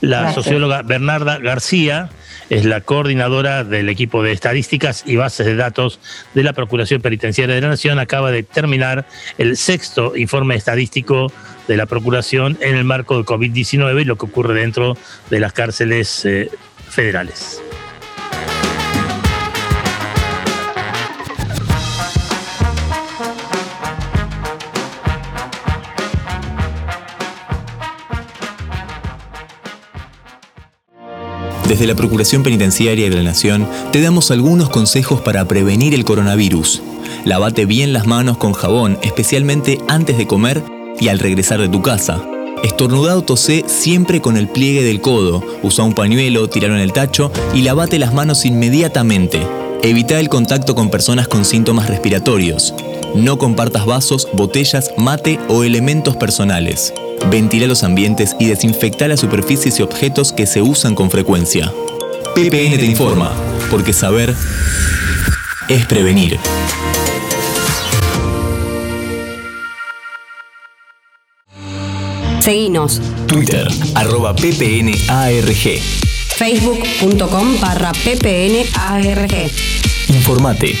La 0.00 0.20
Gracias. 0.20 0.44
socióloga 0.44 0.82
Bernarda 0.82 1.38
García 1.38 2.10
es 2.50 2.64
la 2.64 2.82
coordinadora 2.82 3.64
del 3.64 3.88
equipo 3.88 4.22
de 4.22 4.32
estadísticas 4.32 5.02
y 5.06 5.16
bases 5.16 5.46
de 5.46 5.56
datos 5.56 5.98
de 6.34 6.42
la 6.42 6.52
Procuración 6.52 7.02
Penitenciaria 7.02 7.54
de 7.54 7.60
la 7.60 7.68
Nación. 7.68 7.98
Acaba 7.98 8.30
de 8.30 8.42
terminar 8.42 9.06
el 9.38 9.56
sexto 9.56 10.16
informe 10.16 10.54
estadístico 10.54 11.32
de 11.66 11.76
la 11.76 11.86
Procuración 11.86 12.58
en 12.60 12.76
el 12.76 12.84
marco 12.84 13.16
de 13.18 13.24
COVID-19 13.24 14.02
y 14.02 14.04
lo 14.04 14.16
que 14.16 14.26
ocurre 14.26 14.54
dentro 14.54 14.96
de 15.30 15.40
las 15.40 15.52
cárceles 15.52 16.24
eh, 16.24 16.50
federales. 16.88 17.62
Desde 31.68 31.86
la 31.86 31.94
Procuración 31.94 32.42
Penitenciaria 32.42 33.08
de 33.08 33.16
la 33.16 33.22
Nación 33.22 33.66
te 33.90 34.02
damos 34.02 34.30
algunos 34.30 34.68
consejos 34.68 35.22
para 35.22 35.46
prevenir 35.46 35.94
el 35.94 36.04
coronavirus. 36.04 36.82
Lavate 37.24 37.64
bien 37.64 37.94
las 37.94 38.06
manos 38.06 38.36
con 38.36 38.52
jabón, 38.52 38.98
especialmente 39.02 39.80
antes 39.88 40.18
de 40.18 40.26
comer 40.26 40.62
y 41.00 41.08
al 41.08 41.18
regresar 41.18 41.60
de 41.60 41.68
tu 41.68 41.80
casa. 41.80 42.22
Estornudado 42.62 43.22
tosé 43.22 43.64
siempre 43.66 44.20
con 44.20 44.36
el 44.36 44.48
pliegue 44.48 44.82
del 44.82 45.00
codo. 45.00 45.42
Usa 45.62 45.84
un 45.84 45.94
pañuelo, 45.94 46.48
tiralo 46.48 46.74
en 46.74 46.80
el 46.80 46.92
tacho 46.92 47.32
y 47.54 47.62
lavate 47.62 47.98
las 47.98 48.12
manos 48.12 48.44
inmediatamente. 48.44 49.40
Evita 49.82 50.20
el 50.20 50.28
contacto 50.28 50.74
con 50.74 50.90
personas 50.90 51.28
con 51.28 51.44
síntomas 51.44 51.88
respiratorios. 51.88 52.74
No 53.14 53.38
compartas 53.38 53.86
vasos, 53.86 54.28
botellas, 54.32 54.90
mate 54.96 55.38
o 55.48 55.62
elementos 55.62 56.16
personales. 56.16 56.92
Ventila 57.30 57.68
los 57.68 57.84
ambientes 57.84 58.34
y 58.40 58.46
desinfecta 58.46 59.06
las 59.06 59.20
superficies 59.20 59.78
y 59.78 59.82
objetos 59.82 60.32
que 60.32 60.46
se 60.46 60.62
usan 60.62 60.96
con 60.96 61.10
frecuencia. 61.12 61.72
PPN 62.34 62.76
te 62.76 62.84
informa, 62.84 63.32
porque 63.70 63.92
saber 63.92 64.34
es 65.68 65.86
prevenir. 65.86 66.40
Seguinos. 72.40 73.00
Twitter, 73.28 73.68
arroba 73.94 74.34
ppnarg. 74.34 75.80
Facebook.com 76.36 77.60
barra 77.60 77.92
ppnarg. 77.92 79.50
Informate, 80.08 80.74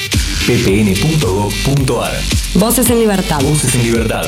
ppn.gov.ar. 0.46 2.12
Voces 2.56 2.90
en 2.90 2.98
libertad. 2.98 3.40
Voces 3.40 3.74
en 3.76 3.82
libertad. 3.82 4.26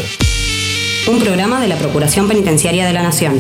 Un 1.08 1.18
programa 1.18 1.60
de 1.60 1.68
la 1.68 1.76
Procuración 1.76 2.26
Penitenciaria 2.26 2.86
de 2.86 2.92
la 2.94 3.02
Nación. 3.02 3.38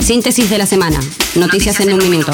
Síntesis 0.00 0.48
de 0.48 0.58
la 0.58 0.66
semana. 0.66 1.00
Noticias 1.34 1.80
en 1.80 1.94
un 1.94 1.98
minuto. 2.08 2.32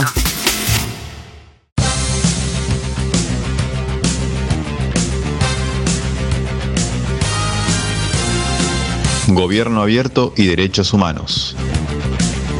Gobierno 9.28 9.80
abierto 9.80 10.34
y 10.36 10.48
derechos 10.48 10.92
humanos. 10.92 11.56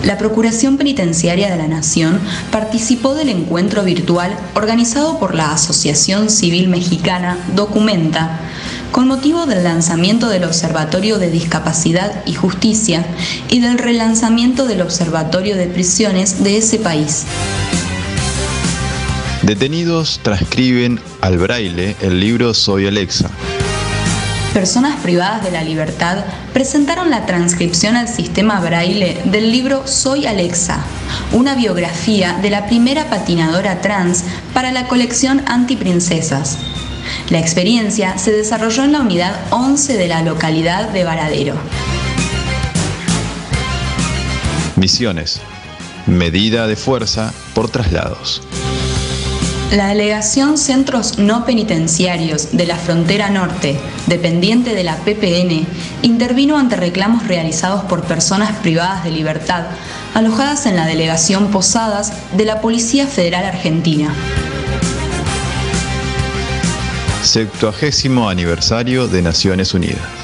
La 0.05 0.17
Procuración 0.17 0.77
Penitenciaria 0.77 1.51
de 1.51 1.57
la 1.57 1.69
Nación 1.69 2.21
participó 2.51 3.15
del 3.15 3.29
encuentro 3.29 3.83
virtual 3.83 4.37
organizado 4.55 5.19
por 5.19 5.35
la 5.35 5.53
Asociación 5.53 6.31
Civil 6.31 6.69
Mexicana 6.69 7.37
Documenta 7.55 8.41
con 8.93 9.07
motivo 9.07 9.47
del 9.47 9.65
lanzamiento 9.65 10.29
del 10.29 10.45
Observatorio 10.45 11.19
de 11.19 11.31
Discapacidad 11.31 12.25
y 12.27 12.35
Justicia 12.35 13.05
y 13.49 13.61
del 13.61 13.79
relanzamiento 13.79 14.67
del 14.67 14.81
Observatorio 14.81 15.57
de 15.57 15.67
Prisiones 15.67 16.43
de 16.43 16.59
ese 16.59 16.79
país. 16.79 17.25
Detenidos 19.43 20.21
transcriben 20.23 21.01
al 21.21 21.39
braille 21.39 21.97
el 22.01 22.21
libro 22.21 22.55
Soy 22.55 22.87
Alexa. 22.87 23.31
Personas 24.59 24.99
privadas 25.03 25.45
de 25.45 25.53
la 25.53 25.63
libertad 25.63 26.25
presentaron 26.53 27.11
la 27.11 27.27
transcripción 27.27 27.95
al 27.95 28.09
sistema 28.09 28.59
braille 28.59 29.23
del 29.27 29.53
libro 29.53 29.87
Soy 29.87 30.27
Alexa, 30.27 30.85
una 31.31 31.55
biografía 31.55 32.37
de 32.43 32.51
la 32.51 32.67
primera 32.67 33.09
patinadora 33.09 33.81
trans 33.81 34.25
para 34.55 34.73
la 34.73 34.89
colección 34.89 35.45
Antiprincesas. 35.47 36.59
La 37.31 37.39
experiencia 37.39 38.19
se 38.19 38.33
desarrolló 38.33 38.83
en 38.83 38.91
la 38.91 39.01
unidad 39.01 39.39
11 39.51 39.97
de 39.97 40.09
la 40.09 40.23
localidad 40.23 40.89
de 40.89 41.05
Varadero. 41.05 41.55
Misiones. 44.75 45.41
medida 46.09 46.67
de 46.67 46.75
fuerza 46.75 47.33
por 47.55 47.71
traslados. 47.71 48.43
La 49.73 49.89
delegación 49.89 50.57
Centros 50.57 51.19
No 51.19 51.45
Penitenciarios 51.45 52.57
de 52.57 52.67
la 52.67 52.77
Frontera 52.77 53.29
Norte, 53.29 53.79
dependiente 54.07 54.75
de 54.75 54.83
la 54.83 54.97
PPN, 54.97 55.67
intervino 56.01 56.57
ante 56.57 56.75
reclamos 56.75 57.29
realizados 57.29 57.85
por 57.85 58.03
personas 58.05 58.57
privadas 58.61 59.05
de 59.05 59.11
libertad 59.11 59.67
alojadas 60.15 60.65
en 60.65 60.75
la 60.75 60.87
delegación 60.87 61.51
Posadas 61.51 62.15
de 62.35 62.47
la 62.47 62.63
Policía 62.63 63.07
Federal 63.07 63.45
Argentina. 63.45 64.11
Septuagésimo 67.23 68.31
aniversario 68.31 69.07
de 69.07 69.21
Naciones 69.21 69.75
Unidas. 69.75 70.18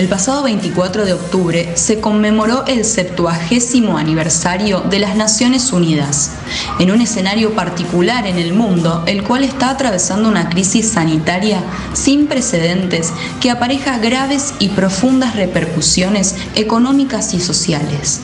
El 0.00 0.08
pasado 0.08 0.44
24 0.44 1.04
de 1.04 1.12
octubre 1.12 1.72
se 1.76 2.00
conmemoró 2.00 2.64
el 2.66 2.86
70 2.86 3.98
aniversario 3.98 4.80
de 4.80 4.98
las 4.98 5.14
Naciones 5.14 5.74
Unidas, 5.74 6.30
en 6.78 6.90
un 6.90 7.02
escenario 7.02 7.54
particular 7.54 8.26
en 8.26 8.38
el 8.38 8.54
mundo, 8.54 9.04
el 9.06 9.22
cual 9.22 9.44
está 9.44 9.68
atravesando 9.68 10.30
una 10.30 10.48
crisis 10.48 10.88
sanitaria 10.88 11.62
sin 11.92 12.28
precedentes 12.28 13.12
que 13.42 13.50
apareja 13.50 13.98
graves 13.98 14.54
y 14.58 14.70
profundas 14.70 15.36
repercusiones 15.36 16.34
económicas 16.54 17.34
y 17.34 17.40
sociales. 17.40 18.22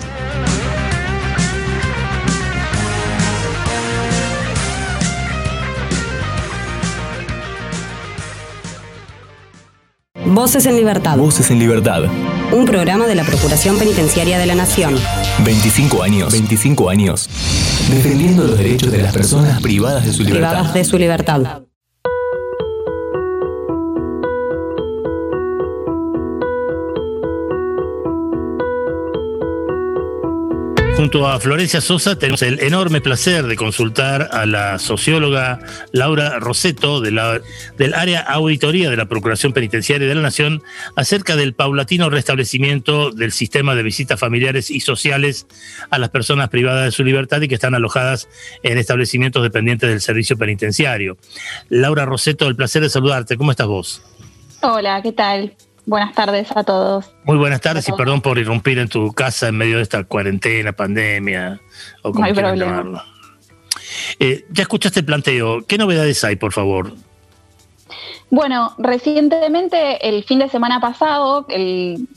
Voces 10.37 10.67
en 10.67 10.77
Libertad. 10.77 11.17
Voces 11.17 11.51
en 11.51 11.59
Libertad. 11.59 12.03
Un 12.53 12.67
programa 12.67 13.07
de 13.07 13.15
la 13.15 13.25
Procuración 13.25 13.79
Penitenciaria 13.79 14.39
de 14.39 14.45
la 14.45 14.55
Nación. 14.55 14.95
25 15.47 16.03
años. 16.03 16.31
25 16.31 16.91
años. 16.91 17.31
Defendiendo 17.91 18.45
los 18.45 18.59
derechos 18.59 18.93
de 18.93 18.99
las 18.99 19.15
personas 19.15 19.63
privadas 19.63 20.05
de 20.05 20.13
su 20.13 20.25
libertad. 20.25 20.51
Privadas 20.51 20.75
de 20.75 20.85
su 20.85 20.99
libertad. 20.99 21.66
Junto 30.97 31.29
a 31.29 31.39
Florencia 31.39 31.83
Sosa 31.83 32.19
tenemos 32.19 32.41
el 32.41 32.59
enorme 32.61 33.03
placer 33.03 33.47
de 33.47 33.57
consultar 33.57 34.31
a 34.33 34.47
la 34.47 34.79
socióloga 34.79 35.59
Laura 35.93 36.39
Roseto 36.39 37.03
del 37.03 37.19
área 37.95 38.21
auditoría 38.21 38.89
de 38.89 38.97
la 38.97 39.05
Procuración 39.05 39.53
Penitenciaria 39.53 40.09
de 40.09 40.15
la 40.15 40.23
Nación 40.23 40.63
acerca 40.97 41.37
del 41.37 41.53
paulatino 41.53 42.09
restablecimiento 42.09 43.11
del 43.11 43.33
sistema 43.33 43.75
de 43.75 43.83
visitas 43.83 44.19
familiares 44.19 44.71
y 44.71 44.81
sociales 44.81 45.47
a 45.91 45.99
las 45.99 46.09
personas 46.09 46.49
privadas 46.49 46.87
de 46.87 46.93
su 46.93 47.05
libertad 47.05 47.43
y 47.43 47.49
que 47.49 47.57
están 47.57 47.75
alojadas 47.75 48.27
en 48.63 48.79
establecimientos 48.79 49.43
dependientes 49.43 49.91
del 49.91 50.01
servicio 50.01 50.39
penitenciario. 50.39 51.19
Laura 51.69 52.07
Roseto, 52.07 52.49
el 52.49 52.57
placer 52.57 52.81
de 52.81 52.89
saludarte. 52.89 53.37
¿Cómo 53.37 53.51
estás 53.51 53.67
vos? 53.67 54.03
Hola, 54.63 55.03
¿qué 55.03 55.13
tal? 55.13 55.55
Buenas 55.87 56.15
tardes 56.15 56.49
a 56.57 56.65
todos. 56.65 57.13
Muy 57.25 57.39
buenas 57.39 57.61
tardes 57.61 57.89
y 57.89 57.93
perdón 57.93 58.21
por 58.21 58.39
irrumpir 58.39 58.79
en 58.79 58.89
tu 58.89 59.13
casa 59.13 59.49
en 59.49 59.57
medio 59.57 59.77
de 59.77 59.85
esta 59.85 60.03
cuarentena, 60.05 60.73
pandemia 60.73 61.61
o 62.03 62.11
como 62.11 62.21
No 62.21 62.27
hay 62.27 62.33
quieran 62.33 62.59
problema. 62.59 62.77
llamarlo. 62.79 63.03
Eh, 64.19 64.45
ya 64.51 64.63
escuchaste 64.63 65.01
el 65.01 65.07
planteo. 65.07 65.65
¿Qué 65.67 65.79
novedades 65.79 66.25
hay, 66.25 66.37
por 66.37 66.53
favor? 66.53 66.93
Bueno, 68.31 68.75
recientemente, 68.79 70.09
el 70.09 70.25
fin 70.25 70.41
de 70.41 70.49
semana 70.49 70.81
pasado, 70.81 71.47
el, 71.49 72.09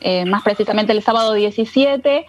eh, 0.00 0.24
más 0.24 0.42
precisamente 0.42 0.92
el 0.92 1.02
sábado 1.02 1.34
17, 1.34 2.24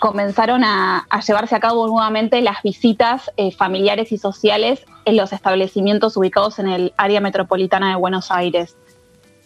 comenzaron 0.00 0.64
a, 0.64 1.06
a 1.10 1.20
llevarse 1.20 1.54
a 1.54 1.60
cabo 1.60 1.86
nuevamente 1.86 2.40
las 2.40 2.62
visitas 2.62 3.30
eh, 3.36 3.52
familiares 3.52 4.10
y 4.12 4.18
sociales 4.18 4.84
en 5.04 5.16
los 5.18 5.32
establecimientos 5.34 6.16
ubicados 6.16 6.58
en 6.58 6.68
el 6.68 6.94
área 6.96 7.20
metropolitana 7.20 7.90
de 7.90 7.96
Buenos 7.96 8.30
Aires. 8.30 8.76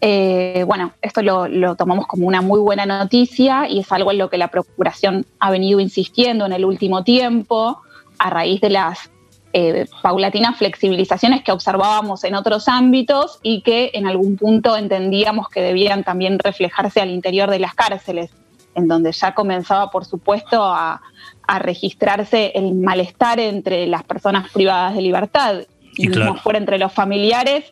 Eh, 0.01 0.65
bueno, 0.67 0.93
esto 1.01 1.23
lo, 1.23 1.49
lo 1.49 1.75
tomamos 1.75 2.07
como 2.07 2.27
una 2.27 2.43
muy 2.43 2.61
buena 2.61 2.85
noticia 2.85 3.69
y 3.69 3.81
es 3.81 3.91
algo 3.93 4.13
en 4.13 4.19
lo 4.19 4.29
que 4.29 4.39
la 4.39 4.49
Procuración 4.49 5.25
ha 5.39 5.51
venido 5.51 5.81
insistiendo 5.81 6.45
en 6.47 6.53
el 6.53 6.65
último 6.65 7.03
tiempo 7.03 7.81
a 8.19 8.31
raíz 8.31 8.61
de 8.61 8.71
las 8.71 9.11
eh, 9.53 9.87
paulatinas 10.03 10.59
flexibilizaciones 10.59 11.43
que 11.43 11.51
observábamos 11.51 12.25
en 12.25 12.35
otros 12.35 12.69
ámbitos 12.69 13.39
y 13.43 13.63
que 13.63 13.91
en 13.95 14.07
algún 14.07 14.37
punto 14.37 14.77
entendíamos 14.77 15.49
que 15.49 15.63
debían 15.63 16.05
también 16.05 16.39
reflejarse 16.39 17.01
al 17.01 17.11
interior 17.11 17.49
de 17.49 17.59
las 17.59 17.75
cárceles, 17.75 18.31
en 18.75 18.87
donde 18.87 19.13
ya 19.13 19.35
comenzaba, 19.35 19.91
por 19.91 20.05
supuesto, 20.05 20.63
a, 20.63 21.01
a 21.47 21.59
registrarse 21.59 22.53
el 22.55 22.75
malestar 22.75 23.41
entre 23.41 23.87
las 23.87 24.03
personas 24.03 24.51
privadas 24.51 24.95
de 24.95 25.01
libertad 25.01 25.61
y, 25.97 26.05
Y 26.05 26.09
mismo 26.09 26.25
claro. 26.25 26.41
fuera 26.43 26.59
entre 26.59 26.79
los 26.79 26.93
familiares, 26.93 27.65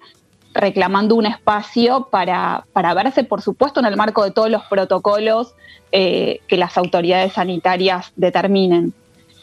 reclamando 0.54 1.16
un 1.16 1.26
espacio 1.26 2.08
para, 2.10 2.64
para 2.72 2.94
verse, 2.94 3.24
por 3.24 3.42
supuesto, 3.42 3.80
en 3.80 3.86
el 3.86 3.96
marco 3.96 4.22
de 4.24 4.30
todos 4.30 4.48
los 4.48 4.62
protocolos 4.64 5.54
eh, 5.90 6.40
que 6.46 6.56
las 6.56 6.78
autoridades 6.78 7.34
sanitarias 7.34 8.12
determinen. 8.16 8.94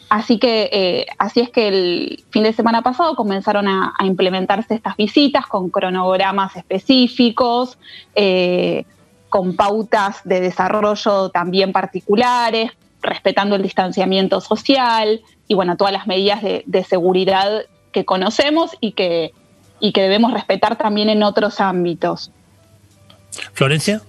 Así 0.08 0.38
que 0.38 0.68
eh, 0.72 1.06
así 1.18 1.40
es 1.40 1.50
que 1.50 1.68
el 1.68 2.24
fin 2.30 2.42
de 2.42 2.52
semana 2.52 2.82
pasado 2.82 3.14
comenzaron 3.14 3.68
a, 3.68 3.94
implementarse 4.04 4.74
estas 4.74 4.96
visitas 4.96 5.46
con 5.46 5.70
cronogramas 5.70 6.56
específicos, 6.56 7.78
eh, 8.14 8.84
con 9.28 9.54
pautas 9.56 10.20
de 10.24 10.40
desarrollo 10.40 11.30
también 11.30 11.72
particulares, 11.72 12.72
respetando 13.00 13.56
el 13.56 13.62
distanciamiento 13.62 14.40
social 14.40 15.22
y 15.48 15.54
bueno, 15.54 15.76
todas 15.76 15.92
las 15.92 16.06
medidas 16.06 16.42
de 16.42 16.84
seguridad 16.84 17.62
que 17.92 18.04
conocemos 18.04 18.76
y 18.80 18.92
que, 18.92 19.32
y 19.82 19.90
que 19.92 20.00
debemos 20.00 20.32
respetar 20.32 20.78
también 20.78 21.10
en 21.10 21.24
otros 21.24 21.60
ámbitos. 21.60 22.30
Florencia. 23.52 24.00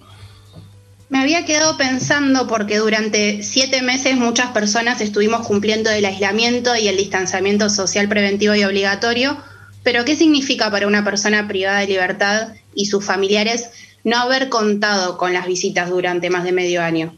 Me 1.10 1.20
había 1.20 1.46
quedado 1.46 1.78
pensando 1.78 2.48
porque 2.48 2.78
durante 2.78 3.42
siete 3.42 3.82
meses 3.82 4.16
muchas 4.16 4.52
personas 4.52 5.02
estuvimos 5.02 5.48
cumpliendo 5.48 5.90
el 5.90 6.06
aislamiento 6.06 6.76
y 6.76 6.88
el 6.88 6.98
distanciamiento 6.98 7.70
social 7.70 8.08
preventivo 8.08 8.54
y 8.54 8.64
obligatorio, 8.64 9.36
pero 9.82 10.06
¿qué 10.06 10.16
significa 10.16 10.70
para 10.70 10.86
una 10.86 11.04
persona 11.04 11.48
privada 11.48 11.80
de 11.80 11.88
libertad 11.88 12.50
y 12.76 12.86
sus 12.86 13.04
familiares 13.04 13.72
no 14.04 14.18
haber 14.18 14.50
contado 14.50 15.18
con 15.18 15.34
las 15.34 15.48
visitas 15.48 15.90
durante 15.90 16.30
más 16.30 16.44
de 16.44 16.52
medio 16.52 16.84
año? 16.84 17.16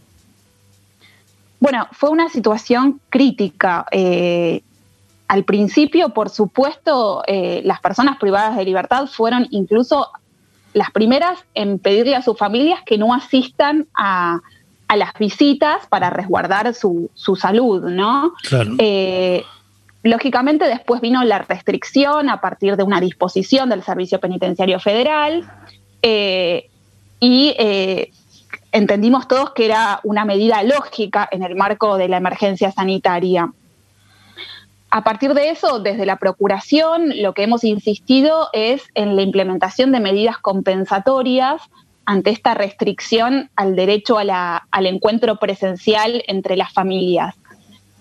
Bueno, 1.59 1.87
fue 1.91 2.09
una 2.09 2.29
situación 2.29 3.01
crítica. 3.09 3.85
Eh, 3.91 4.61
al 5.27 5.43
principio, 5.43 6.09
por 6.09 6.29
supuesto, 6.29 7.23
eh, 7.27 7.61
las 7.65 7.79
personas 7.79 8.17
privadas 8.17 8.55
de 8.57 8.65
libertad 8.65 9.07
fueron 9.07 9.47
incluso 9.51 10.09
las 10.73 10.91
primeras 10.91 11.39
en 11.53 11.79
pedirle 11.79 12.15
a 12.15 12.21
sus 12.21 12.37
familias 12.37 12.81
que 12.85 12.97
no 12.97 13.13
asistan 13.13 13.87
a, 13.95 14.41
a 14.87 14.95
las 14.95 15.13
visitas 15.17 15.87
para 15.87 16.09
resguardar 16.09 16.73
su, 16.73 17.09
su 17.13 17.35
salud, 17.35 17.83
¿no? 17.83 18.33
Claro. 18.43 18.73
Eh, 18.77 19.43
lógicamente 20.03 20.65
después 20.65 21.01
vino 21.01 21.23
la 21.23 21.39
restricción 21.39 22.29
a 22.29 22.39
partir 22.39 22.75
de 22.77 22.83
una 22.83 23.01
disposición 23.01 23.69
del 23.69 23.83
Servicio 23.83 24.19
Penitenciario 24.19 24.79
Federal 24.79 25.49
eh, 26.03 26.69
y 27.19 27.55
eh, 27.57 28.11
entendimos 28.71 29.27
todos 29.27 29.53
que 29.53 29.65
era 29.65 29.99
una 30.03 30.23
medida 30.23 30.61
lógica 30.61 31.27
en 31.31 31.41
el 31.41 31.55
marco 31.55 31.97
de 31.97 32.07
la 32.07 32.17
emergencia 32.17 32.71
sanitaria. 32.71 33.51
A 34.89 35.03
partir 35.03 35.33
de 35.33 35.49
eso, 35.49 35.79
desde 35.79 36.05
la 36.05 36.17
Procuración, 36.17 37.21
lo 37.21 37.33
que 37.33 37.43
hemos 37.43 37.63
insistido 37.63 38.47
es 38.53 38.83
en 38.93 39.15
la 39.15 39.23
implementación 39.23 39.91
de 39.91 39.99
medidas 39.99 40.37
compensatorias 40.37 41.61
ante 42.05 42.29
esta 42.29 42.53
restricción 42.53 43.49
al 43.55 43.75
derecho 43.75 44.17
al 44.17 44.85
encuentro 44.85 45.37
presencial 45.37 46.23
entre 46.27 46.55
las 46.55 46.71
familias. 46.71 47.35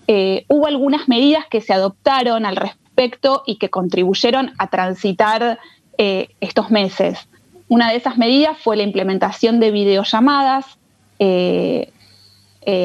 Eh, 0.07 0.45
hubo 0.47 0.67
algunas 0.67 1.09
medidas 1.09 1.45
que 1.49 1.61
se 1.61 1.73
adoptaron 1.73 2.45
al 2.45 2.55
respecto 2.55 3.41
y 3.47 3.57
que 3.57 3.69
contribuyeron 3.69 4.53
a 4.59 4.67
transitar 4.67 5.59
eh, 5.97 6.29
estos 6.39 6.69
meses. 6.69 7.27
Una 7.67 7.89
de 7.89 7.97
esas 7.97 8.17
medidas 8.17 8.57
fue 8.59 8.77
la 8.77 8.83
implementación 8.83 9.59
de 9.59 9.71
videollamadas 9.71 10.77
eh, 11.17 11.91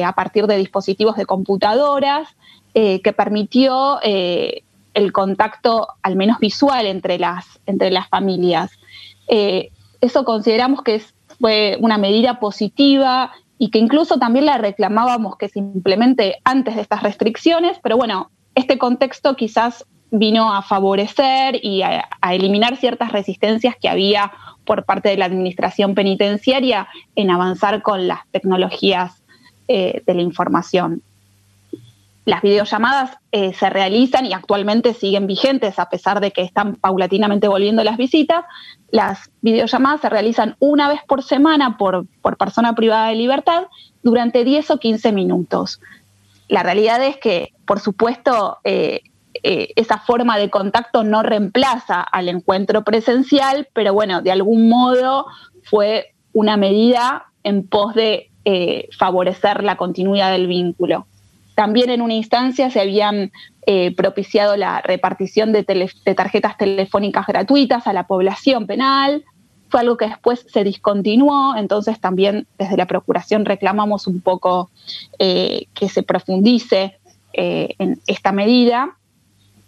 a 0.03 0.13
partir 0.13 0.47
de 0.47 0.57
dispositivos 0.57 1.15
de 1.15 1.25
computadoras 1.25 2.27
eh, 2.73 3.01
que 3.01 3.11
permitió 3.11 3.99
eh, 4.01 4.63
el 4.93 5.11
contacto, 5.11 5.89
al 6.03 6.15
menos 6.15 6.39
visual, 6.39 6.85
entre 6.85 7.19
las, 7.19 7.45
entre 7.65 7.91
las 7.91 8.07
familias. 8.07 8.71
Eh, 9.27 9.71
eso 9.99 10.23
consideramos 10.23 10.81
que 10.81 11.01
fue 11.37 11.77
una 11.81 11.97
medida 11.97 12.39
positiva 12.39 13.33
y 13.57 13.71
que 13.71 13.79
incluso 13.79 14.19
también 14.19 14.45
la 14.45 14.57
reclamábamos 14.57 15.35
que 15.35 15.49
se 15.49 15.59
implemente 15.59 16.37
antes 16.45 16.75
de 16.75 16.81
estas 16.81 17.03
restricciones, 17.03 17.77
pero 17.83 17.97
bueno, 17.97 18.31
este 18.55 18.77
contexto 18.77 19.35
quizás 19.35 19.85
vino 20.09 20.53
a 20.53 20.61
favorecer 20.61 21.59
y 21.61 21.81
a, 21.81 22.07
eliminar 22.31 22.77
ciertas 22.77 23.11
resistencias 23.11 23.75
que 23.75 23.89
había 23.89 24.31
por 24.63 24.85
parte 24.85 25.09
de 25.09 25.17
la 25.17 25.25
administración 25.25 25.93
penitenciaria 25.93 26.87
en 27.17 27.31
avanzar 27.31 27.81
con 27.81 28.07
las 28.07 28.25
tecnologías 28.31 29.21
de 29.67 30.03
la 30.05 30.21
información. 30.21 31.01
Las 32.25 32.41
videollamadas 32.43 33.17
eh, 33.31 33.53
se 33.53 33.69
realizan 33.69 34.25
y 34.25 34.33
actualmente 34.33 34.93
siguen 34.93 35.25
vigentes 35.25 35.79
a 35.79 35.89
pesar 35.89 36.19
de 36.19 36.31
que 36.31 36.43
están 36.43 36.75
paulatinamente 36.75 37.47
volviendo 37.47 37.83
las 37.83 37.97
visitas. 37.97 38.45
Las 38.91 39.31
videollamadas 39.41 40.01
se 40.01 40.09
realizan 40.09 40.55
una 40.59 40.87
vez 40.87 41.01
por 41.07 41.23
semana 41.23 41.77
por, 41.77 42.05
por 42.21 42.37
persona 42.37 42.75
privada 42.75 43.09
de 43.09 43.15
libertad 43.15 43.63
durante 44.03 44.43
10 44.43 44.69
o 44.71 44.77
15 44.77 45.11
minutos. 45.11 45.81
La 46.47 46.61
realidad 46.61 47.03
es 47.03 47.17
que, 47.17 47.53
por 47.65 47.79
supuesto, 47.79 48.59
eh, 48.65 49.01
eh, 49.41 49.69
esa 49.75 49.97
forma 49.97 50.37
de 50.37 50.51
contacto 50.51 51.03
no 51.03 51.23
reemplaza 51.23 52.01
al 52.01 52.29
encuentro 52.29 52.83
presencial, 52.83 53.67
pero 53.73 53.93
bueno, 53.93 54.21
de 54.21 54.31
algún 54.31 54.69
modo 54.69 55.25
fue 55.63 56.13
una 56.33 56.55
medida 56.55 57.25
en 57.43 57.67
pos 57.67 57.95
de 57.95 58.27
favorecer 58.97 59.63
la 59.63 59.77
continuidad 59.77 60.31
del 60.31 60.47
vínculo. 60.47 61.05
También 61.55 61.89
en 61.89 62.01
una 62.01 62.13
instancia 62.13 62.69
se 62.69 62.79
habían 62.79 63.31
eh, 63.67 63.93
propiciado 63.95 64.57
la 64.57 64.81
repartición 64.81 65.51
de, 65.51 65.63
tarjetas 65.63 66.57
telefónicas 66.57 67.27
gratuitas 67.27 67.87
a 67.87 67.93
la 67.93 68.07
población 68.07 68.67
penal. 68.67 69.23
Fue 69.69 69.81
algo 69.81 69.97
que 69.97 70.07
después 70.07 70.45
se 70.51 70.63
discontinuó, 70.63 71.55
entonces 71.55 71.99
también 71.99 72.47
desde 72.57 72.77
la 72.77 72.87
Procuración 72.87 73.45
reclamamos 73.45 74.07
un 74.07 74.21
poco 74.21 74.69
eh, 75.19 75.67
que 75.73 75.89
se 75.89 76.03
profundice 76.03 76.97
eh, 77.33 77.75
en 77.77 78.01
esta 78.07 78.31
medida. 78.31 78.97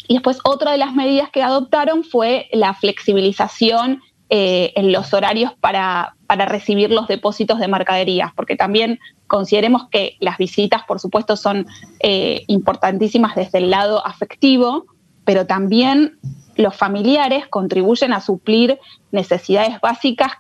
Y 0.08 0.16
después 0.16 0.40
otra 0.44 0.72
de 0.72 0.78
las 0.78 0.94
medidas 0.94 1.30
que 1.30 1.44
adoptaron 1.44 2.04
fue 2.04 2.48
la 2.52 2.74
flexibilización 2.74 4.02
en 4.36 4.92
los 4.92 5.14
horarios 5.14 5.54
para, 5.60 6.16
para 6.26 6.46
recibir 6.48 6.90
los 6.90 7.08
depósitos 7.08 7.60
de 7.60 7.68
mercaderías, 7.68 8.34
porque 8.34 8.56
también 8.56 9.00
consideremos 9.34 9.90
que 9.90 10.16
las 10.20 10.38
visitas, 10.38 10.84
por 10.84 11.00
supuesto, 11.00 11.36
son 11.36 11.66
eh, 12.02 12.44
importantísimas 12.46 13.34
desde 13.34 13.58
el 13.58 13.72
lado 13.72 14.06
afectivo, 14.06 14.86
pero 15.26 15.48
también 15.48 16.20
los 16.56 16.76
familiares 16.76 17.48
contribuyen 17.48 18.14
a 18.14 18.22
suplir 18.22 18.78
necesidades 19.12 19.82
básicas 19.82 20.34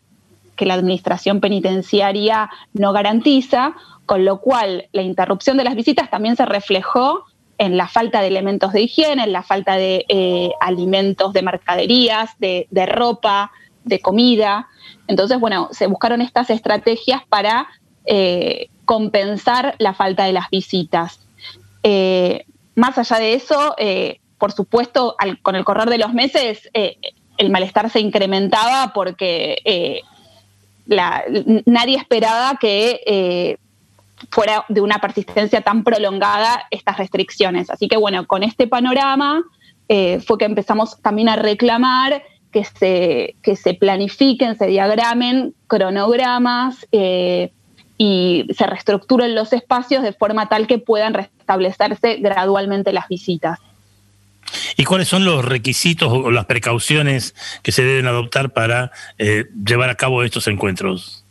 que 0.55 0.67
la 0.67 0.75
administración 0.75 1.39
penitenciaria 1.39 2.51
no 2.73 2.93
garantiza, 2.93 3.73
con 4.05 4.25
lo 4.25 4.41
cual 4.41 4.89
la 4.91 5.01
interrupción 5.01 5.57
de 5.57 5.63
las 5.63 5.73
visitas 5.73 6.11
también 6.11 6.35
se 6.35 6.45
reflejó 6.45 7.23
en 7.57 7.77
la 7.77 7.87
falta 7.87 8.21
de 8.21 8.27
elementos 8.27 8.73
de 8.73 8.81
higiene, 8.81 9.23
en 9.23 9.33
la 9.33 9.41
falta 9.41 9.75
de 9.75 10.05
eh, 10.07 10.51
alimentos, 10.61 11.33
de 11.33 11.41
mercaderías, 11.41 12.29
de, 12.37 12.67
ropa, 12.85 13.51
de 13.85 13.99
comida. 14.01 14.67
Entonces, 15.07 15.39
bueno, 15.39 15.69
se 15.71 15.87
buscaron 15.87 16.21
estas 16.21 16.51
estrategias 16.51 17.23
para 17.27 17.65
eh, 18.05 18.69
compensar 18.85 19.75
la 19.79 19.93
falta 19.93 20.25
de 20.25 20.33
las 20.33 20.49
visitas. 20.49 21.19
Eh, 21.83 22.45
más 22.75 22.97
allá 22.97 23.17
de 23.17 23.33
eso, 23.33 23.75
eh, 23.77 24.19
por 24.37 24.51
supuesto, 24.51 25.15
con 25.41 25.55
el 25.55 25.63
correr 25.63 25.89
de 25.89 25.97
los 25.97 26.13
meses, 26.13 26.69
eh, 26.73 26.97
el 27.37 27.49
malestar 27.49 27.89
se 27.89 27.99
incrementaba 27.99 28.91
porque 28.93 30.01
nadie 30.85 31.97
esperaba 31.97 32.57
que 32.59 33.57
fuera 34.29 34.65
de 34.69 34.81
una 34.81 34.99
persistencia 34.99 35.61
tan 35.61 35.83
prolongada 35.83 36.65
estas 36.71 36.97
restricciones. 36.97 37.69
Así 37.69 37.87
que 37.87 37.97
bueno, 37.97 38.27
con 38.27 38.43
este 38.43 38.67
panorama 38.67 39.43
fue 39.87 40.37
que 40.37 40.45
empezamos 40.45 41.01
también 41.01 41.29
a 41.29 41.35
reclamar 41.35 42.23
que 42.51 42.63
se, 42.65 43.35
que 43.41 43.55
se 43.55 43.73
planifiquen, 43.73 44.57
se 44.57 44.67
diagramen 44.67 45.55
cronogramas 45.67 46.85
y 47.97 48.47
se 48.55 48.65
reestructuren 48.65 49.35
los 49.35 49.53
espacios 49.53 50.03
de 50.03 50.13
forma 50.13 50.49
tal 50.49 50.67
que 50.67 50.79
puedan 50.79 51.13
restablecerse 51.13 52.17
gradualmente 52.17 52.93
las 52.93 53.07
visitas. 53.07 53.59
¿Y 54.75 54.83
cuáles 54.83 55.07
son 55.07 55.25
los 55.25 55.45
requisitos 55.45 56.11
o 56.11 56.31
las 56.31 56.45
precauciones 56.45 57.35
que 57.61 57.71
se 57.71 57.83
deben 57.83 58.07
adoptar 58.07 58.51
para 58.51 58.91
eh, 59.17 59.45
llevar 59.65 59.89
a 59.89 59.95
cabo 59.95 60.23
estos 60.23 60.47
encuentros? 60.47 61.23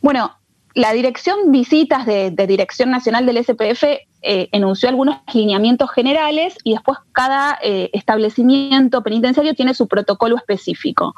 Bueno, 0.00 0.36
la 0.74 0.92
Dirección 0.92 1.52
Visitas 1.52 2.06
de, 2.06 2.30
de 2.30 2.46
Dirección 2.46 2.90
Nacional 2.90 3.26
del 3.26 3.42
SPF 3.44 3.84
eh, 4.24 4.48
enunció 4.52 4.88
algunos 4.88 5.16
lineamientos 5.34 5.90
generales 5.90 6.54
y 6.62 6.72
después 6.72 6.98
cada 7.10 7.58
eh, 7.60 7.90
establecimiento 7.92 9.02
penitenciario 9.02 9.54
tiene 9.54 9.74
su 9.74 9.88
protocolo 9.88 10.36
específico. 10.36 11.14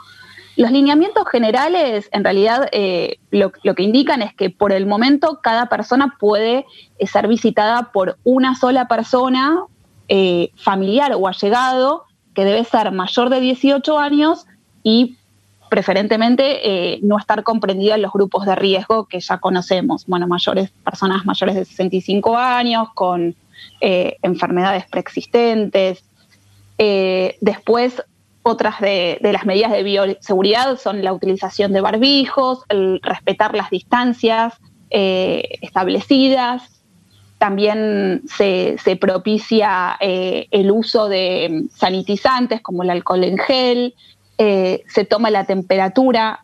Los 0.56 0.70
lineamientos 0.70 1.26
generales, 1.28 2.08
en 2.12 2.22
realidad, 2.22 2.68
eh, 2.70 3.18
lo, 3.30 3.50
que 3.50 3.82
indican 3.82 4.22
es 4.22 4.32
que 4.34 4.50
por 4.50 4.72
el 4.72 4.86
momento 4.86 5.40
cada 5.42 5.66
persona 5.66 6.16
puede 6.18 6.64
eh, 6.98 7.06
ser 7.06 7.26
visitada 7.26 7.90
por 7.92 8.18
una 8.22 8.54
sola 8.54 8.86
persona, 8.86 9.64
eh, 10.08 10.50
familiar 10.54 11.12
o 11.16 11.26
allegado, 11.26 12.04
que 12.34 12.44
debe 12.44 12.64
ser 12.64 12.92
mayor 12.92 13.30
de 13.30 13.40
18 13.40 13.98
años 13.98 14.46
y 14.84 15.16
preferentemente 15.70 17.00
no 17.02 17.18
estar 17.18 17.42
comprendida 17.42 17.96
en 17.96 18.02
los 18.02 18.12
grupos 18.12 18.46
de 18.46 18.54
riesgo 18.54 19.06
que 19.06 19.18
ya 19.18 19.38
conocemos, 19.38 20.06
bueno, 20.06 20.28
mayores, 20.28 20.70
personas 20.84 21.24
mayores 21.24 21.56
de 21.56 21.64
65 21.64 22.36
años, 22.36 22.88
con 22.94 23.34
enfermedades 23.80 24.84
preexistentes. 24.86 26.04
Después, 26.78 28.04
otras 28.44 28.78
de, 28.78 29.18
las 29.22 29.46
medidas 29.46 29.72
de 29.72 29.82
bioseguridad 29.82 30.78
son 30.78 31.02
la 31.02 31.14
utilización 31.14 31.72
de 31.72 31.80
barbijos, 31.80 32.60
el 32.68 33.00
respetar 33.02 33.54
las 33.54 33.70
distancias 33.70 34.52
eh, 34.90 35.58
establecidas. 35.62 36.82
También 37.38 38.22
se, 38.26 38.76
propicia 39.00 39.96
eh, 39.98 40.46
el 40.50 40.70
uso 40.70 41.08
de 41.08 41.64
sanitizantes 41.74 42.60
como 42.60 42.82
el 42.82 42.90
alcohol 42.90 43.24
en 43.24 43.38
gel, 43.38 43.94
eh, 44.36 44.82
se 44.88 45.04
toma 45.06 45.30
la 45.30 45.44
temperatura 45.44 46.40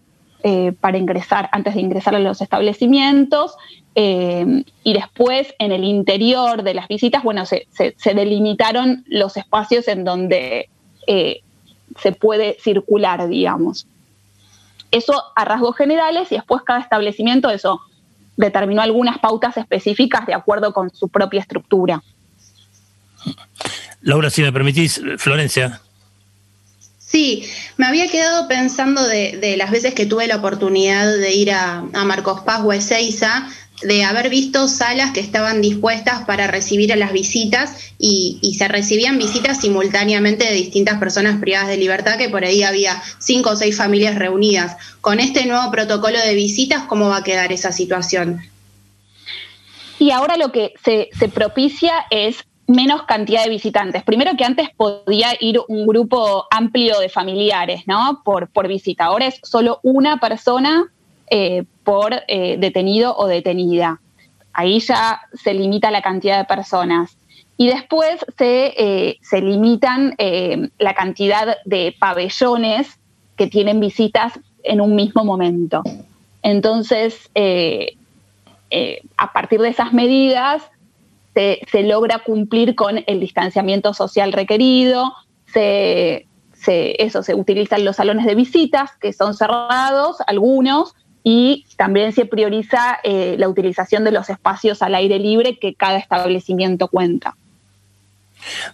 para 0.80 0.96
ingresar, 0.96 1.50
antes 1.52 1.74
de 1.74 1.82
ingresar 1.82 2.14
a 2.14 2.18
los 2.18 2.40
establecimientos, 2.40 3.56
y 3.94 4.92
después 4.94 5.54
en 5.58 5.70
el 5.70 5.84
interior 5.84 6.62
de 6.62 6.72
las 6.72 6.88
visitas, 6.88 7.22
bueno, 7.22 7.44
se, 7.44 7.66
delimitaron 8.02 9.04
los 9.06 9.36
espacios 9.36 9.86
en 9.86 10.02
donde 10.02 10.70
se 11.98 12.12
puede 12.12 12.56
circular, 12.60 13.28
digamos. 13.28 13.86
Eso 14.90 15.22
a 15.36 15.44
rasgos 15.44 15.76
generales 15.76 16.30
y 16.32 16.36
después 16.36 16.62
cada 16.62 16.80
establecimiento 16.80 17.50
eso 17.50 17.80
determinó 18.36 18.82
algunas 18.82 19.18
pautas 19.18 19.56
específicas 19.56 20.26
de 20.26 20.34
acuerdo 20.34 20.72
con 20.72 20.90
su 20.90 21.08
propia 21.08 21.40
estructura. 21.40 22.02
Laura, 24.00 24.30
si 24.30 24.42
me 24.42 24.52
permitís, 24.52 25.00
Florencia. 25.18 25.80
Sí, 26.98 27.44
me 27.76 27.86
había 27.86 28.08
quedado 28.08 28.46
pensando 28.46 29.06
de, 29.06 29.36
de 29.38 29.56
las 29.56 29.70
veces 29.70 29.94
que 29.94 30.06
tuve 30.06 30.26
la 30.26 30.36
oportunidad 30.36 31.06
de 31.06 31.32
ir 31.32 31.52
a, 31.52 31.84
a 31.92 32.04
Marcos 32.04 32.40
Paz 32.42 32.60
o 32.64 32.70
a 32.70 32.76
Ezeiza, 32.76 33.48
de 33.82 34.04
haber 34.04 34.28
visto 34.28 34.68
salas 34.68 35.12
que 35.12 35.20
estaban 35.20 35.62
dispuestas 35.62 36.24
para 36.24 36.46
recibir 36.46 36.92
a 36.92 36.96
las 36.96 37.12
visitas 37.12 37.92
y, 37.98 38.38
se 38.56 38.68
recibían 38.68 39.16
visitas 39.16 39.60
simultáneamente 39.60 40.44
de 40.44 40.52
distintas 40.52 40.98
personas 40.98 41.40
privadas 41.40 41.68
de 41.68 41.78
libertad, 41.78 42.18
que 42.18 42.28
por 42.28 42.44
ahí 42.44 42.62
había 42.62 43.02
cinco 43.18 43.50
o 43.50 43.56
seis 43.56 43.76
familias 43.76 44.16
reunidas. 44.16 44.76
Con 45.00 45.18
este 45.18 45.46
nuevo 45.46 45.70
protocolo 45.70 46.18
de 46.18 46.34
visitas, 46.34 46.82
¿cómo 46.84 47.08
va 47.08 47.18
a 47.18 47.24
quedar 47.24 47.52
esa 47.52 47.72
situación? 47.72 48.40
Y 49.98 50.10
ahora 50.10 50.36
lo 50.36 50.52
que 50.52 50.74
se, 50.84 51.08
se 51.18 51.28
propicia 51.28 51.92
es 52.10 52.44
menos 52.66 53.02
cantidad 53.02 53.44
de 53.44 53.50
visitantes. 53.50 54.02
Primero 54.02 54.32
que 54.36 54.44
antes 54.44 54.68
podía 54.76 55.28
ir 55.40 55.60
un 55.68 55.86
grupo 55.86 56.46
amplio 56.50 56.98
de 57.00 57.08
familiares, 57.08 57.82
¿no? 57.86 58.22
Por, 58.24 58.48
por 58.48 58.68
visita. 58.68 59.04
Ahora 59.04 59.26
es 59.26 59.40
solo 59.42 59.80
una 59.82 60.18
persona 60.18 60.90
eh, 61.30 61.64
por 61.90 62.22
eh, 62.28 62.56
detenido 62.56 63.16
o 63.16 63.26
detenida. 63.26 64.00
Ahí 64.52 64.78
ya 64.78 65.22
se 65.34 65.54
limita 65.54 65.90
la 65.90 66.02
cantidad 66.02 66.38
de 66.38 66.44
personas. 66.44 67.16
Y 67.56 67.66
después 67.66 68.24
se, 68.38 68.74
eh, 68.78 69.18
se 69.22 69.40
limitan 69.40 70.14
eh, 70.18 70.68
la 70.78 70.94
cantidad 70.94 71.56
de 71.64 71.92
pabellones 71.98 72.96
que 73.36 73.48
tienen 73.48 73.80
visitas 73.80 74.38
en 74.62 74.80
un 74.80 74.94
mismo 74.94 75.24
momento. 75.24 75.82
Entonces, 76.42 77.28
a 79.16 79.32
partir 79.32 79.60
de 79.60 79.70
esas 79.70 79.92
medidas, 79.92 80.62
se, 81.34 81.58
se 81.72 81.82
logra 81.82 82.20
cumplir 82.20 82.76
con 82.76 83.02
el 83.04 83.18
distanciamiento 83.18 83.94
social 83.94 84.32
requerido, 84.32 85.12
se, 85.52 86.26
se- 86.52 87.02
eso, 87.02 87.24
se 87.24 87.34
utilizan 87.34 87.84
los 87.84 87.96
salones 87.96 88.26
de 88.26 88.36
visitas, 88.36 88.92
que 89.00 89.12
son 89.12 89.34
cerrados, 89.34 90.18
algunos, 90.28 90.94
y 91.22 91.66
también 91.76 92.12
se 92.12 92.24
prioriza 92.24 92.98
eh, 93.04 93.36
la 93.38 93.48
utilización 93.48 94.04
de 94.04 94.12
los 94.12 94.30
espacios 94.30 94.82
al 94.82 94.94
aire 94.94 95.18
libre 95.18 95.58
que 95.58 95.74
cada 95.74 95.98
establecimiento 95.98 96.88
cuenta. 96.88 97.36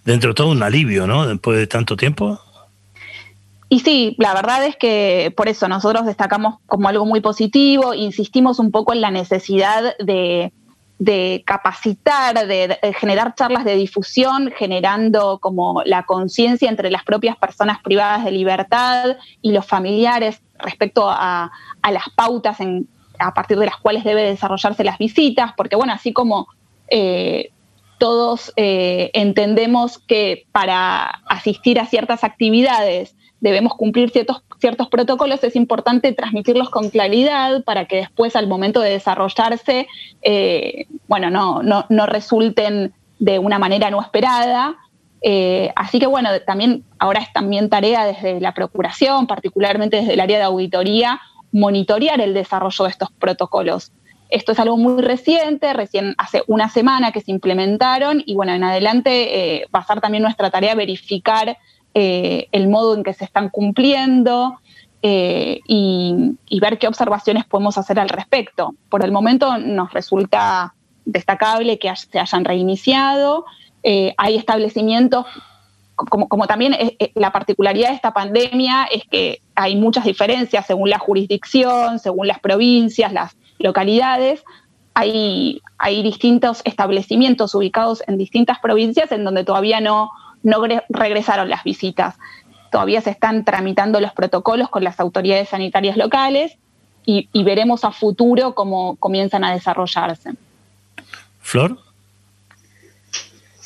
Dentro 0.04 0.30
de 0.30 0.34
todo 0.34 0.50
un 0.50 0.62
alivio, 0.62 1.06
¿no? 1.06 1.26
Después 1.26 1.58
de 1.58 1.66
tanto 1.66 1.96
tiempo. 1.96 2.40
Y 3.68 3.80
sí, 3.80 4.14
la 4.18 4.32
verdad 4.32 4.64
es 4.64 4.76
que 4.76 5.32
por 5.36 5.48
eso 5.48 5.66
nosotros 5.66 6.06
destacamos 6.06 6.60
como 6.66 6.88
algo 6.88 7.04
muy 7.04 7.20
positivo, 7.20 7.94
insistimos 7.94 8.60
un 8.60 8.70
poco 8.70 8.92
en 8.92 9.00
la 9.00 9.10
necesidad 9.10 9.96
de, 9.98 10.52
de 11.00 11.42
capacitar, 11.44 12.46
de, 12.46 12.78
de 12.80 12.94
generar 12.94 13.34
charlas 13.34 13.64
de 13.64 13.74
difusión, 13.74 14.52
generando 14.56 15.40
como 15.40 15.82
la 15.84 16.04
conciencia 16.04 16.68
entre 16.68 16.92
las 16.92 17.02
propias 17.02 17.36
personas 17.36 17.82
privadas 17.82 18.24
de 18.24 18.30
libertad 18.30 19.16
y 19.42 19.50
los 19.50 19.66
familiares 19.66 20.40
respecto 20.58 21.08
a, 21.08 21.50
las 21.82 22.08
pautas 22.14 22.60
en- 22.60 22.88
a 23.18 23.32
partir 23.32 23.58
de 23.58 23.66
las 23.66 23.76
cuales 23.76 24.04
debe 24.04 24.22
desarrollarse 24.22 24.84
las 24.84 24.98
visitas, 24.98 25.52
porque 25.56 25.76
bueno, 25.76 25.92
así 25.92 26.12
como 26.12 26.48
eh, 26.88 27.50
todos 27.98 28.52
eh, 28.56 29.10
entendemos 29.14 29.98
que 29.98 30.46
para 30.52 31.06
asistir 31.26 31.80
a 31.80 31.86
ciertas 31.86 32.24
actividades 32.24 33.16
debemos 33.40 33.74
cumplir 33.74 34.10
ciertos, 34.10 34.42
ciertos 34.60 34.88
protocolos, 34.88 35.42
es 35.44 35.56
importante 35.56 36.12
transmitirlos 36.12 36.70
con 36.70 36.90
claridad 36.90 37.64
para 37.64 37.86
que 37.86 37.96
después 37.96 38.34
al 38.36 38.48
momento 38.48 38.80
de 38.80 38.90
desarrollarse, 38.90 39.86
eh, 40.22 40.86
bueno, 41.06 41.30
no, 41.30 41.62
no, 41.62 41.86
no 41.88 42.06
resulten 42.06 42.92
de 43.18 43.38
una 43.38 43.58
manera 43.58 43.90
no 43.90 44.00
esperada. 44.00 44.76
Eh, 45.22 45.72
así 45.76 45.98
que 45.98 46.06
bueno, 46.06 46.28
también 46.46 46.84
ahora 46.98 47.20
es 47.20 47.32
también 47.32 47.68
tarea 47.68 48.04
desde 48.04 48.40
la 48.40 48.54
Procuración, 48.54 49.26
particularmente 49.26 49.98
desde 49.98 50.14
el 50.14 50.20
área 50.20 50.38
de 50.38 50.44
auditoría, 50.44 51.20
monitorear 51.52 52.20
el 52.20 52.34
desarrollo 52.34 52.84
de 52.84 52.90
estos 52.90 53.10
protocolos. 53.12 53.92
Esto 54.28 54.52
es 54.52 54.58
algo 54.58 54.76
muy 54.76 55.02
reciente, 55.02 55.72
recién 55.72 56.14
hace 56.18 56.42
una 56.48 56.68
semana 56.68 57.12
que 57.12 57.20
se 57.20 57.30
implementaron 57.30 58.22
y 58.26 58.34
bueno, 58.34 58.52
en 58.52 58.64
adelante 58.64 59.60
eh, 59.60 59.66
va 59.74 59.80
a 59.80 59.86
ser 59.86 60.00
también 60.00 60.22
nuestra 60.22 60.50
tarea 60.50 60.74
verificar 60.74 61.56
eh, 61.94 62.48
el 62.52 62.68
modo 62.68 62.94
en 62.94 63.04
que 63.04 63.14
se 63.14 63.24
están 63.24 63.50
cumpliendo 63.50 64.60
eh, 65.02 65.60
y, 65.66 66.36
y 66.48 66.60
ver 66.60 66.78
qué 66.78 66.88
observaciones 66.88 67.44
podemos 67.44 67.78
hacer 67.78 68.00
al 68.00 68.08
respecto. 68.08 68.74
Por 68.88 69.04
el 69.04 69.12
momento 69.12 69.58
nos 69.58 69.92
resulta 69.92 70.74
destacable 71.04 71.78
que 71.78 71.94
se 71.94 72.18
hayan 72.18 72.44
reiniciado. 72.44 73.44
Eh, 73.82 74.14
hay 74.16 74.36
establecimientos 74.36 75.26
como, 75.96 76.46
también 76.46 76.74
eh, 76.74 76.94
eh, 76.98 77.12
la 77.14 77.32
particularidad 77.32 77.88
de 77.88 77.94
esta 77.94 78.12
pandemia 78.12 78.84
es 78.84 79.04
que 79.10 79.40
hay 79.54 79.76
muchas 79.76 80.04
diferencias 80.04 80.66
según 80.66 80.90
la 80.90 80.98
jurisdicción, 80.98 81.98
según 81.98 82.26
las 82.26 82.38
provincias, 82.38 83.12
las 83.14 83.34
localidades. 83.58 84.44
Hay, 84.92 85.62
hay 85.78 86.02
distintos 86.02 86.60
establecimientos 86.64 87.54
ubicados 87.54 88.02
en 88.06 88.18
distintas 88.18 88.58
provincias 88.58 89.10
en 89.10 89.24
donde 89.24 89.44
todavía 89.44 89.80
no, 89.80 90.10
no 90.42 90.60
gre- 90.60 90.84
regresaron 90.90 91.48
las 91.48 91.64
visitas. 91.64 92.16
Todavía 92.70 93.00
se 93.00 93.10
están 93.10 93.46
tramitando 93.46 93.98
los 93.98 94.12
protocolos 94.12 94.68
con 94.68 94.84
las 94.84 95.00
autoridades 95.00 95.48
sanitarias 95.48 95.96
locales 95.96 96.58
y 97.08 97.44
veremos 97.44 97.84
a 97.84 97.92
futuro 97.92 98.54
cómo 98.56 98.96
comienzan 98.96 99.44
a 99.44 99.52
desarrollarse. 99.52 100.32
Flor. 101.40 101.78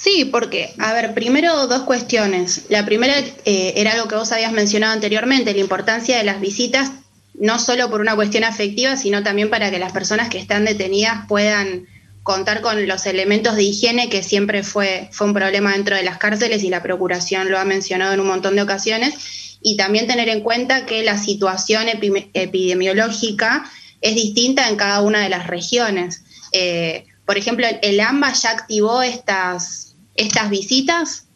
Sí, 0.03 0.25
porque, 0.25 0.73
a 0.79 0.95
ver, 0.95 1.13
primero 1.13 1.67
dos 1.67 1.83
cuestiones. 1.83 2.63
La 2.71 2.87
primera 2.87 3.19
eh, 3.19 3.75
era 3.77 3.93
algo 3.93 4.09
que 4.09 4.15
vos 4.15 4.33
habías 4.33 4.51
mencionado 4.53 4.95
anteriormente, 4.95 5.53
la 5.53 5.61
importancia 5.61 6.17
de 6.17 6.25
las 6.25 6.41
visitas, 6.41 6.93
no 7.35 7.59
solo 7.59 7.91
por 7.91 8.01
una 8.01 8.15
cuestión 8.17 8.45
afectiva, 8.45 8.97
sino 8.97 9.23
también 9.23 9.51
para 9.51 9.71
que 9.71 9.79
las 9.79 9.93
personas 9.93 10.31
que 10.31 10.39
están 10.39 10.65
detenidas 10.65 11.27
puedan 11.29 11.87
contar 12.23 12.63
con 12.63 12.87
los 12.89 13.05
elementos 13.05 13.57
de 13.57 13.65
higiene, 13.65 14.09
que 14.09 14.23
siempre 14.23 14.63
fue, 14.63 15.11
fue 15.13 15.27
un 15.27 15.35
problema 15.35 15.73
dentro 15.73 15.97
de 15.97 16.03
las 16.03 16.17
cárceles 16.17 16.63
y 16.63 16.71
la 16.71 16.83
Procuración 16.83 17.51
lo 17.51 17.59
ha 17.59 17.65
mencionado 17.67 18.15
en 18.15 18.21
un 18.21 18.27
montón 18.27 18.57
de 18.57 18.63
ocasiones. 18.63 19.59
Y 19.63 19.77
también 19.77 20.07
tener 20.07 20.31
en 20.31 20.41
cuenta 20.41 20.87
que 20.87 21.03
la 21.03 21.19
situación 21.19 21.89
epi- 21.89 22.31
epidemiológica 22.33 23.71
es 24.01 24.15
distinta 24.15 24.67
en 24.71 24.77
cada 24.77 25.03
una 25.03 25.21
de 25.21 25.29
las 25.29 25.47
regiones. 25.47 26.23
Eh, 26.53 27.05
por 27.27 27.37
ejemplo, 27.37 27.67
el 27.83 28.01
AMBA 28.01 28.33
ya 28.33 28.51
activó 28.51 29.03
estas, 29.03 29.90
estas 30.15 30.51
visitas. 30.51 31.29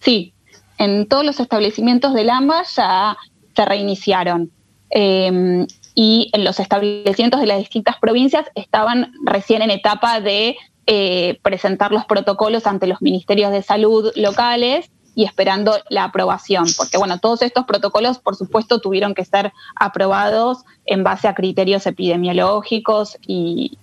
Sí, 0.00 0.32
en 0.78 1.06
todos 1.06 1.24
los 1.24 1.40
establecimientos 1.40 2.14
del 2.14 2.30
AMBA 2.30 2.62
ya 2.76 3.16
se 3.54 3.64
reiniciaron. 3.64 4.50
Eh, 4.90 5.66
y 6.00 6.30
en 6.32 6.44
los 6.44 6.60
establecimientos 6.60 7.40
de 7.40 7.46
las 7.48 7.58
distintas 7.58 7.98
provincias 7.98 8.46
estaban 8.54 9.12
recién 9.24 9.62
en 9.62 9.72
etapa 9.72 10.20
de 10.20 10.56
eh, 10.86 11.40
presentar 11.42 11.90
los 11.90 12.04
protocolos 12.04 12.68
ante 12.68 12.86
los 12.86 13.02
ministerios 13.02 13.50
de 13.50 13.62
salud 13.62 14.12
locales 14.14 14.92
y 15.16 15.24
esperando 15.24 15.76
la 15.88 16.04
aprobación, 16.04 16.66
porque 16.76 16.98
bueno, 16.98 17.18
todos 17.18 17.42
estos 17.42 17.64
protocolos, 17.64 18.20
por 18.20 18.36
supuesto, 18.36 18.80
tuvieron 18.80 19.12
que 19.12 19.24
ser 19.24 19.52
aprobados 19.74 20.58
en 20.86 21.02
base 21.02 21.26
a 21.26 21.34
criterios 21.34 21.84
epidemiológicos 21.84 23.18
y, 23.26 23.76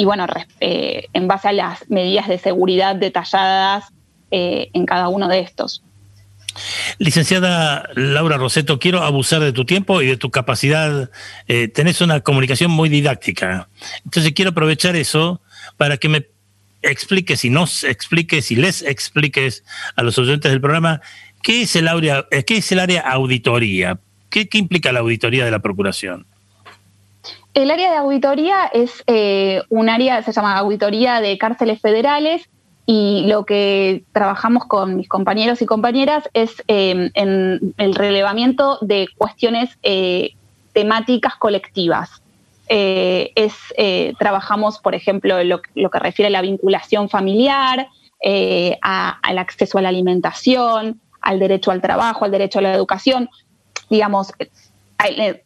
y 0.00 0.06
bueno, 0.06 0.26
eh, 0.60 1.08
en 1.12 1.28
base 1.28 1.48
a 1.48 1.52
las 1.52 1.90
medidas 1.90 2.26
de 2.26 2.38
seguridad 2.38 2.96
detalladas 2.96 3.84
eh, 4.30 4.70
en 4.72 4.86
cada 4.86 5.08
uno 5.08 5.28
de 5.28 5.40
estos. 5.40 5.82
Licenciada 6.96 7.86
Laura 7.94 8.38
Roseto, 8.38 8.78
quiero 8.78 9.02
abusar 9.02 9.42
de 9.42 9.52
tu 9.52 9.66
tiempo 9.66 10.00
y 10.00 10.06
de 10.06 10.16
tu 10.16 10.30
capacidad. 10.30 11.10
Eh, 11.48 11.68
tenés 11.68 12.00
una 12.00 12.20
comunicación 12.20 12.70
muy 12.70 12.88
didáctica. 12.88 13.68
Entonces 14.06 14.32
quiero 14.32 14.52
aprovechar 14.52 14.96
eso 14.96 15.42
para 15.76 15.98
que 15.98 16.08
me 16.08 16.28
expliques 16.80 17.44
y 17.44 17.50
nos 17.50 17.84
expliques 17.84 18.50
y 18.50 18.56
les 18.56 18.80
expliques 18.80 19.64
a 19.96 20.02
los 20.02 20.16
oyentes 20.16 20.50
del 20.50 20.62
programa 20.62 21.02
qué 21.42 21.60
es 21.60 21.76
el 21.76 21.88
área, 21.88 22.24
eh, 22.30 22.44
qué 22.44 22.56
es 22.56 22.72
el 22.72 22.78
área 22.78 23.02
auditoría. 23.02 24.00
¿Qué, 24.30 24.48
qué 24.48 24.56
implica 24.56 24.92
la 24.92 25.00
auditoría 25.00 25.44
de 25.44 25.50
la 25.50 25.58
Procuración? 25.58 26.24
El 27.54 27.70
área 27.70 27.90
de 27.90 27.96
auditoría 27.96 28.66
es 28.72 29.02
eh, 29.06 29.62
un 29.68 29.88
área, 29.88 30.22
se 30.22 30.32
llama 30.32 30.56
Auditoría 30.56 31.20
de 31.20 31.36
Cárceles 31.36 31.80
Federales, 31.80 32.48
y 32.86 33.24
lo 33.26 33.44
que 33.44 34.02
trabajamos 34.12 34.64
con 34.66 34.96
mis 34.96 35.08
compañeros 35.08 35.62
y 35.62 35.66
compañeras 35.66 36.28
es 36.32 36.62
eh, 36.66 37.10
en 37.14 37.74
el 37.76 37.94
relevamiento 37.94 38.78
de 38.80 39.08
cuestiones 39.16 39.78
eh, 39.82 40.30
temáticas 40.72 41.36
colectivas. 41.36 42.22
Eh, 42.68 43.32
es, 43.34 43.54
eh, 43.76 44.14
trabajamos, 44.18 44.78
por 44.78 44.94
ejemplo, 44.94 45.42
lo, 45.44 45.60
lo 45.74 45.90
que 45.90 45.98
refiere 45.98 46.28
a 46.28 46.30
la 46.30 46.42
vinculación 46.42 47.08
familiar, 47.08 47.88
eh, 48.22 48.76
al 48.82 49.38
acceso 49.38 49.78
a 49.78 49.82
la 49.82 49.88
alimentación, 49.88 51.00
al 51.20 51.38
derecho 51.38 51.70
al 51.70 51.80
trabajo, 51.80 52.24
al 52.24 52.30
derecho 52.30 52.58
a 52.58 52.62
la 52.62 52.74
educación. 52.74 53.28
Digamos, 53.88 54.32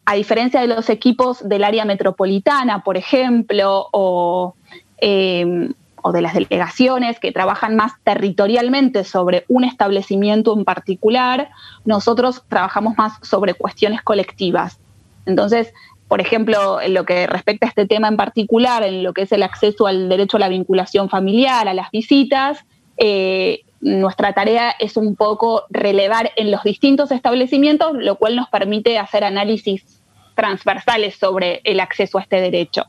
a, 0.05 0.15
diferencia 0.15 0.61
de 0.61 0.67
los 0.67 0.89
equipos 0.89 1.47
del 1.47 1.63
área 1.63 1.85
metropolitana, 1.85 2.83
por 2.83 2.97
ejemplo, 2.97 3.87
o, 3.91 4.55
eh, 4.99 5.69
o 6.01 6.11
de 6.11 6.21
las 6.21 6.35
delegaciones 6.35 7.19
que 7.19 7.31
trabajan 7.31 7.75
más 7.75 7.93
territorialmente 8.03 9.03
sobre 9.03 9.45
un 9.47 9.63
establecimiento 9.63 10.55
en 10.55 10.63
particular, 10.63 11.49
nosotros 11.83 12.43
trabajamos 12.47 12.95
más 12.95 13.13
sobre 13.23 13.55
cuestiones 13.55 14.03
colectivas. 14.03 14.79
Entonces, 15.25 15.73
por 16.07 16.21
ejemplo, 16.21 16.79
en 16.79 16.93
lo 16.93 17.05
que 17.05 17.25
respecta 17.25 17.65
a 17.65 17.69
este 17.69 17.87
tema 17.87 18.07
en 18.07 18.17
particular, 18.17 18.83
en 18.83 19.01
lo 19.01 19.13
que 19.13 19.23
es 19.23 19.31
el 19.31 19.41
acceso 19.41 19.87
al 19.87 20.07
derecho 20.07 20.37
a 20.37 20.41
la 20.41 20.49
vinculación 20.49 21.09
familiar, 21.09 21.67
a 21.67 21.73
las 21.73 21.89
visitas, 21.89 22.63
eh, 22.97 23.64
nuestra 23.81 24.33
tarea 24.33 24.71
es 24.79 24.97
un 24.97 25.15
poco 25.15 25.63
relevar 25.69 26.31
en 26.35 26.51
los 26.51 26.63
distintos 26.63 27.11
establecimientos, 27.11 27.93
lo 27.93 28.15
cual 28.15 28.35
nos 28.35 28.49
permite 28.49 28.97
hacer 28.97 29.23
análisis 29.23 30.01
transversales 30.35 31.15
sobre 31.15 31.61
el 31.63 31.79
acceso 31.79 32.17
a 32.17 32.21
este 32.21 32.41
derecho. 32.41 32.85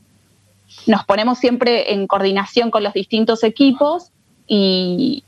Nos 0.85 1.05
ponemos 1.05 1.37
siempre 1.37 1.93
en 1.93 2.07
coordinación 2.07 2.71
con 2.71 2.83
los 2.83 2.93
distintos 2.93 3.43
equipos 3.43 4.11
y, 4.47 5.23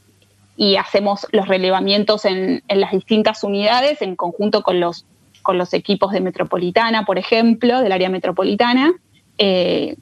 hacemos 0.77 1.25
los 1.31 1.47
relevamientos 1.47 2.25
en, 2.25 2.63
en 2.67 2.81
las 2.81 2.91
distintas 2.91 3.45
unidades 3.45 4.01
en 4.01 4.17
conjunto 4.17 4.61
con 4.61 4.81
los, 4.81 5.05
con 5.41 5.57
los 5.57 5.73
equipos 5.73 6.11
de 6.11 6.19
metropolitana, 6.19 7.05
por 7.05 7.17
ejemplo, 7.17 7.79
del 7.79 7.93
área 7.93 8.09
metropolitana. 8.09 8.91
eh, 9.37 9.95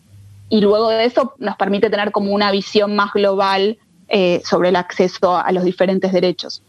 y 0.49 0.61
luego 0.61 0.89
de 0.89 1.05
eso 1.05 1.33
nos 1.39 1.57
permite 1.57 1.89
tener 1.89 2.11
como 2.11 2.31
una 2.31 2.51
visión 2.51 2.95
más 2.95 3.11
global 3.13 3.77
eh, 4.07 4.41
sobre 4.45 4.69
el 4.69 4.75
acceso 4.75 5.37
a 5.37 5.51
los 5.51 5.63
diferentes 5.63 6.11
derechos. 6.11 6.61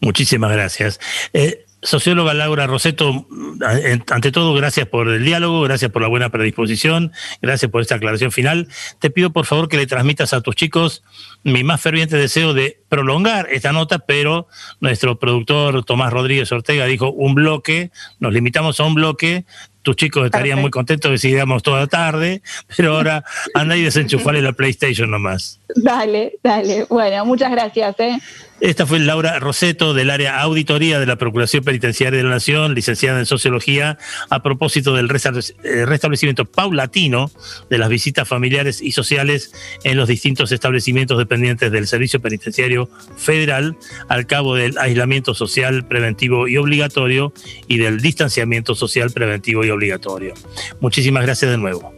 Muchísimas 0.00 0.52
gracias. 0.52 1.00
Eh, 1.32 1.64
socióloga 1.82 2.34
Laura 2.34 2.66
Roseto, 2.66 3.26
eh, 3.70 4.00
ante 4.10 4.32
todo, 4.32 4.52
gracias 4.54 4.86
por 4.86 5.08
el 5.08 5.24
diálogo, 5.24 5.62
gracias 5.62 5.90
por 5.90 6.02
la 6.02 6.08
buena 6.08 6.28
predisposición, 6.28 7.12
gracias 7.40 7.70
por 7.70 7.80
esta 7.80 7.94
aclaración 7.94 8.32
final. 8.32 8.68
Te 8.98 9.10
pido 9.10 9.30
por 9.30 9.46
favor 9.46 9.68
que 9.68 9.76
le 9.76 9.86
transmitas 9.86 10.32
a 10.32 10.42
tus 10.42 10.56
chicos 10.56 11.02
mi 11.42 11.64
más 11.64 11.80
ferviente 11.80 12.16
deseo 12.16 12.52
de 12.52 12.80
prolongar 12.88 13.48
esta 13.50 13.72
nota, 13.72 14.00
pero 14.00 14.46
nuestro 14.80 15.18
productor 15.18 15.84
Tomás 15.84 16.12
Rodríguez 16.12 16.52
Ortega 16.52 16.84
dijo 16.84 17.10
un 17.10 17.34
bloque, 17.34 17.90
nos 18.18 18.32
limitamos 18.32 18.78
a 18.80 18.84
un 18.84 18.94
bloque. 18.94 19.44
Tus 19.82 19.96
chicos 19.96 20.26
estarían 20.26 20.60
muy 20.60 20.70
contentos 20.70 21.10
de 21.10 21.18
si 21.18 21.28
digamos 21.28 21.62
toda 21.62 21.86
tarde, 21.86 22.42
pero 22.76 22.96
ahora 22.96 23.24
anda 23.54 23.76
y 23.76 23.82
desenchufale 23.82 24.42
la 24.42 24.52
PlayStation 24.52 25.10
nomás. 25.10 25.60
Dale, 25.74 26.38
dale. 26.42 26.84
Bueno, 26.88 27.24
muchas 27.24 27.50
gracias. 27.50 27.94
¿eh? 27.98 28.18
Esta 28.60 28.84
fue 28.84 28.98
Laura 28.98 29.38
Roseto 29.38 29.94
del 29.94 30.10
área 30.10 30.40
auditoría 30.40 31.00
de 31.00 31.06
la 31.06 31.16
Procuración 31.16 31.64
Penitenciaria 31.64 32.18
de 32.18 32.24
la 32.24 32.30
Nación, 32.30 32.74
licenciada 32.74 33.18
en 33.18 33.24
Sociología, 33.26 33.96
a 34.28 34.42
propósito 34.42 34.94
del 34.94 35.06
eh, 35.06 35.86
restablecimiento 35.86 36.44
paulatino 36.44 37.30
de 37.70 37.78
las 37.78 37.88
visitas 37.88 38.28
familiares 38.28 38.82
y 38.82 38.92
sociales 38.92 39.52
en 39.84 39.96
los 39.96 40.08
distintos 40.08 40.52
establecimientos 40.52 41.16
dependientes 41.16 41.72
del 41.72 41.86
Servicio 41.86 42.20
Penitenciario 42.20 42.90
Federal 43.16 43.76
al 44.08 44.26
cabo 44.26 44.54
del 44.54 44.76
aislamiento 44.76 45.34
social 45.34 45.86
preventivo 45.86 46.46
y 46.46 46.58
obligatorio 46.58 47.32
y 47.66 47.78
del 47.78 48.00
distanciamiento 48.00 48.74
social 48.74 49.10
preventivo 49.10 49.64
y 49.64 49.70
obligatorio. 49.70 50.34
Muchísimas 50.80 51.24
gracias 51.24 51.50
de 51.50 51.56
nuevo. 51.56 51.94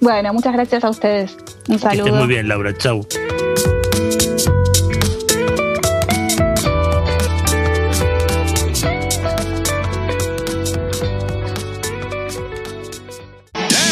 Bueno, 0.00 0.32
muchas 0.32 0.52
gracias 0.54 0.84
a 0.84 0.90
ustedes. 0.90 1.36
Un 1.68 1.76
Que 1.76 1.82
saludo. 1.82 2.14
muy 2.14 2.28
bien, 2.28 2.48
Laura. 2.48 2.76
Chau. 2.76 3.06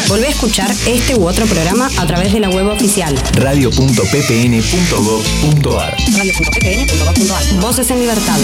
Volvé 0.07 0.27
a 0.27 0.29
escuchar 0.29 0.71
este 0.87 1.15
u 1.15 1.27
otro 1.27 1.45
programa 1.47 1.89
a 1.97 2.05
través 2.05 2.31
de 2.31 2.39
la 2.39 2.49
web 2.49 2.67
oficial 2.67 3.13
radio.ppn.gov.ar 3.33 5.97
radio.ppn.gov.ar. 6.17 7.59
Voces 7.59 7.91
en 7.91 7.99
Libertad. 7.99 8.37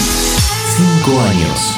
Cinco 0.76 1.22
años. 1.22 1.78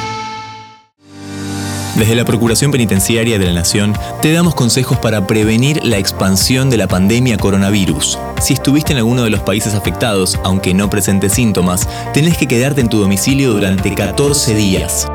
Desde 1.96 2.16
la 2.16 2.26
Procuración 2.26 2.72
Penitenciaria 2.72 3.38
de 3.38 3.46
la 3.46 3.54
Nación 3.54 3.94
te 4.24 4.34
damos 4.34 4.56
consejos 4.56 4.98
para 4.98 5.28
prevenir 5.28 5.86
la 5.86 6.00
expansión 6.00 6.72
de 6.72 6.78
la 6.78 6.88
pandemia 6.88 7.38
coronavirus. 7.38 8.18
Si 8.42 8.54
estuviste 8.54 8.92
en 8.92 8.98
alguno 8.98 9.24
de 9.24 9.30
los 9.30 9.42
países 9.42 9.76
afectados, 9.76 10.40
aunque 10.44 10.74
no 10.74 10.90
presentes 10.90 11.34
síntomas, 11.34 11.88
tenés 12.12 12.38
que 12.38 12.48
quedarte 12.48 12.82
en 12.82 12.90
tu 12.90 13.00
domicilio 13.00 13.54
durante 13.54 13.94
14 13.94 14.56
días. 14.56 15.06